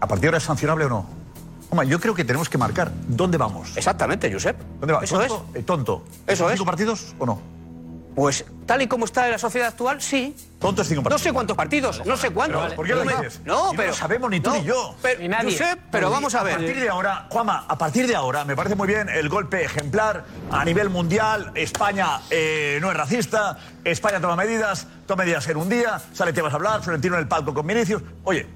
[0.00, 1.06] ¿A partir de ahora es sancionable o no?
[1.68, 3.76] Juanma, yo creo que tenemos que marcar dónde vamos.
[3.76, 4.56] Exactamente, Josep.
[4.80, 5.04] ¿Dónde va?
[5.04, 5.46] Eso ¿Tonto?
[5.54, 6.04] Eh, tonto.
[6.26, 6.54] Eso es.
[6.54, 7.40] ¿Cinco partidos o no?
[8.14, 10.34] Pues tal y como está en la sociedad actual, sí.
[10.61, 11.22] Tonto es cinco No partidos.
[11.22, 12.62] sé cuántos partidos, no sé cuántos.
[12.64, 13.40] Pero, ¿Por qué lo No dices?
[13.44, 13.82] No, pero.
[13.84, 14.94] No lo sabemos ni tú no, ni yo.
[15.00, 15.52] Pero, Ni nadie.
[15.52, 16.80] Josep, pero vamos a A partir ver.
[16.80, 20.64] de ahora, Juanma, a partir de ahora, me parece muy bien el golpe ejemplar a
[20.64, 21.50] nivel mundial.
[21.54, 26.42] España eh, no es racista, España toma medidas, toma medidas en un día, sale te
[26.42, 28.02] vas a hablar, Florentino en el palco con Vinicius.
[28.24, 28.46] Oye,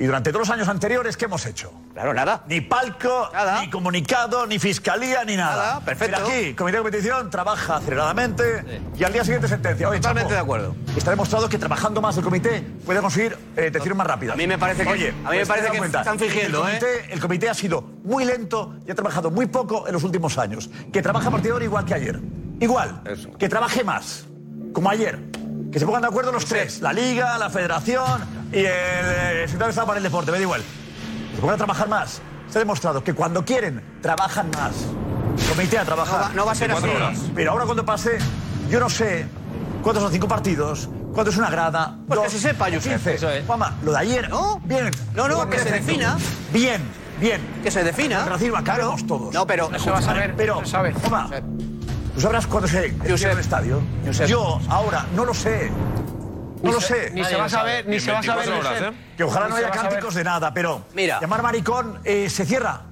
[0.00, 1.72] y durante todos los años anteriores, ¿qué hemos hecho?
[1.92, 2.42] Claro, nada.
[2.48, 3.60] Ni palco, Nada.
[3.60, 5.56] ni comunicado, ni fiscalía, ni nada.
[5.56, 6.16] Nada, perfecto.
[6.24, 9.90] Pero aquí, Comité de Competición trabaja aceleradamente y al día siguiente sentencia.
[9.90, 10.74] Oye, Totalmente chapo, de acuerdo.
[10.96, 14.34] Está demostrado que trabajando más el comité puede conseguir eh, decisiones más rápidas.
[14.34, 16.66] A mí me parece que- Oye, a mí me pues parece que cuenta están fingiendo,
[16.66, 20.02] el comité, el comité ha sido muy lento y ha trabajado muy poco en los
[20.02, 20.70] últimos años.
[20.94, 22.18] Que trabaja a partir de ahora igual que ayer.
[22.58, 23.02] Igual.
[23.38, 24.24] Que trabaje más.
[24.72, 25.18] Como ayer.
[25.72, 26.80] Que se pongan de acuerdo los tres.
[26.80, 30.30] La Liga, la Federación y el, eh, secretario de Estado para el Deporte.
[30.32, 30.62] Me da igual.
[31.30, 32.20] Que se pongan a trabajar más.
[32.48, 34.72] Se ha demostrado que cuando quieren, trabajan más.
[35.48, 36.18] Comité a trabajar.
[36.20, 36.82] No va- no va a ser así.
[36.82, 37.30] 24 horas.
[37.34, 38.18] Pero ahora cuando pase,
[38.68, 39.26] yo no sé
[39.82, 41.96] cuántos son cinco partidos, cuánto es una grada.
[42.08, 42.68] Pues que dos, se sepa.
[42.68, 43.46] Eso es.
[43.46, 44.28] Juanma, lo de ayer.
[44.28, 44.60] No.
[44.64, 44.90] Bien.
[45.14, 46.18] No, no, que se defina.
[46.52, 46.82] Bien,
[47.20, 47.40] bien.
[47.62, 48.24] Que se defina.
[48.24, 49.32] El racismo acabemos todos.
[49.32, 49.70] No, pero.
[49.72, 50.34] Eso va a saber.
[50.36, 50.60] Pero.
[50.64, 51.30] Juanma,
[52.20, 53.82] ¿tú sabrás cuándo se cierra el estadio?
[54.04, 54.26] Josep.
[54.26, 55.70] Yo, ahora, no lo sé.
[56.62, 57.10] No lo sé.
[57.12, 58.46] Ni se va a saber, ni se va a saber.
[58.46, 59.16] 24 horas, Josep.
[59.16, 60.82] Que ojalá Ni no haya cánticos de nada, pero.
[60.92, 61.18] Mira.
[61.18, 62.82] Llamar maricón eh, se cierra.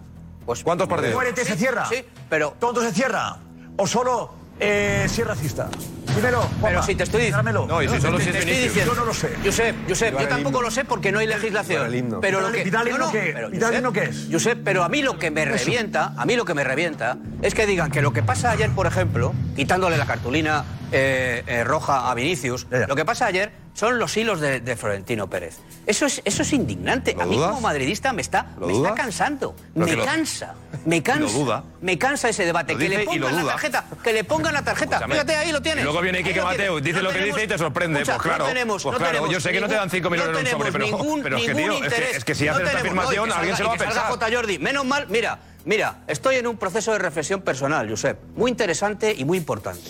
[0.47, 1.15] Pues, ¿Cuántos partidos?
[1.15, 1.85] Muérete se cierra.
[1.85, 2.55] Sí, pero.
[2.59, 3.37] Tonto se cierra.
[3.77, 5.69] O solo eh, si es racista.
[6.15, 6.41] Dímelo.
[6.41, 7.67] Pero Juanma, si te estoy diciendo.
[7.69, 8.75] No, y si solo si es estoy Vinicius.
[8.75, 9.31] diciendo, Yo no lo sé.
[9.45, 11.87] Josep, Josep, yo tampoco lo sé porque no hay legislación.
[11.87, 12.21] el himno.
[12.21, 14.29] Pero lo que, pitale himno qué, pero, pitale Josep, himno qué es.
[14.31, 17.55] Josep, pero a mí lo que me revienta, a mí lo que me revienta es
[17.55, 22.11] que digan que lo que pasa ayer, por ejemplo, quitándole la cartulina eh, eh, roja
[22.11, 25.59] a Vinicius, lo que pasa ayer son los hilos de, de Florentino Pérez.
[25.87, 27.15] Eso es, eso es indignante.
[27.15, 27.51] ¿Lo A mí dudas?
[27.51, 29.55] como madridista me está, ¿Lo me está cansando.
[29.73, 30.55] Pero Me lo- cansa.
[30.85, 31.33] Me cansa.
[31.39, 31.65] duda.
[31.81, 32.73] Me cansa ese debate.
[32.73, 33.85] Lo que le pongan la tarjeta.
[34.03, 34.97] Que le pongan la tarjeta.
[34.97, 35.15] Escúchame.
[35.15, 35.83] Fíjate, ahí lo tienes.
[35.83, 38.01] Y luego viene Quique Mateo, dice lo que dice y te sorprende.
[38.01, 40.11] Escucha, Pues claro, No tenemos, pues no tenemos yo sé que no te dan cinco
[40.11, 42.17] ningún- millones en un sobre, pero- ningún- pero es que, tío, es que- interés.
[42.17, 44.07] es que si haces esta afirmación, alguien se lo va a pensar.
[44.09, 44.27] J.
[44.33, 49.15] Jordi, menos mal, mira, mira, estoy en un proceso de reflexión personal, Josep, muy interesante
[49.17, 49.89] y muy importante.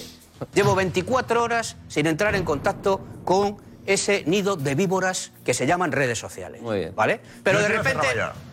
[0.55, 5.93] Llevo 24 horas sin entrar en contacto con ese nido de víboras que se llaman
[5.93, 6.61] redes sociales.
[6.61, 6.95] Muy bien.
[6.95, 7.21] ¿Vale?
[7.43, 8.07] Pero de repente.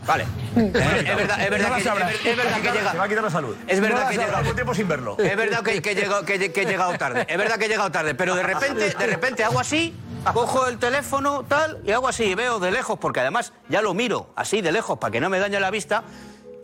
[0.07, 0.25] Vale.
[0.55, 0.71] Eh,
[1.05, 2.93] Es verdad, es verdad, es verdad que, es ver- es verdad que Se va a
[2.93, 3.07] llega.
[3.09, 3.55] quitar la salud.
[3.67, 4.41] Es verdad No que la llega.
[4.41, 5.17] Llevo tiempo sin verlo.
[5.19, 7.25] Es verdad que, que he llegado, que, que he llegado tarde.
[7.27, 8.15] Es verdad que he llegado tarde.
[8.15, 9.93] Pero de repente, de repente hago así,
[10.33, 13.93] cojo el teléfono, tal, y hago así, y veo de lejos, porque además ya lo
[13.93, 16.03] miro así de lejos para que no me dañe la vista.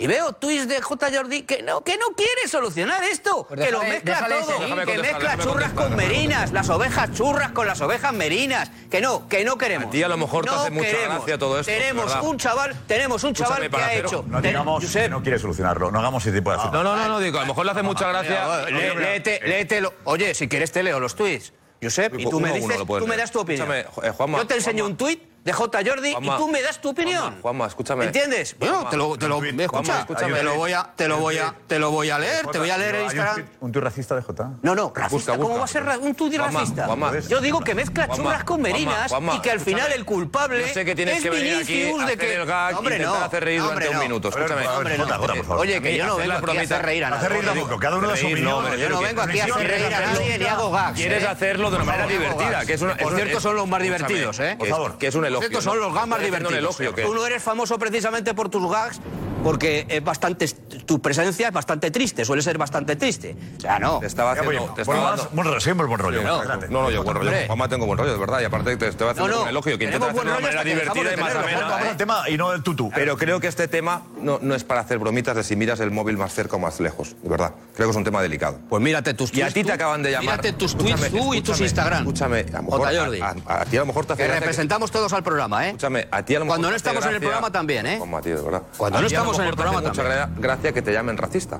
[0.01, 1.09] Y veo tuits de J.
[1.13, 4.97] Jordi que no, que no quiere solucionar esto, Pues que lo mezcla déjale todo, que
[4.97, 8.71] mezcla churras con merinas, las ovejas churras con las ovejas merinas.
[8.89, 9.87] Que no, que no queremos.
[9.89, 12.23] A ti a lo mejor te no hace mucha gracia todo esto, Tenemos ¿verdad?
[12.23, 14.25] un chaval, tenemos un chaval Escúchame, que ha hecho.
[14.27, 16.73] No digamos que no quiere solucionarlo, no hagamos ese tipo de acciones.
[16.73, 18.65] No, no, no, no, digo, a lo mejor le hace mucha gracia.
[18.71, 21.53] Lé- léete, léete lo- Oye, si quieres te leo los tuits.
[21.83, 23.71] Josep, y tú me Uno dices, tú me das tu opinión.
[23.71, 25.79] Escúchame, eh, Juanma, Yo te enseño un tuit de J.
[25.85, 27.21] Jordi Juanma, y tú me das tu opinión.
[27.21, 28.05] Juanma, Juanma, escúchame.
[28.05, 28.55] ¿Entiendes?
[28.59, 30.33] Bueno, Juanma, te lo, te lo, un me escucha, Juanma, escúchame.
[30.37, 32.69] te lo voy a, te lo voy a, te lo voy a leer, te voy
[32.69, 33.35] a leer un Instagram.
[33.37, 34.51] tuit- ¿Un tuit racista de Jota?
[34.61, 35.09] No, no, racista.
[35.09, 35.59] Busca, ¿Cómo busca.
[35.59, 36.85] va a ser un tuit racista?
[36.85, 37.19] Juanma.
[37.27, 39.99] Yo digo que mezcla Juanma, churras con merinas Juanma, y que al final escúchame.
[39.99, 42.35] el culpable Yo sé que tienes es que venir aquí Vinicius a de hacer que
[42.35, 44.01] el gag, hombre, intentar no, hacer reír hombre, durante un no.
[44.01, 44.27] minuto.
[44.27, 44.67] A ver, Escúchame.
[44.77, 45.03] Hombre, no.
[45.05, 45.61] Jota, Jota, por favor.
[45.61, 47.25] Oye, que yo no vengo aquí a hacer reír a nadie.
[47.25, 48.63] Hacer reír tampoco, cada uno da su opinión.
[48.63, 50.95] no, Yo no vengo aquí a hacer reír a nadie ni hago gags.
[50.99, 51.27] Quieres ¿eh?
[51.27, 53.81] hacerlo de una Por manera favor, divertida, que es Por un- cierto, son los más
[53.81, 54.57] divertidos, ¿eh?
[54.61, 55.49] que es- Que es un elogio.
[55.49, 56.79] Cierto, son los un divertidos.
[56.79, 58.99] elogio, Tú no eres famoso precisamente por tus gags,
[59.43, 60.47] porque es bastante,
[60.85, 63.35] tu presencia es bastante triste, suele ser bastante triste.
[63.57, 63.99] O sea, no.
[63.99, 64.67] Te estaba Ya, haciendo.
[64.67, 66.19] pues, te buen estaba rollo, dando- buen rollo, siempre buen rollo.
[66.19, 67.31] Sí, no, no, no, yo buen rollo.
[67.47, 68.41] Juanma tengo buen rollo, de verdad.
[68.41, 70.63] Y aparte te estoy haciendo No, no, un elogio que intenta hacerlo de una manera
[70.63, 71.61] divertida y más amena.
[71.61, 71.89] Vamos ¿eh?
[71.89, 72.91] al tema y no del tutú.
[72.93, 75.91] Pero creo que este tema no, no es para hacer bromitas de si miras el
[75.91, 77.53] móvil más cerca o más lejos, de verdad.
[77.75, 78.59] Creo que es un tema delicado.
[78.69, 80.23] Pues mírate tus Y a tweets ti te acaban de llamar.
[80.37, 81.99] Mírate tus tweets Escúchame, tú y tus Instagram.
[82.01, 82.87] Escúchame, a lo mejor.
[82.87, 85.69] A, a- a ti a lo mejor te hace Que representamos todos al programa, ¿eh?
[85.69, 87.97] Escúchame, a ti a lo mejor Cuando no te estamos en el programa también, ¿eh?
[87.97, 88.61] Juanma, tío, de verdad.
[88.77, 91.59] Cuando A no ti en el programa mucha gra- gracia que te llamen racista.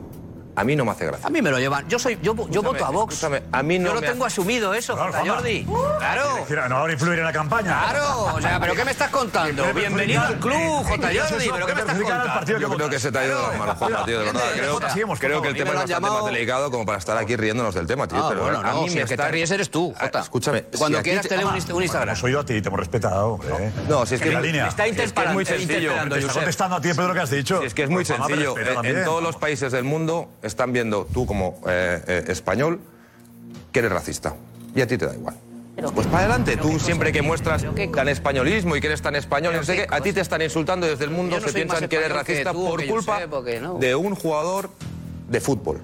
[0.55, 1.27] A mí no me hace gracia.
[1.27, 1.87] A mí me lo llevan.
[1.87, 3.23] Yo soy, yo, yo voto a Vox.
[3.51, 5.35] a mí no yo lo me tengo hace- asumido eso, Claro, Jota Juanma.
[5.35, 5.65] Jordi.
[5.97, 6.69] Claro.
[6.69, 7.83] No ahora influir en la campaña.
[7.89, 9.63] Claro, o sea, ¿pero qué me estás contando?
[9.63, 11.11] Pero- Bienvenido al club, Eh, J.
[11.11, 12.59] eh, Jordi, eso ¿pero qué me estás contando?
[12.59, 14.41] Yo creo que se te ha ido de las manos, Juanma, tío, de verdad.
[14.53, 17.73] Creo, Jota, creo que el tema es bastante más delicado como para estar aquí riéndonos
[17.75, 18.17] del tema, tío.
[18.23, 19.93] Ah, pero bueno, a no, mí si me el que está- te ríes eres tú,
[19.97, 20.19] Ah, Jota.
[20.21, 20.63] Escúchame.
[20.77, 22.09] Cuando quieras te leo un, inst- un Instagram.
[22.09, 23.71] Hemos oído a ti, te hemos respetado, hombre.
[23.87, 24.29] No, si es que
[24.67, 27.61] está interpelando, está contestando a ti, Pedro, lo que has dicho.
[27.63, 28.55] Es que es muy Pues, sencillo.
[28.83, 32.79] En, todos los países del mundo están viendo tú como eh, eh, español
[33.71, 34.35] que eres racista.
[34.75, 35.35] Y a ti te da igual.
[35.95, 37.65] Pues para adelante, tú siempre que muestras
[37.95, 40.85] tan españolismo y que eres tan español, no sé qué, a ti te están insultando
[40.85, 43.21] desde el mundo, no se piensan que eres que racista tú por culpa
[43.61, 43.75] no.
[43.79, 44.69] de un jugador
[45.29, 45.81] de fútbol.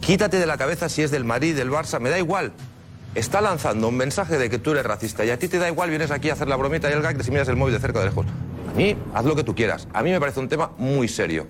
[0.00, 2.52] Quítate de la cabeza si es del Madrid, del Barça, me da igual.
[3.14, 5.90] Está lanzando un mensaje de que tú eres racista y a ti te da igual,
[5.90, 7.80] vienes aquí a hacer la bromita y el gag de si miras el móvil de
[7.80, 8.26] cerca o de lejos.
[8.72, 9.88] A mí, haz lo que tú quieras.
[9.92, 11.46] A mí me parece un tema muy serio.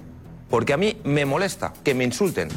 [0.53, 2.51] Porque a mí me molesta que me insulten.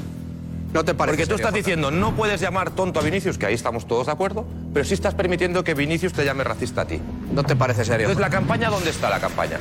[0.73, 3.53] No te parece Porque tú estás diciendo, no puedes llamar tonto a Vinicius, que ahí
[3.53, 6.99] estamos todos de acuerdo, pero sí estás permitiendo que Vinicius te llame racista a ti.
[7.31, 8.07] No te parece serio.
[8.09, 9.59] Entonces, ¿la campaña dónde está la campaña?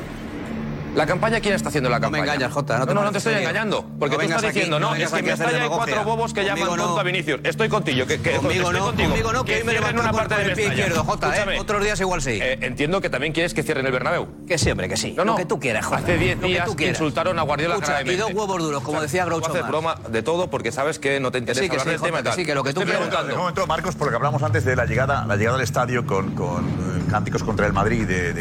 [0.95, 2.35] ¿La campaña quién está haciendo la No me campaña?
[2.35, 3.49] engañas, Jota, no No, te no, no te estoy serio.
[3.49, 3.85] engañando.
[3.99, 5.69] Porque No tú estás aquí, diciendo, no es que aquí me a hacer estalla hay
[5.69, 6.85] cuatro bobos que Conmigo llaman no.
[6.87, 7.41] tonto a Vinicius.
[7.43, 8.07] Estoy contigo.
[8.07, 9.09] Que, que, Conmigo estoy no, contigo.
[9.11, 10.87] conmigo no, que hoy me levanto una con- parte con de el pie Mestalla.
[10.87, 11.59] izquierdo, Jota, ¿eh?
[11.59, 12.39] Otros días igual sí.
[12.41, 14.29] Eh, entiendo que también quieres que cierren el Bernabéu.
[14.47, 15.15] Que siempre, que sí.
[15.16, 15.33] No, no.
[15.33, 15.99] Lo que tú quieras, Jota.
[15.99, 16.95] Hace 10 Lo que días quieras.
[16.97, 20.49] insultaron a Guardiola Escucha, y dos huevos duros, como decía Groucho haces broma de todo
[20.49, 22.55] porque sabes que no te interesa sí, que hablar sí, del tema que sí, que
[22.55, 22.99] lo que tú quieras.
[23.03, 23.35] preguntando.
[23.35, 26.65] Un momento, Marcos, porque hablamos antes de la llegada, la llegada al estadio con, con,
[26.66, 28.33] eh, cánticos contra el Madrid de,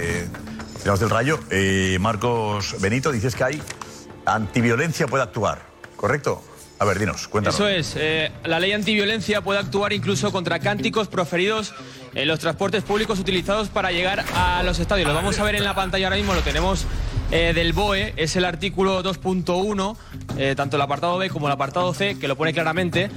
[0.84, 1.40] de, del Rayo.
[1.50, 3.62] Eh, Marcos Benito, dices que hay
[4.26, 5.62] antiviolencia puede actuar,
[5.96, 6.42] ¿correcto?
[6.80, 7.56] A ver, dinos, cuéntanos.
[7.56, 11.74] Eso es, eh, la ley antiviolencia puede actuar incluso contra cánticos proferidos
[12.14, 15.08] en los transportes públicos utilizados para llegar a los estadios.
[15.08, 16.86] Lo vamos a ver en la pantalla ahora mismo, lo tenemos
[17.32, 19.96] eh, del BOE, es el artículo 2.1,
[20.38, 23.10] eh, tanto el apartado B como el apartado C, que lo pone claramente.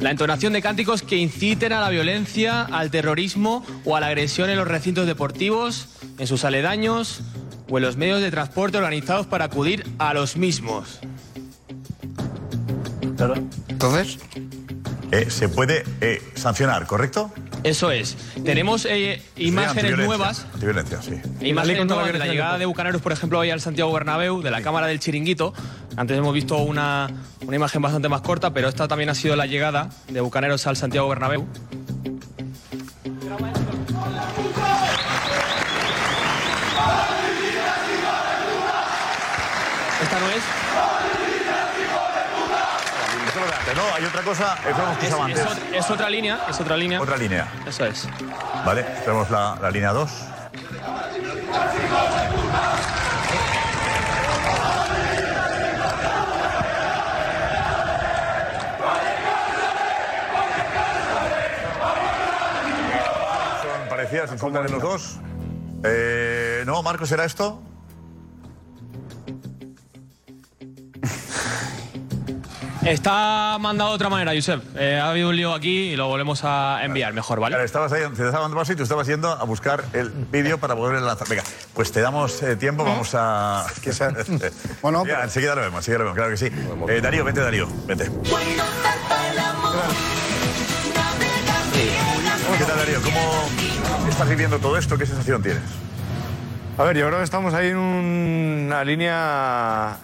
[0.00, 4.50] La entonación de cánticos que inciten a la violencia, al terrorismo o a la agresión
[4.50, 5.88] en los recintos deportivos,
[6.18, 7.20] en sus aledaños
[7.70, 11.00] o en los medios de transporte organizados para acudir a los mismos.
[13.68, 14.18] Entonces,
[15.14, 17.30] Eh, se puede eh, sancionar, ¿correcto?
[17.62, 18.16] Eso es.
[18.44, 20.44] Tenemos eh, imágenes nuevas.
[20.54, 21.20] Antiviolencia, sí.
[21.40, 24.60] Imágenes nuevas de la llegada de Bucaneros, por ejemplo, hoy al Santiago Bernabéu, de la
[24.60, 25.54] Cámara del Chiringuito.
[25.96, 27.08] Antes hemos visto una,
[27.46, 30.76] una imagen bastante más corta, pero esta también ha sido la llegada de Bucaneros al
[30.76, 31.46] Santiago Bernabéu.
[40.14, 40.44] Esta no es.
[43.74, 47.00] No, hay otra cosa, hemos Es, es es otra línea, es otra línea.
[47.00, 47.48] Otra línea.
[47.66, 48.06] Eso es.
[48.64, 50.10] Vale, tenemos la, la línea 2.
[63.62, 65.16] Son parecidas, insultan en los dos.
[65.82, 67.60] Eh, no, Marcos, ¿era esto?
[72.84, 74.62] Está mandado de otra manera, Josep.
[74.76, 77.54] Eh, ha habido un lío aquí y lo volvemos a enviar mejor, ¿vale?
[77.54, 80.58] Claro, estabas ahí, te estabas dando paso y tú estabas yendo a buscar el vídeo
[80.58, 81.26] para poder lanzar.
[81.26, 81.42] Venga,
[81.72, 83.64] pues te damos eh, tiempo, vamos a.
[84.82, 86.50] bueno, ya, enseguida lo vemos, enseguida lo vemos, claro que sí.
[86.88, 88.04] Eh, Darío, vete, Darío, vete.
[92.58, 93.00] ¿Qué tal, Darío?
[93.02, 94.98] ¿Cómo estás viviendo todo esto?
[94.98, 95.62] ¿Qué sensación tienes?
[96.76, 99.96] A ver, yo creo que estamos ahí en una línea,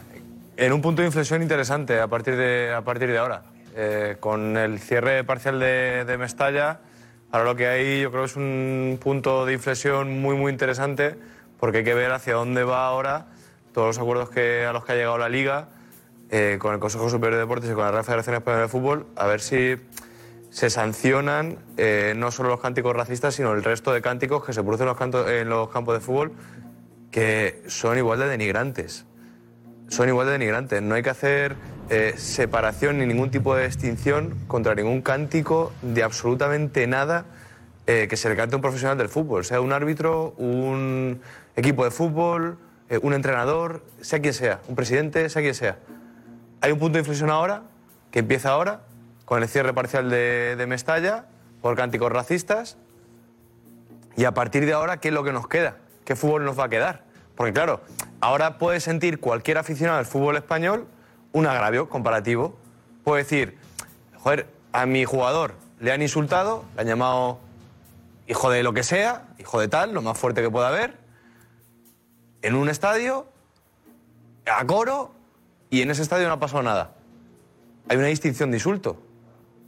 [0.60, 3.44] en un punto de inflexión interesante a partir de, a partir de ahora.
[3.74, 6.80] Eh, con el cierre parcial de, Mestalla,
[7.32, 11.16] ahora lo que hay yo creo es un punto de inflexión muy, muy interesante
[11.58, 13.28] porque hay que ver hacia dónde va ahora
[13.72, 15.68] todos los acuerdos que, a los que ha llegado la Liga
[16.28, 19.06] eh, con el Consejo Superior de Deportes y con la Real Federación Española de Fútbol,
[19.16, 19.76] a ver si
[20.50, 24.62] se sancionan eh, no solo los cánticos racistas, sino el resto de cánticos que se
[24.62, 24.88] producen
[25.26, 26.32] en los campos de fútbol
[27.10, 29.06] que son igual de denigrantes.
[29.90, 30.80] Son igual de denigrantes.
[30.80, 31.56] No hay que hacer
[31.90, 37.24] eh, separación ni ningún tipo de distinción contra ningún cántico de absolutamente nada
[37.88, 41.20] eh, que se le cante a un profesional del fútbol, sea un árbitro, un
[41.56, 42.56] equipo de fútbol,
[42.88, 45.78] eh, un entrenador, sea quien sea, un presidente, sea quien sea.
[46.60, 47.62] Hay un punto de inflexión ahora,
[48.12, 48.82] que empieza ahora,
[49.24, 51.24] con el cierre parcial de, de Mestalla,
[51.62, 52.76] por cánticos racistas,
[54.16, 55.78] y a partir de ahora, ¿qué es lo que nos queda?
[56.04, 57.02] ¿Qué fútbol nos va a quedar?
[57.34, 57.80] Porque claro,
[58.20, 60.86] ahora puede sentir cualquier aficionado al fútbol español
[61.32, 62.56] un agravio comparativo.
[63.04, 63.58] Puede decir,
[64.18, 67.38] joder, a mi jugador le han insultado, le han llamado
[68.26, 70.98] hijo de lo que sea, hijo de tal, lo más fuerte que pueda haber,
[72.42, 73.26] en un estadio,
[74.46, 75.12] a coro,
[75.68, 76.92] y en ese estadio no ha pasado nada.
[77.88, 79.00] Hay una distinción de insulto.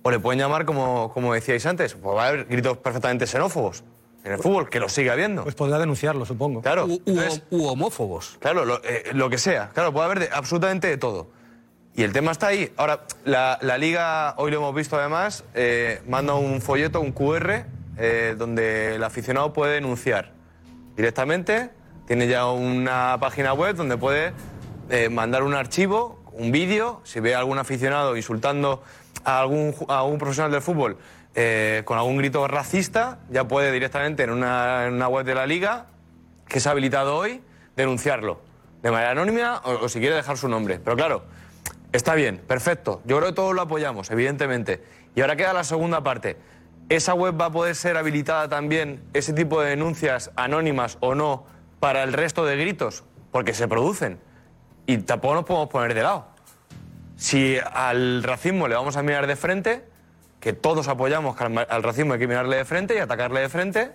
[0.03, 3.85] O le pueden llamar, como, como decíais antes, pues va a haber gritos perfectamente xenófobos
[4.25, 5.43] en el fútbol, que lo sigue habiendo.
[5.43, 6.63] Pues podrá denunciarlo, supongo.
[6.63, 6.87] Claro.
[6.87, 8.37] U- entonces- U homófobos.
[8.41, 9.71] Claro, lo, eh, lo que sea.
[9.75, 11.29] Claro, puede haber de- absolutamente de todo.
[11.95, 12.73] Y el tema está ahí.
[12.77, 17.67] Ahora, la, la liga, hoy lo hemos visto además, eh, manda un folleto, un QR,
[17.99, 20.33] eh, donde el aficionado puede denunciar
[20.97, 21.71] directamente.
[22.07, 24.33] Tiene ya una página web donde puede
[24.91, 28.83] eh, mandar un archivo, un vídeo, si ve a algún aficionado insultando
[29.25, 30.97] a algún, a un profesional del fútbol
[31.35, 35.47] eh, con algún grito racista, ya puede directamente en una, en una web de la
[35.47, 35.87] liga,
[36.49, 37.43] que se ha habilitado hoy,
[37.77, 38.41] denunciarlo
[38.83, 40.79] de manera anónima o, o si quiere dejar su nombre.
[40.79, 41.25] Pero claro,
[41.93, 43.01] está bien, perfecto.
[43.05, 44.83] Yo creo que todos lo apoyamos, evidentemente.
[45.15, 46.37] Y ahora queda la segunda parte.
[46.89, 51.47] ¿Esa web va a poder ser habilitada también, ese tipo de denuncias anónimas o no,
[51.81, 53.05] para el resto de gritos?
[53.31, 54.19] Porque se producen.
[54.87, 56.27] Y tampoco nos podemos poner de lado.
[57.17, 59.85] Si al racismo le vamos a mirar de frente,
[60.43, 63.93] que todos apoyamos al, racismo hay que mirarle de frente y atacarle de frente,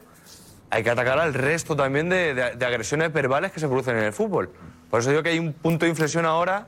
[0.70, 4.06] hay que atacar al resto también de, de- de agresiones verbales que se producen en
[4.06, 4.50] el fútbol.
[4.90, 6.68] Por eso digo que hay un punto de inflexión ahora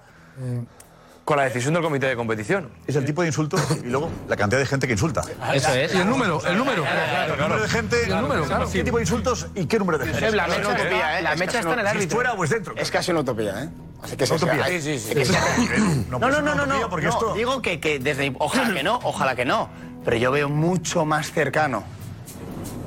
[1.29, 2.71] con la decisión del comité de competición.
[2.87, 5.21] Es el tipo de insulto y luego la cantidad de gente que insulta.
[5.53, 5.93] Eso es.
[5.93, 6.83] Y el número, el número.
[6.83, 8.03] El número de gente.
[8.05, 8.67] El número, claro.
[8.67, 10.21] ¿Qué tipo de insultos y qué número de gente?
[10.21, 11.21] Josep, la mecha, Es utopía, ¿eh?
[11.21, 12.15] La Es mecha está en el árbitro.
[12.15, 12.73] fuera o es dentro.
[12.75, 13.69] Es casi una utopía, ¿eh?
[14.01, 14.65] Así que Es utopía.
[14.65, 15.13] Sí, sí, sí.
[16.09, 18.35] No, No, pues no, es no, no, porque no, esto- Digo que, que desde.
[18.39, 19.69] Ojalá que no, ojalá que no.
[20.03, 21.83] Pero yo veo mucho más cercano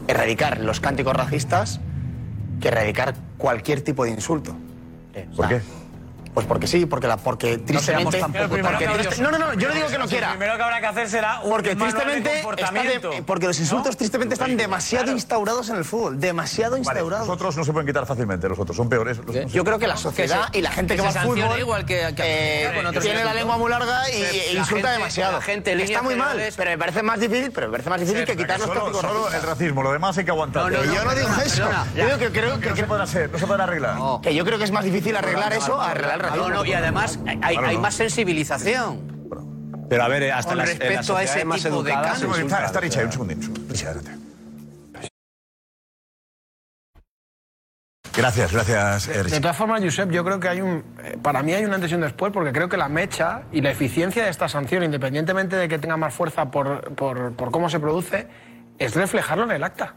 [0.09, 1.79] erradicar los cánticos racistas
[2.61, 4.57] que erradicar cualquier tipo de insulto.
[5.37, 5.61] ¿Por qué?
[6.35, 8.19] Pues porque sí, porque la porque tristemente.
[8.19, 10.29] tampoco porque tan- triste- no, no, no, yo no digo que no quiera.
[10.29, 13.11] Lo primero que habrá que hacer será un Porque de tristemente está de- comportamiento.
[13.27, 15.17] porque los insultos tristemente están demasiado Claro.
[15.19, 17.27] instaurados en el fútbol, demasiado Vale, instaurados.
[17.29, 19.19] los otros no se pueden quitar fácilmente, los otros son peores.
[19.19, 22.15] los- Yo creo que la sociedad y la gente que, va al fútbol igual que,
[22.17, 22.71] eh,
[23.03, 25.33] tiene la lengua muy larga y, e La insulta gente- demasiado.
[25.33, 28.01] la gente en está muy mal, pero me parece más difícil, pero me parece más
[28.01, 30.63] difícil que quitar los Solo, tópicos solo el racismo, lo demás hay que aguantar.
[30.63, 31.69] No, no, no, yo no digo eso.
[31.95, 33.97] Yo digo que creo que, no se puede hacer, no se puede arreglar.
[34.23, 37.39] que yo creo que es más difícil arreglar eso arreglar No, no, y además hay,
[37.39, 37.83] Claro, hay no.
[37.83, 39.13] más sensibilización.
[39.89, 41.83] Pero a ver, eh, hasta Con en las, en las respecto a ese más tipo
[41.83, 42.39] de casos.
[42.39, 43.69] Está, está Richard, un segundín.
[43.69, 44.23] Richard, espérate.
[48.15, 50.85] Gracias, gracias, eh, De todas formas, Josep, yo creo que hay un.
[51.03, 53.63] eh, Para mí hay un antes y un después, porque creo que la mecha y
[53.63, 57.71] la eficiencia de esta sanción, independientemente de que tenga más fuerza por, por, por cómo
[57.71, 58.27] se produce,
[58.79, 59.95] es reflejarlo en el acta.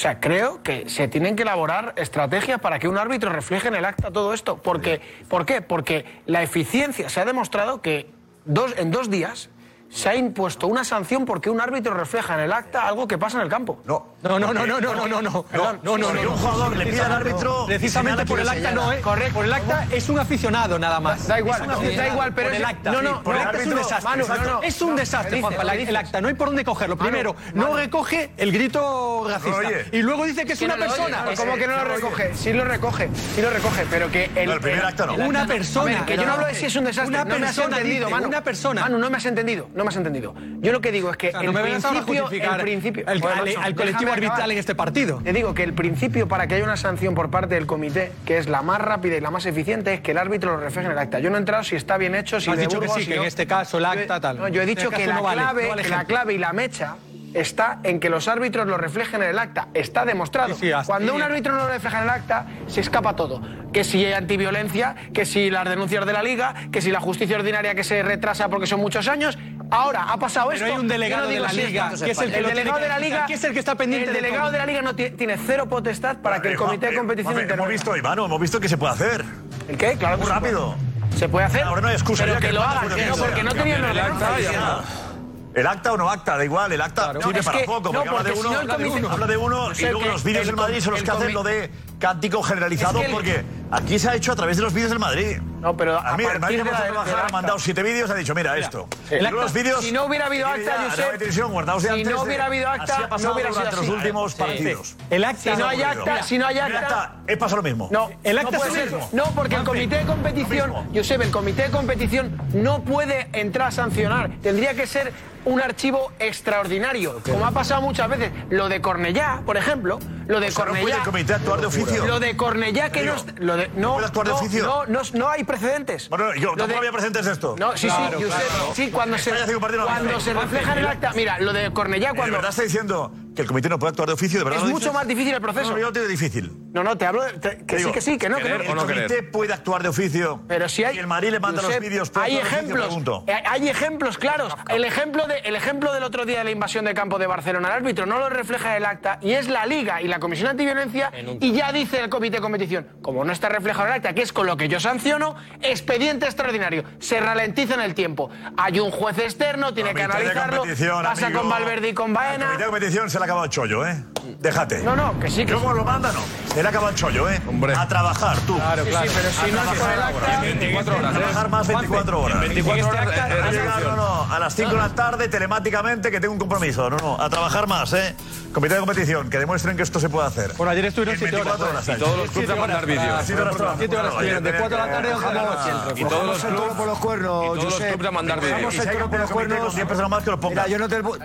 [0.00, 3.74] O sea, creo que se tienen que elaborar estrategias para que un árbitro refleje en
[3.74, 4.56] el acta todo esto.
[4.56, 5.60] Porque, ¿Por qué?
[5.60, 8.08] Porque la eficiencia se ha demostrado que
[8.46, 9.50] dos, en dos días
[9.90, 13.38] se ha impuesto una sanción porque un árbitro refleja en el acta algo que pasa
[13.38, 13.80] en el campo.
[13.84, 14.10] No.
[14.22, 15.20] No, no, no, no, no, no, no.
[15.22, 16.12] No, no, no.
[16.12, 17.66] no, un jugador le pide al árbitro.
[17.66, 19.00] Precisamente por el acta no, ¿eh?
[19.00, 19.34] Correcto.
[19.34, 21.26] Por el acta es un aficionado nada más.
[21.26, 22.50] Da igual, da igual, pero.
[22.50, 22.92] El acta.
[22.92, 24.22] No, no, por el acta es un desastre.
[24.62, 26.20] Es un desastre, Juanpa, el acta.
[26.20, 26.96] No hay por dónde cogerlo.
[26.96, 29.60] Primero, no recoge el grito racista.
[29.92, 31.24] Y luego dice que es una persona.
[31.24, 32.34] Pues ¿Cómo que no lo recoge?
[32.34, 34.60] Sí lo recoge, sí lo recoge, pero que el.
[34.60, 35.14] primer acta no.
[35.14, 36.06] Una persona.
[36.06, 37.20] Que yo no hablo de si es un desastre.
[37.20, 37.78] Una persona.
[38.22, 38.82] Una persona.
[38.82, 40.34] Manu, no me has entendido no me has entendido.
[40.60, 43.42] Yo lo que digo es que o sea, el, no principio, el, principio, el, bueno,
[43.42, 45.20] al, al colectivo arbitral en este partido.
[45.24, 48.36] Te digo que el principio para que haya una sanción por parte del comité, que
[48.36, 50.92] es la más rápida y la más eficiente, es que el árbitro lo refleje en
[50.92, 51.18] el acta.
[51.18, 53.06] Yo no he entrado si está bien hecho, si has de dicho Burgos, que sí,
[53.06, 54.38] si que en este caso el acta tal.
[54.38, 56.96] No, yo he dicho este que, la, clave, no vale, la clave y la mecha
[57.34, 59.68] está en que los árbitros lo reflejen en el acta.
[59.74, 60.56] Está demostrado.
[60.86, 63.40] Cuando un árbitro no lo refleja en el acta, se escapa todo.
[63.72, 67.36] Que si hay antiviolencia, que si las denuncias de la liga, que si la justicia
[67.36, 69.38] ordinaria que se retrasa porque son muchos años.
[69.70, 70.64] Ahora ha pasado esto.
[70.64, 73.44] hay un delegado de la liga, que es el que delegado de la liga, es
[73.44, 74.08] el que está pendiente.
[74.08, 76.98] El delegado de, la liga no tiene cero potestad para que el comité de eh,
[76.98, 79.24] competición vale, Hemos visto, Ivano, hemos visto que se puede hacer.
[79.68, 79.96] ¿El qué?
[79.96, 80.74] Claro, muy rápido.
[81.16, 81.62] Se puede hacer.
[81.62, 81.96] Ahora no hay.
[81.98, 82.88] Pero que, lo hagan,
[83.18, 85.09] porque no tenían los
[85.52, 88.32] el acta o no acta, da igual, el acta sirve para poco, porque, habla, de
[88.32, 91.42] uno, habla de uno, y luego los vídeos del Madrid son los que hacen lo
[91.42, 95.38] de cántico generalizado, porque aquí se ha hecho a través de los vídeos del Madrid.
[95.60, 98.14] No, pero a, a mí, el Madrid de la, de ha mandado siete vídeos, ha
[98.14, 98.88] dicho, mira, mira esto.
[99.10, 102.46] El acta, los vídeos, si no hubiera habido acta, Josep, televisión, guardados si no hubiera
[102.46, 104.96] habido acta, no hubiera sido los últimos partidos.
[105.10, 107.88] El acta, si no hay acta, si no hay acta, es lo mismo.
[107.90, 109.08] No, el acta es lo mismo.
[109.12, 113.72] No, porque el comité de competición, Josep, el comité de competición no puede entrar a
[113.72, 115.12] sancionar, tendría que ser
[115.44, 117.20] un archivo extraordinario.
[117.24, 121.02] Como ha pasado muchas veces, lo de Cornellá, por ejemplo, lo de Cornellá.
[121.02, 122.06] Actuar de oficio.
[122.06, 124.86] Lo de Cornellá que no, lo de, no, ¿no, actuar de oficio?
[125.14, 126.08] no, hay precedentes.
[126.08, 127.56] Bueno, yo tampoco había precedentes de esto.
[127.58, 128.44] No, sí, sí, claro, usted,
[128.74, 132.32] sí, cuando se, cuando se refleja en el acta, mira, lo de Cornellá eh, cuando.
[132.32, 134.64] ¿De verdad está diciendo que el comité no puede actuar de oficio, de verdad.
[134.64, 135.70] Es mucho más difícil el proceso.
[135.70, 136.52] No, yo no te digo difícil.
[136.72, 138.38] No, no, te hablo de, que sí, que sí, que no.
[138.38, 138.56] Que no.
[138.56, 140.42] El comité puede actuar de oficio.
[140.48, 140.96] Pero si hay.
[140.96, 142.10] Y el Madrid le manda los vídeos.
[142.14, 142.96] Hay ejemplos.
[143.26, 144.54] Eh, hay ejemplos claros.
[144.68, 147.68] El ejemplo, de, el ejemplo del otro día de la invasión de campo de Barcelona
[147.68, 151.12] al árbitro no lo refleja el acta y es la Liga y la Comisión Antiviolencia
[151.40, 154.32] y ya dice el comité de competición, como no está reflejado el acta, que es
[154.32, 156.84] con lo que yo sanciono, expediente extraordinario.
[156.98, 158.30] Se ralentiza en el tiempo.
[158.56, 160.64] Hay un juez externo, tiene que analizarlo.
[161.02, 162.34] Pasa con Valverde y con Baena.
[162.34, 164.04] El comité de competición se le acabado el chollo, ¿eh?
[164.38, 164.82] Déjate.
[164.82, 165.44] No, no, que sí.
[165.44, 166.20] Que Yo como lo manda, no.
[166.52, 167.40] Se le ha acabado el chollo, ¿eh?
[167.46, 167.74] Hombre.
[167.76, 168.56] A trabajar, tú.
[168.56, 169.06] Claro, claro.
[169.06, 170.40] Sí, sí, pero si no es el acta...
[170.40, 171.10] 24 horas.
[171.10, 171.48] A trabajar ¿eh?
[171.48, 172.40] más 24 horas.
[172.40, 173.84] 24 horas.
[173.84, 176.90] No, no, a las 5 de la tarde, telemáticamente, que tengo un compromiso.
[176.90, 178.16] No, no, a trabajar más, ¿eh?
[178.52, 180.54] Comité de competición, que demuestren que esto se puede hacer.
[180.56, 181.60] Bueno, ayer estuvieron 7 horas.
[181.60, 183.22] horas y todos los clubes a mandar vídeos.
[183.24, 186.00] 7 horas estuvieron, de 4 de la tarde a 11 de la noche.
[186.00, 188.72] Y todos los clubes por los cuernos, Y todos los clubes a mandar vídeos.
[188.72, 189.74] Si Vamos a por los cuernos.
[189.74, 190.66] 10 personas más que los pongan.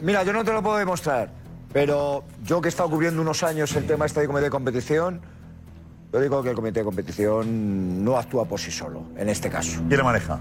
[0.01, 1.44] Mira, yo no te lo puedo demostrar.
[1.75, 5.19] Pero yo que he estado cubriendo unos años el tema este de comité de competición,
[6.13, 9.81] yo digo que el comité de competición no actúa por sí solo, en este caso.
[9.85, 10.39] ¿Quién lo maneja?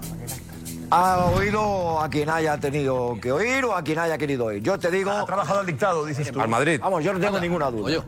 [0.91, 4.63] Ha oído a quien haya tenido que oír o a quien haya querido oír.
[4.63, 5.11] Yo te digo.
[5.11, 6.39] Ha trabajado al dictado, dices tú.
[6.39, 6.79] Al Madrid.
[6.81, 8.01] Vamos, yo no tengo ninguna duda.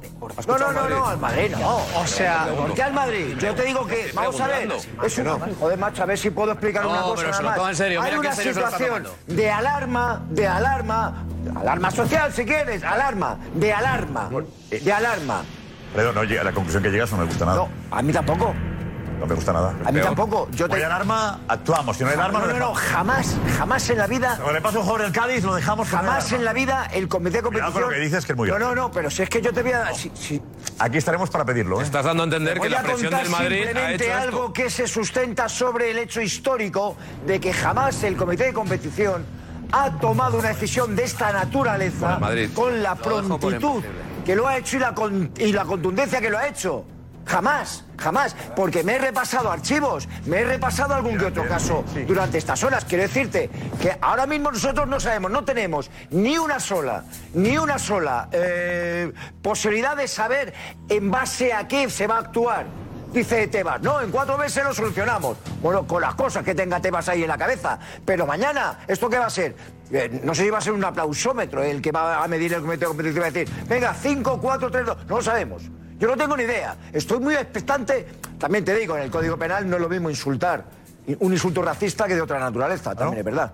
[0.47, 1.79] No, no, no, no, al Madrid no.
[1.99, 3.35] O sea, ¿por qué al Madrid?
[3.39, 4.09] Yo te digo que.
[4.13, 4.71] Vamos a ver.
[5.03, 5.37] Es una.
[5.59, 7.23] Joder, macho, a ver si puedo explicar una cosa.
[7.23, 8.01] Pero se lo toma en serio.
[8.01, 11.25] Hay una situación de alarma, de alarma
[11.55, 14.29] Alarma social, si quieres, alarma, de alarma,
[14.71, 15.43] eh, de alarma.
[15.95, 17.57] Pero no llega, la conclusión que llegas no me gusta nada.
[17.57, 18.53] No, a mí tampoco.
[19.19, 19.73] No me gusta nada.
[19.83, 20.47] A mí tampoco.
[20.51, 20.75] Yo te...
[20.75, 21.97] hay alarma, actuamos.
[21.97, 24.35] Si no hay alarma, no, no, no, no jamás, jamás en la vida.
[24.35, 25.89] Cuando le pasa un jugador del Cádiz, lo dejamos.
[25.89, 27.81] Jamás en la vida el comité de competición.
[27.81, 29.63] Lo que dices que es muy No, no, no, pero si es que yo te
[29.63, 29.93] voy a.
[29.93, 30.41] Si.
[30.79, 31.81] Aquí estaremos para pedirlo.
[31.81, 31.83] ¿eh?
[31.83, 33.63] Estás dando a entender que la presión del Madrid.
[33.63, 36.95] Simplemente ha algo que se sustenta sobre el hecho histórico
[37.25, 39.25] de que jamás el comité de competición
[39.71, 42.19] ha tomado una decisión de esta naturaleza
[42.53, 43.83] con la prontitud
[44.25, 44.93] que lo ha hecho y la,
[45.37, 46.85] y la contundencia que lo ha hecho.
[47.25, 52.37] Jamás, jamás, porque me he repasado archivos, me he repasado algún que otro caso durante
[52.37, 52.85] estas horas.
[52.85, 53.49] Quiero decirte
[53.81, 57.03] que ahora mismo nosotros no sabemos, no tenemos ni una sola,
[57.33, 59.11] ni una sola eh,
[59.41, 60.53] posibilidad de saber
[60.87, 62.65] en base a qué se va a actuar
[63.17, 65.37] dice Tebas, no, en cuatro meses lo solucionamos.
[65.61, 67.79] Bueno, con las cosas que tenga Tebas ahí en la cabeza.
[68.05, 69.55] Pero mañana, ¿esto qué va a ser?
[69.91, 72.61] Eh, no sé si va a ser un aplausómetro el que va a medir el
[72.61, 75.63] comité competitivo y va a decir, venga, 5, 4, 3, 2, no lo sabemos.
[75.97, 76.75] Yo no tengo ni idea.
[76.93, 78.05] Estoy muy expectante.
[78.37, 80.65] También te digo, en el Código Penal no es lo mismo insultar.
[81.19, 83.53] Un insulto racista que de otra naturaleza, también es verdad.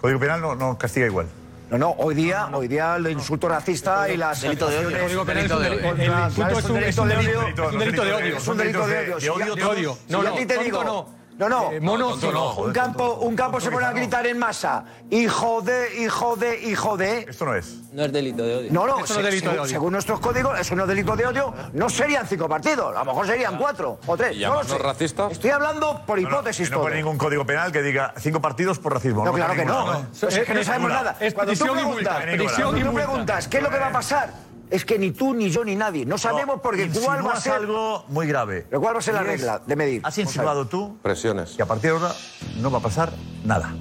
[0.00, 1.26] Código Penal no, no castiga igual.
[1.70, 5.22] No, no, hoy día, hoy día el insulto racista y las delito de odio.
[5.22, 6.86] El delito de odio.
[6.86, 7.56] Es un delito de odio.
[7.56, 8.36] Es un delito de odio.
[8.36, 9.94] Es un delito de odio.
[9.94, 10.12] De.
[10.12, 11.08] No, no, te digo
[11.38, 11.48] no.
[11.48, 11.72] No, no.
[11.72, 14.84] Eh, mono, No, no, un campo, un campo se pone a gritar en masa.
[15.10, 17.26] Hijo de, hijo de, hijo de.
[17.28, 17.80] Esto no es.
[17.92, 18.72] No es delito de odio.
[18.72, 22.26] No, no, se- según, según nuestros códigos, eso no es delito de odio, no serían
[22.26, 24.36] cinco partidos, a lo mejor serían cuatro o tres.
[24.36, 24.78] ¿Y No lo sé.
[24.78, 25.32] racistas?
[25.32, 28.40] Estoy hablando por No, no, hipótesis y no pone ningún código penal que diga cinco
[28.40, 29.24] partidos por racismo.
[29.24, 30.06] No, claro que no.
[30.12, 31.12] es que no Eh, sabemos ninguna.
[31.14, 31.16] nada.
[31.34, 32.24] Cuando tú preguntas,
[32.62, 34.30] cuando tú preguntas qué es lo que va a pasar,
[34.70, 36.04] es que ni tú, ni yo, ni nadie.
[36.06, 37.52] No sabemos porque cuál va a ser.
[37.52, 38.66] algo muy grave.
[38.68, 40.00] ¿Pero cuál va a ser la regla de medir?
[40.04, 41.50] Has insinuado tú Presiones.
[41.50, 42.14] que a partir de ahora
[42.56, 43.12] no va a pasar
[43.44, 43.72] nada.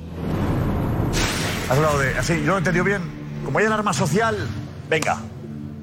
[1.69, 2.17] Has hablado de.
[2.17, 3.01] Así, ¿yo lo he entendido bien?
[3.45, 4.37] Como hay alarma social,
[4.89, 5.17] venga.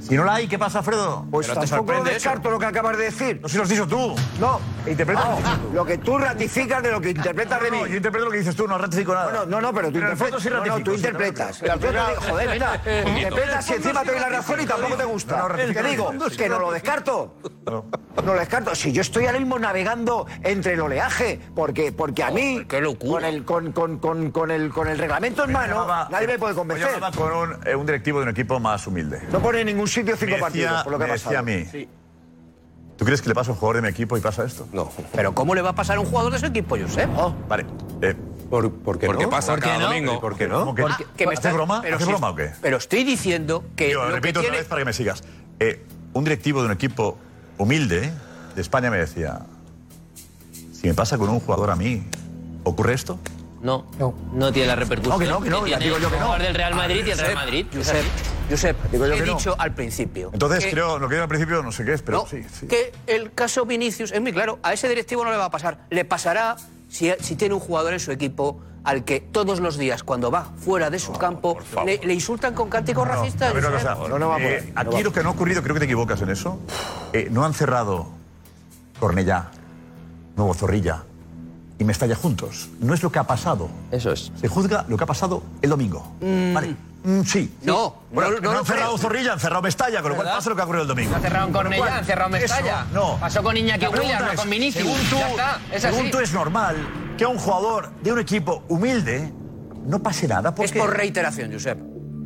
[0.01, 1.27] Si no la hay, ¿qué pasa, Alfredo?
[1.31, 3.41] Pues tampoco lo descarto lo que acabas de decir.
[3.43, 4.15] No, si lo has dicho tú.
[4.41, 4.61] No.
[4.87, 5.73] Interpreta No, lo que tú.
[5.75, 7.79] lo que tú ratificas de lo que interpretas de mí.
[7.81, 9.31] No, yo interpreto lo que dices tú, no ratifico nada.
[9.33, 10.43] No, no, no, pero tú fondo interpretas.
[10.43, 11.59] sí no, tú interpretas.
[11.61, 12.83] Pero yo te joder, mira,
[13.17, 15.49] interpretas y encima te doy la razón y tampoco te gusta.
[15.57, 17.35] Te digo que no lo descarto.
[17.67, 17.85] No
[18.35, 18.75] lo descarto.
[18.75, 22.67] Si yo estoy ahora mismo navegando entre el oleaje, porque, porque a mí,
[22.99, 26.55] con el, con, con, con, con el, con el reglamento en mano, nadie me puede
[26.55, 26.89] Yo convencer.
[26.95, 29.21] hablaba con un, eh, un directivo de un equipo más humilde.
[29.31, 31.39] No pone ningún sitio cinco decía- partidos, por lo que ha pasado.
[31.39, 31.67] a mí.
[32.97, 34.69] ¿Tú crees que le pasa a un jugador de mi equipo y pasa esto?
[34.73, 34.91] No.
[35.15, 37.09] Pero ¿cómo le va a pasar a un jugador de su equipo, Josep?
[37.49, 37.65] Vale.
[38.03, 38.15] Eh,
[38.51, 39.31] ¿Por, por qué Porque no?
[39.31, 39.87] pasa ¿Por qué cada no?
[39.87, 40.21] domingo.
[40.21, 40.61] ¿Por qué no?
[40.61, 41.81] ¿Cómo que- Porque- que me ¿Haces está- broma?
[41.83, 42.51] pero ¿Haces si- broma o qué?
[42.61, 44.49] Pero estoy diciendo que Yo lo que repito tiene...
[44.49, 45.23] otra vez para que me sigas.
[45.61, 47.17] Eh, un directivo de un equipo
[47.59, 48.13] humilde
[48.55, 49.41] de España me decía,
[50.73, 52.03] si me pasa con un jugador a mí,
[52.65, 53.19] ¿ocurre esto?
[53.63, 53.87] No,
[54.35, 56.21] no, tiene la repercusión No, que no, que no, ya tiene digo yo que el
[56.21, 56.27] no.
[56.27, 57.67] jugador del Real Madrid y el Real Madrid.
[57.73, 58.05] Josep, Josep,
[58.57, 59.37] Digo yo he que no.
[59.37, 60.31] dicho al principio.
[60.33, 62.43] Entonces que- creo, lo que digo al principio no sé qué es, pero no, sí,
[62.59, 62.67] sí.
[62.67, 64.59] que el caso Vinicius es muy claro.
[64.63, 65.79] A ese directivo no le va a pasar.
[65.91, 66.57] Le pasará
[66.89, 70.45] si, si tiene un jugador en su equipo al que todos los días, cuando va
[70.57, 73.53] fuera de su campo, le, le insultan con cánticos No, racistas.
[73.53, 73.73] Josep.
[73.73, 74.09] cosa.
[74.09, 75.81] No, no va por Eh, no aquí va lo que no ha ocurrido, creo que
[75.81, 76.59] te equivocas en eso.
[77.13, 78.09] eh, no han cerrado
[78.99, 79.51] Cornellá,
[80.37, 81.03] Nuevo Zorrilla
[81.79, 82.69] y Mestalla juntos.
[82.81, 83.69] No es lo que ha pasado.
[83.91, 84.33] Eso es.
[84.41, 86.15] Se juzga lo que ha pasado el domingo.
[86.21, 86.75] Vale.
[87.03, 87.55] Mm, sí.
[87.63, 88.99] No, Bueno, no, no, no han cerrado creo.
[88.99, 90.39] Zorrilla, han cerrado Mestalla, con lo cual ¿Verdad?
[90.39, 91.17] pasa lo que ha ocurrido el domingo.
[91.17, 92.87] Ha cerrado en Cornellá, han cerrado Mestalla.
[92.93, 93.17] no.
[93.19, 94.85] Pasó con Iñaki Williams, no es, con Vinicius.
[94.85, 96.11] Según tú, Ya está, es según así.
[96.11, 96.77] tú es normal
[97.17, 99.33] que a un jugador de un equipo humilde
[99.87, 100.51] no pase nada.
[100.51, 100.79] Es Porque...
[100.79, 101.79] por reiteración, Josep.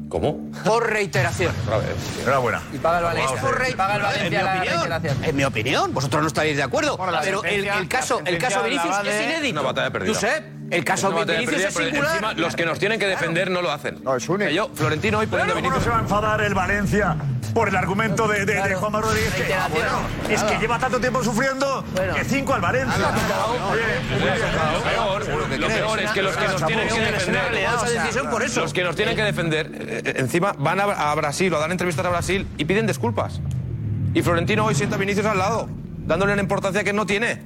[0.09, 0.51] ¿Cómo?
[0.65, 1.53] Por reiteración.
[2.21, 2.61] Enhorabuena.
[2.73, 3.37] Y paga el Valencia.
[3.37, 4.75] Es por Paga el en mi Valencia la opinión.
[4.81, 5.25] reiteración.
[5.25, 6.99] En mi opinión, vosotros no estaréis de acuerdo.
[7.23, 9.61] Pero el, caso, el caso Vinicius es inédito.
[9.61, 10.15] una batalla perdida.
[10.15, 12.11] Josep, el caso una batalla Vinicius es singular.
[12.13, 14.03] Encima, los que nos tienen que defender no lo hacen.
[14.03, 14.49] No, es único.
[14.49, 15.85] Que Yo, Florentino, hoy poniendo a ¿Cómo no Vinicius.
[15.85, 17.17] se va a enfadar el Valencia
[17.53, 19.33] por el argumento de, de, de Juanma Rodríguez?
[19.35, 21.85] Que, ah, bueno, es que lleva tanto tiempo sufriendo
[22.15, 23.13] que cinco al Valencia.
[25.59, 27.55] Lo peor es que los que nos tienen que defender.
[27.55, 28.61] Esa decisión por eso.
[28.61, 32.05] Los que nos tienen que defender, eh, encima van a, a Brasil o dan entrevistas
[32.05, 33.41] a Brasil y piden disculpas.
[34.15, 35.69] Y Florentino hoy sienta a Vinicius al lado,
[36.07, 37.43] dándole una importancia que no tiene.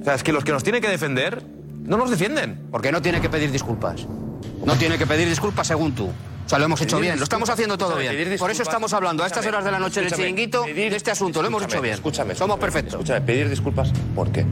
[0.00, 1.42] O sea, es que los que nos tienen que defender
[1.82, 2.68] no nos defienden.
[2.70, 4.06] ¿Por qué no tiene que pedir disculpas?
[4.64, 6.06] No tiene que pedir disculpas según tú.
[6.44, 8.36] O sea, lo hemos hecho bien, lo estamos haciendo todo bien.
[8.38, 11.10] Por eso estamos hablando a estas horas de la noche en el chiringuito de este
[11.10, 11.40] asunto.
[11.40, 11.94] Lo hemos hecho bien.
[11.94, 12.34] Escúchame.
[12.34, 12.94] Somos perfectos.
[12.94, 14.44] Escúchame, pedir disculpas, ¿por qué?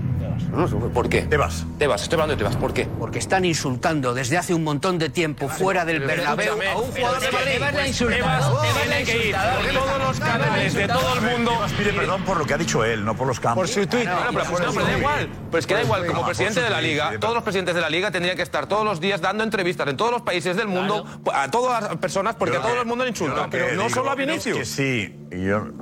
[0.93, 1.23] ¿Por qué?
[1.23, 1.65] Tebas.
[1.78, 2.86] Tebas, estoy hablando de Tebas, ¿por qué?
[2.98, 7.20] Porque están insultando desde hace un montón de tiempo fuera del Bernabéu a un jugador
[7.20, 7.51] de Madrid.
[7.52, 8.61] Tebas le insultado.
[8.61, 11.52] Tebas tiene que ir por todos los canales de todo el mundo.
[11.78, 13.61] Pide perdón por lo que ha dicho él, no por los campos.
[13.62, 14.05] Por su tuit.
[14.05, 15.28] No, pero, pues no, pero da igual.
[15.51, 16.07] Pues que da igual.
[16.07, 18.85] Como presidente de la Liga, todos los presidentes de la Liga tendrían que estar todos
[18.85, 22.57] los días dando entrevistas en todos los países del mundo a todas las personas, porque
[22.57, 23.51] a todo el mundo le insultan.
[23.51, 24.69] Que Pero no solo a es Que Vinicius.
[24.69, 25.15] sí,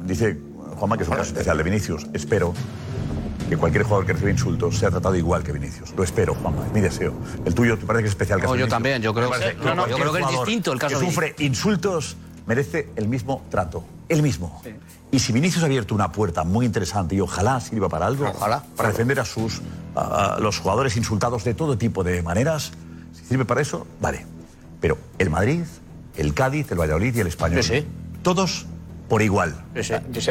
[0.03, 0.39] dice
[0.77, 2.07] Juanma que es un caso especial de Vinicius.
[2.13, 2.55] Espero
[3.49, 5.93] que cualquier jugador que reciba insultos sea tratado igual que Vinicius.
[5.97, 7.15] Lo espero, Juanma, es mi deseo.
[7.45, 8.39] El tuyo te parece que es especial.
[8.39, 8.71] No, caso yo Vinicius?
[8.71, 11.35] también, yo creo parece no, no, yo creo que es distinto el caso que sufre
[11.39, 12.17] insultos
[12.47, 14.63] merece el mismo trato, el mismo.
[15.11, 18.63] Y si Vinicius ha abierto una puerta muy interesante y ojalá sirva para algo, ojalá,
[18.77, 19.61] para defender a sus
[19.95, 22.73] a- a los jugadores insultados de todo tipo de maneras,
[23.15, 24.27] si sirve para eso, vale.
[24.81, 25.63] Pero el Madrid,
[26.17, 27.63] el Cádiz, el Valladolid y el Español,
[28.23, 28.67] todos
[29.09, 29.55] por igual.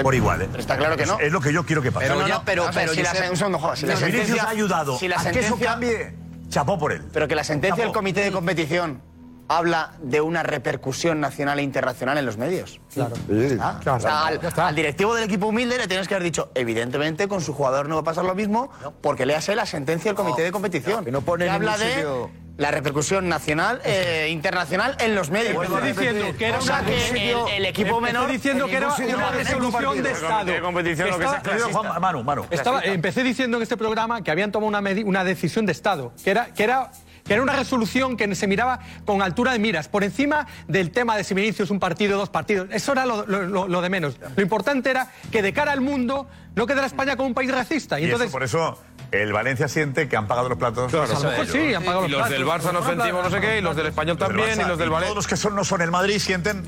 [0.04, 0.48] Por igual, ¿eh?
[0.52, 1.20] Pero está claro que no.
[1.20, 2.08] Es, lo que yo quiero que pase.
[2.08, 4.49] Pero No, no, pero- pero, si la Josep, un segundo, Juan, si la sentencia- ha
[4.49, 6.14] ayudado si la a que eso sentencia- cambie,
[6.49, 7.04] chapó por él.
[7.12, 9.02] Pero que la sentencia del comité de competición
[9.49, 12.82] habla de una repercusión nacional e internacional en los medios.
[12.94, 13.16] Claro.
[13.82, 17.30] Claro, o sea, al, al directivo del equipo humilde le tienes que haber dicho, evidentemente
[17.30, 18.70] con su jugador no va a pasar lo mismo,
[19.02, 21.06] porque léase la sentencia del comité de competición.
[21.06, 22.06] que no pone en habla de
[22.57, 25.63] la repercusión nacional e internacional en los medios.
[25.63, 27.17] Estoy diciendo que era o sea, el,
[27.53, 28.31] el equipo Estoy menor...
[28.31, 30.45] diciendo en que era una resolución de Estado.
[30.45, 31.79] de competición, lo que Estaba- sea clasista.
[31.79, 32.45] Juan- Manu, Manu.
[32.49, 36.31] Estaba- empecé diciendo en este programa que habían tomado una, una decisión de Estado, que
[36.31, 36.91] era, que, era,
[37.23, 41.15] que era una resolución que se miraba con altura de miras, por encima del tema
[41.15, 42.67] de si Vinicius es un partido, dos partidos.
[42.71, 44.17] Eso era lo, lo- lo- lo de menos.
[44.35, 47.99] Lo importante era que de cara al mundo no quedara España como un país racista.
[47.99, 48.81] Y Y eso, entonces, por eso
[49.11, 50.91] El Valencia siente que han pagado los platos.
[50.91, 52.45] Claro, a lo mejor sí, han pagado Y los los del.
[52.45, 54.77] Barça nos sentimos no sé qué, y los del Español Los del también, y los
[54.77, 55.07] del Valencia.
[55.07, 56.63] Todos los que son, no son el Madrid sienten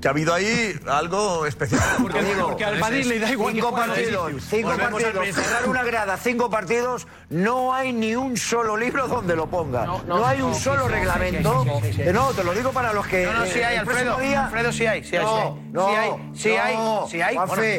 [0.00, 1.80] que ha habido ahí algo especial.
[2.02, 6.50] Porque- porque al Madrid le da igual Cinco partidos, cinco partidos, cerrar una grada, cinco
[6.50, 9.84] partidos, no hay ni un solo libro donde lo ponga.
[9.84, 11.64] No, no, hay un no, solo reglamento.
[11.64, 12.12] sí, sí, sí, sí.
[12.12, 13.24] No, te lo digo para los que.
[13.26, 14.16] No, no, sí hay, Alfredo.
[14.18, 15.50] día- Alfredo, sí hay, sí hay, sí hay.
[15.50, 17.20] No, no, Sí hay, sí hay, no, sí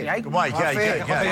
[0.07, 0.21] hay.
[0.21, 0.51] ¿Cómo hay?
[0.53, 0.77] ¿Qué hay?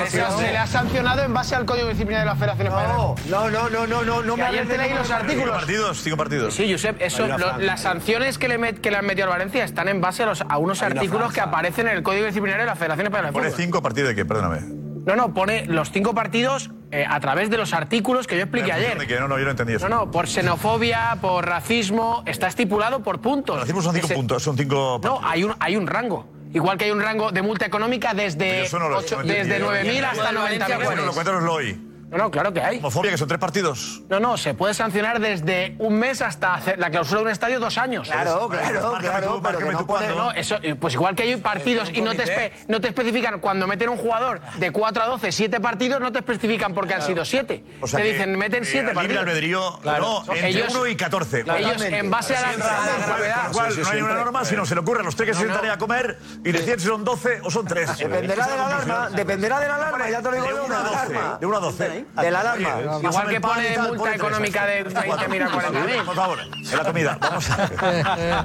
[0.08, 3.14] Se, le ha sancionado en base al Código Disciplinario de la Federación Española.
[3.28, 5.56] No, no, no, no, no, no me ayer te leí los artículos.
[5.56, 6.54] partidos, cinco partidos.
[6.54, 9.88] Sí, Josep, eso, las sanciones que le, met- que le han metido al Valencia están
[9.88, 12.76] en base a, los, a unos Artículos que aparecen en el Código Disciplinario de la
[12.76, 13.60] Federación Española de Pone Fútbol.
[13.64, 14.60] cinco partidos de qué, perdóname.
[15.06, 18.70] No, no, pone los cinco partidos eh, a través de los artículos que yo expliqué
[18.70, 19.20] ¿En función ayer.
[19.20, 19.88] No, no, yo no entendí eso.
[19.88, 23.56] No, no, por xenofobia, por racismo, está estipulado por puntos.
[23.56, 25.00] Los racismos son cinco Ese- puntos, son cinco.
[25.02, 26.28] No, hay un, hay un rango.
[26.52, 29.56] Igual que hay un rango de multa económica desde, no lo- ocho- no entendí, desde
[29.58, 29.84] ¿eh?
[29.84, 30.96] 9.000 hasta Eso 90.000.
[30.96, 31.87] no lo cuéntanos hoy.
[32.10, 32.78] No, no, claro que hay.
[32.78, 34.00] Homofobia, que son tres partidos.
[34.08, 37.60] No, no, se puede sancionar desde un mes hasta hacer la clausura de un estadio
[37.60, 38.08] dos años.
[38.08, 40.08] Claro, claro, claro, pero que no puede.
[40.14, 43.40] No, eso, eh, pues igual que hay partidos y no te, espe- no te especifican,
[43.40, 47.02] cuando meten un jugador de 4 a 12, 7 partidos, no te especifican porque han
[47.02, 47.62] sido 7.
[47.82, 49.22] O sea te que, dicen, meten eh, 7 libre partidos.
[49.22, 50.22] albedrío, Claro.
[50.26, 51.40] no, entre Ellos- 1 y 14.
[51.58, 53.36] Ellos, en base a la, a la gravedad.
[53.36, 55.34] Con lo cual, no hay una norma, sino se le ocurre a los tres que
[55.34, 57.98] se sientan ahí a comer y deciden si son 12 o son 3.
[57.98, 60.74] Dependerá de la alarma, dependerá de la alarma, ya te lo digo De yo, 1
[60.74, 61.97] a de la 12.
[61.98, 62.24] De 1 a 12.
[62.24, 62.74] De la alarma.
[62.74, 66.04] Oye, Igual pásame que pone tal, multa económica de 20.000 a 40.000.
[66.04, 67.18] Por favor, en la comida.
[67.20, 68.44] Vamos a.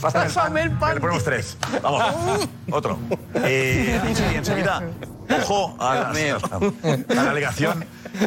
[0.00, 0.94] Pásame el pan.
[0.94, 1.56] Le ponemos tres.
[1.82, 2.48] Vamos.
[2.70, 2.98] Otro.
[3.34, 4.00] Eh,
[4.32, 4.82] y enseguida,
[5.42, 6.42] ojo a, las-
[7.18, 7.84] a la alegación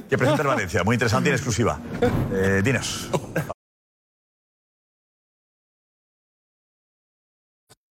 [0.09, 0.83] que presenta el Valencia.
[0.83, 1.79] Muy interesante y en exclusiva.
[2.31, 3.09] Eh, dinos.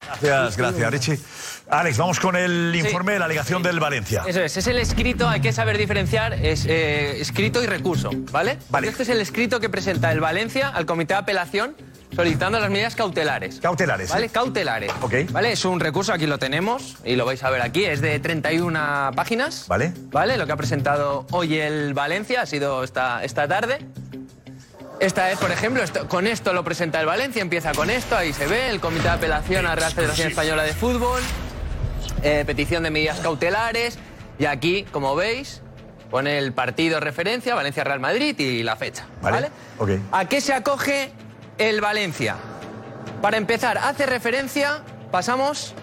[0.07, 1.19] Gracias, gracias, Richie.
[1.69, 4.23] Alex, vamos con el informe de la alegación del Valencia.
[4.27, 8.59] Eso es, es el escrito, hay que saber diferenciar, es eh, escrito y recurso, ¿vale?
[8.69, 8.89] Vale.
[8.89, 11.75] Este es el escrito que presenta el Valencia al Comité de Apelación
[12.15, 13.61] solicitando las medidas cautelares.
[13.61, 14.11] Cautelares.
[14.11, 14.27] ¿Vale?
[14.27, 14.31] ¿eh?
[14.31, 14.93] Cautelares.
[15.01, 15.15] Ok.
[15.31, 15.53] ¿Vale?
[15.53, 19.11] Es un recurso, aquí lo tenemos y lo vais a ver aquí, es de 31
[19.15, 19.67] páginas.
[19.69, 19.93] Vale.
[20.11, 20.37] ¿Vale?
[20.37, 23.79] Lo que ha presentado hoy el Valencia ha sido esta, esta tarde.
[25.01, 28.33] Esta es, por ejemplo, esto- con esto lo presenta el Valencia, empieza con esto, ahí
[28.33, 31.21] se ve, el Comité de Apelación a Real Federación Española de Fútbol,
[32.23, 33.99] eh, petición de medidas cautelares,
[34.39, 35.61] y aquí, como veis,
[36.11, 39.05] pone el partido referencia, Valencia-Real Madrid y la fecha.
[39.21, 39.51] ¿Vale?
[39.79, 39.91] Ok.
[40.13, 41.11] ¿A qué se acoge
[41.59, 42.37] el Valencia?
[43.21, 45.75] Para empezar, hace referencia, pasamos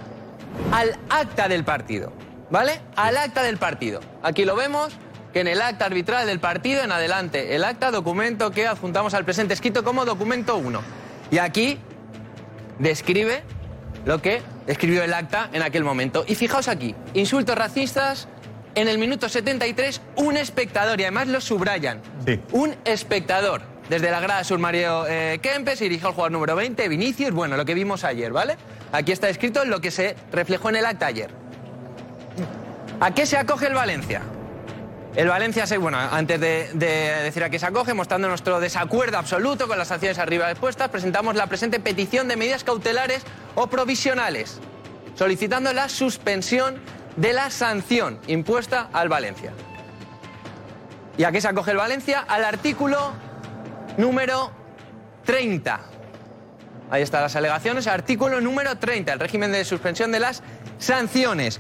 [0.72, 2.14] al acta del partido,
[2.50, 2.82] ¿vale?
[2.96, 4.00] Al acta del partido.
[4.24, 4.94] Aquí lo vemos,
[5.34, 9.26] que en el acta arbitral del partido en adelante, el acta documento que adjuntamos al
[9.26, 10.82] presente escrito como documento 1.
[11.32, 11.80] Y aquí
[12.80, 13.44] describe
[14.06, 16.26] lo que escribió el acta en aquel momento.
[16.28, 18.28] Y fijaos aquí, insultos racistas
[18.76, 22.02] en el minuto 73, un espectador, y además lo subrayan,
[22.52, 23.62] un espectador.
[23.90, 27.58] Desde la grada sur Mario eh, Kempes se dirigió al jugador número 20, Vinicius, bueno,
[27.58, 28.56] lo que vimos ayer, ¿vale?
[28.94, 31.30] Aquí está escrito lo que se reflejó en el acta ayer.
[33.02, 34.22] ¿A qué se acoge el Valencia?
[35.16, 36.88] El Valencia, bueno, antes de, de
[37.24, 41.36] decir a qué se acoge, mostrando nuestro desacuerdo absoluto con las sanciones arriba expuestas, presentamos
[41.36, 43.24] la presente petición de medidas cautelares
[43.56, 44.60] o provisionales,
[45.16, 46.80] solicitando la suspensión
[47.18, 49.52] de la sanción impuesta al Valencia.
[51.18, 52.22] ¿Y a qué se acoge el Valencia?
[52.26, 53.12] Al artículo
[53.98, 54.52] número
[55.26, 55.82] 30.
[56.90, 57.86] Ahí están las alegaciones.
[57.88, 60.42] Artículo número 30, el régimen de suspensión de las
[60.78, 61.60] sanciones.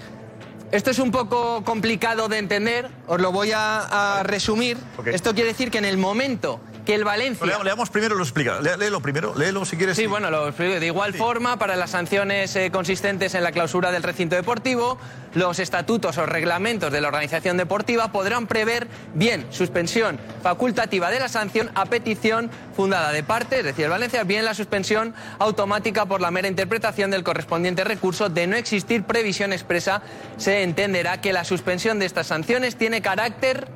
[0.71, 4.77] Esto es un poco complicado de entender, os lo voy a, a resumir.
[5.05, 7.45] Esto quiere decir que en el momento que el Valencia...
[7.45, 8.59] Lea- Leamos primero, lo explica.
[8.59, 9.95] Lea- Léelo primero, léelo si quieres.
[9.97, 10.79] Sí, bueno, lo explico.
[10.79, 14.97] De igual forma, para las sanciones eh, consistentes en la clausura del recinto deportivo,
[15.33, 21.29] los estatutos o reglamentos de la organización deportiva podrán prever bien suspensión facultativa de la
[21.29, 26.19] sanción a petición fundada de parte, es decir, el Valencia, bien la suspensión automática por
[26.19, 28.29] la mera interpretación del correspondiente recurso.
[28.29, 30.01] De no existir previsión expresa,
[30.37, 33.67] se entenderá que la suspensión de estas sanciones tiene carácter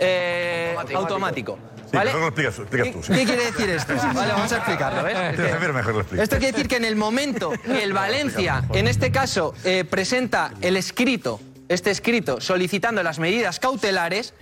[0.00, 1.58] eh, automático.
[1.92, 2.06] ¿Vale?
[2.12, 3.02] mejor lo explicas, tú, explicas tú.
[3.02, 3.12] sí.
[3.12, 3.94] ¿Qué quiere decir esto?
[4.14, 5.16] Vale, vamos a explicarlo, ¿ves?
[5.18, 6.22] Es Sí, que- Javier, mejor lo explicas.
[6.24, 10.52] esto quiere decir que en el momento que el Valencia, en este caso, eh, presenta
[10.60, 14.32] el escrito, este escrito, solicitando las medidas cautelares,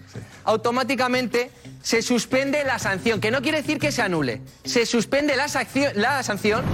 [0.44, 1.50] automáticamente
[1.82, 5.48] se suspende la sanción, que no quiere decir que se anule, se suspende la
[6.22, 6.64] sanción,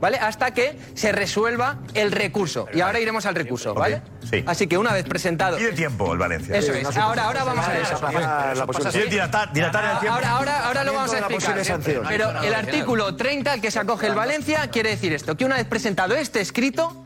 [0.00, 0.18] ¿vale?
[0.18, 2.66] Hasta que se resuelva el recurso.
[2.72, 4.02] Y ahora iremos al recurso, ¿vale?
[4.28, 4.44] Sí.
[4.46, 5.56] Así que una vez presentado...
[5.56, 6.56] Pide tiempo el Valencia.
[6.56, 6.96] Eso es.
[6.96, 8.90] Ahora, ahora vamos a eso.
[8.90, 10.14] Quiere dilatar, dilatar el tiempo.
[10.14, 11.64] Ahora, ahora, ahora lo vamos a explicar.
[11.64, 12.04] sanción.
[12.08, 15.56] Pero el artículo 30 al que se acoge el Valencia quiere decir esto, que una
[15.56, 17.04] vez presentado este escrito,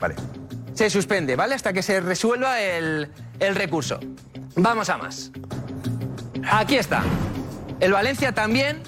[0.74, 1.54] se suspende, ¿vale?
[1.54, 3.10] Hasta que se resuelva el,
[3.40, 4.00] el recurso.
[4.56, 5.30] Vamos a más.
[6.50, 7.02] Aquí está.
[7.80, 8.82] El Valencia también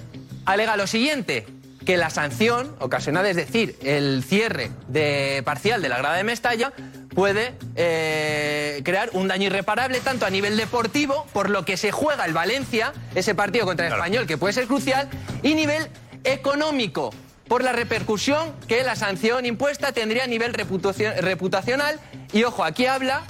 [0.45, 1.47] alega lo siguiente,
[1.87, 6.73] que la sanción ocasionada, es decir, el cierre de parcial de la grada de Mestalla,
[7.15, 12.27] puede eh, crear un daño irreparable tanto a nivel deportivo, por lo que se juega
[12.27, 15.09] el Valencia, ese partido contra el Español, que puede ser crucial,
[15.43, 15.87] y nivel
[16.25, 17.15] económico,
[17.49, 22.01] por la repercusión que la sanción impuesta tendría a nivel reputacio- reputacional.
[22.33, 23.23] Y ojo, aquí habla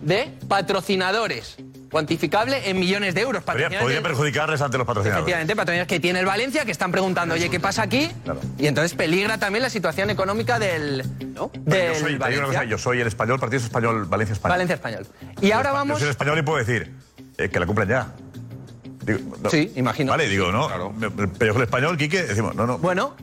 [0.00, 1.56] de patrocinadores,
[1.90, 3.42] cuantificable en millones de euros.
[3.42, 5.22] Podría, podría perjudicarles ante los patrocinadores.
[5.22, 8.10] Efectivamente, patrocinadores que tiene el Valencia, que están preguntando, oye, ¿qué pasa aquí?
[8.58, 11.02] Y entonces peligra también la situación económica del,
[11.34, 12.46] Yo del soy, Valencia.
[12.46, 14.52] cosa, yo soy el español, partido español, Valencia Español.
[14.54, 15.06] Valencia Español.
[15.40, 15.98] Y ahora Yo vamos...
[15.98, 16.94] soy el español y puedo decir
[17.38, 18.08] eh, que la cumplan ya.
[19.04, 19.48] Digo, no.
[19.48, 20.10] Sí, imagino.
[20.12, 20.68] Vale, digo, ¿no?
[20.68, 20.92] Pero
[21.46, 22.76] yo con el español, Quique, decimos, no, no.
[22.78, 23.14] Bueno,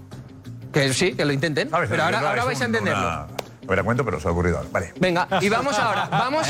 [0.73, 1.69] que sí, que lo intenten.
[1.69, 1.89] ¿Sabes?
[1.89, 2.99] Pero ahora, ahora un- vais a entenderlo.
[2.99, 3.27] una-
[3.67, 4.69] No la cuento, pero se ha ocurrido ahora.
[4.71, 4.93] Vale.
[4.99, 6.47] Venga, y vamos ahora, vamos,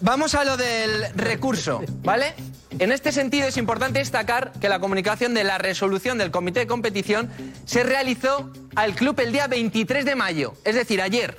[0.00, 2.34] vamos a lo del recurso, ¿vale?
[2.78, 6.66] En este sentido es importante destacar que la comunicación de la resolución del comité de
[6.66, 7.30] competición
[7.64, 11.36] se realizó al club el día 23 de mayo, es decir, ayer,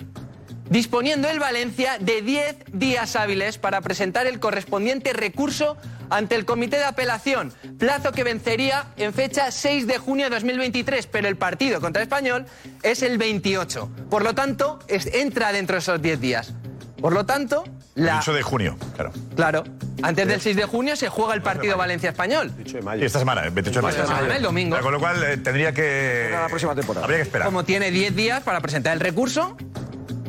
[0.69, 5.77] disponiendo el Valencia de 10 días hábiles para presentar el correspondiente recurso
[6.09, 11.07] ante el comité de apelación, plazo que vencería en fecha 6 de junio de 2023,
[11.07, 12.45] pero el partido contra el Español
[12.83, 13.89] es el 28.
[14.09, 16.53] Por lo tanto, es- entra dentro de esos 10 días.
[17.01, 17.63] Por lo tanto,
[17.95, 19.11] la, 8 de junio, claro.
[19.35, 19.63] claro,
[20.01, 22.51] antes del 6 de junio se juega el partido Valencia-Español.
[22.65, 24.01] Y esta semana, el 28 de mayo.
[24.01, 24.79] Esta semana, el domingo.
[24.79, 26.29] Con lo cual eh, tendría que.
[26.31, 27.03] la próxima temporada.
[27.05, 27.45] Habría que esperar.
[27.45, 29.55] Como tiene 10 días para presentar el recurso,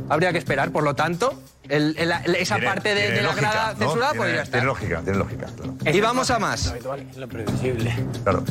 [0.09, 0.71] habría que esperar.
[0.71, 3.73] Por lo tanto, el- el- el- esa Tiene- parte de, tiene de la lógica, grada
[3.73, 3.79] ¿no?
[3.79, 4.53] censurada Tiene- podría estar.
[4.61, 5.47] Tiene lógica, tiene lógica.
[5.57, 5.97] Claro.
[5.97, 6.75] Y vamos a más.
[7.17, 7.95] Lo previsible.
[8.23, 8.45] Claro.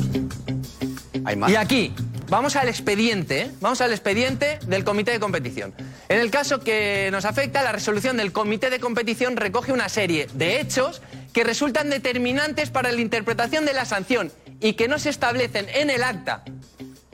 [1.48, 1.94] Y aquí,
[2.28, 3.50] vamos al expediente, ¿eh?
[3.60, 5.74] vamos al expediente del comité de competición.
[6.08, 10.26] En el caso que nos afecta, la resolución del comité de competición recoge una serie
[10.34, 11.02] de hechos
[11.34, 15.90] que resultan determinantes para la interpretación de la sanción y que no se establecen en
[15.90, 16.44] el acta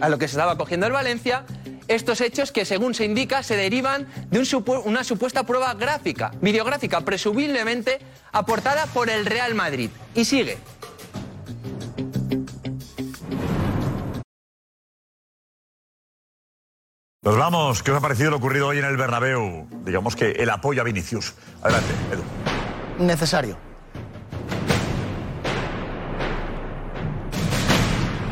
[0.00, 1.44] a lo que se estaba cogiendo el Valencia,
[1.89, 6.32] estos hechos que según se indica se derivan de un supu- una supuesta prueba gráfica,
[6.40, 8.01] videográfica, presumiblemente
[8.32, 9.90] aportada por el Real Madrid.
[10.15, 10.59] Y sigue.
[17.23, 17.82] Nos vamos.
[17.82, 19.66] ¿Qué os ha parecido lo ocurrido hoy en el Bernabéu?
[19.85, 21.35] Digamos que el apoyo a Vinicius.
[21.62, 23.05] Adelante, Edu.
[23.05, 23.56] Necesario.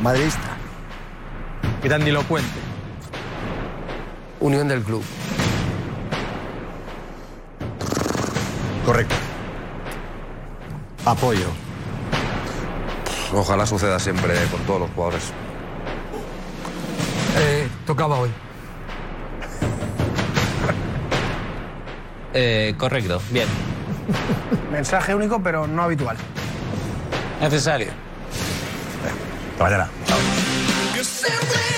[0.02, 0.56] Madridista.
[1.82, 2.71] Grandilocuente.
[4.42, 5.04] Unión del club.
[8.84, 9.14] Correcto.
[11.04, 11.46] Apoyo.
[13.32, 15.32] Ojalá suceda siempre con todos los jugadores.
[17.38, 18.30] Eh, tocaba hoy.
[22.34, 23.46] Eh, correcto, bien.
[24.72, 26.16] Mensaje único, pero no habitual.
[27.40, 27.92] Necesario.
[29.52, 29.90] Hasta mañana.
[31.02, 31.71] Said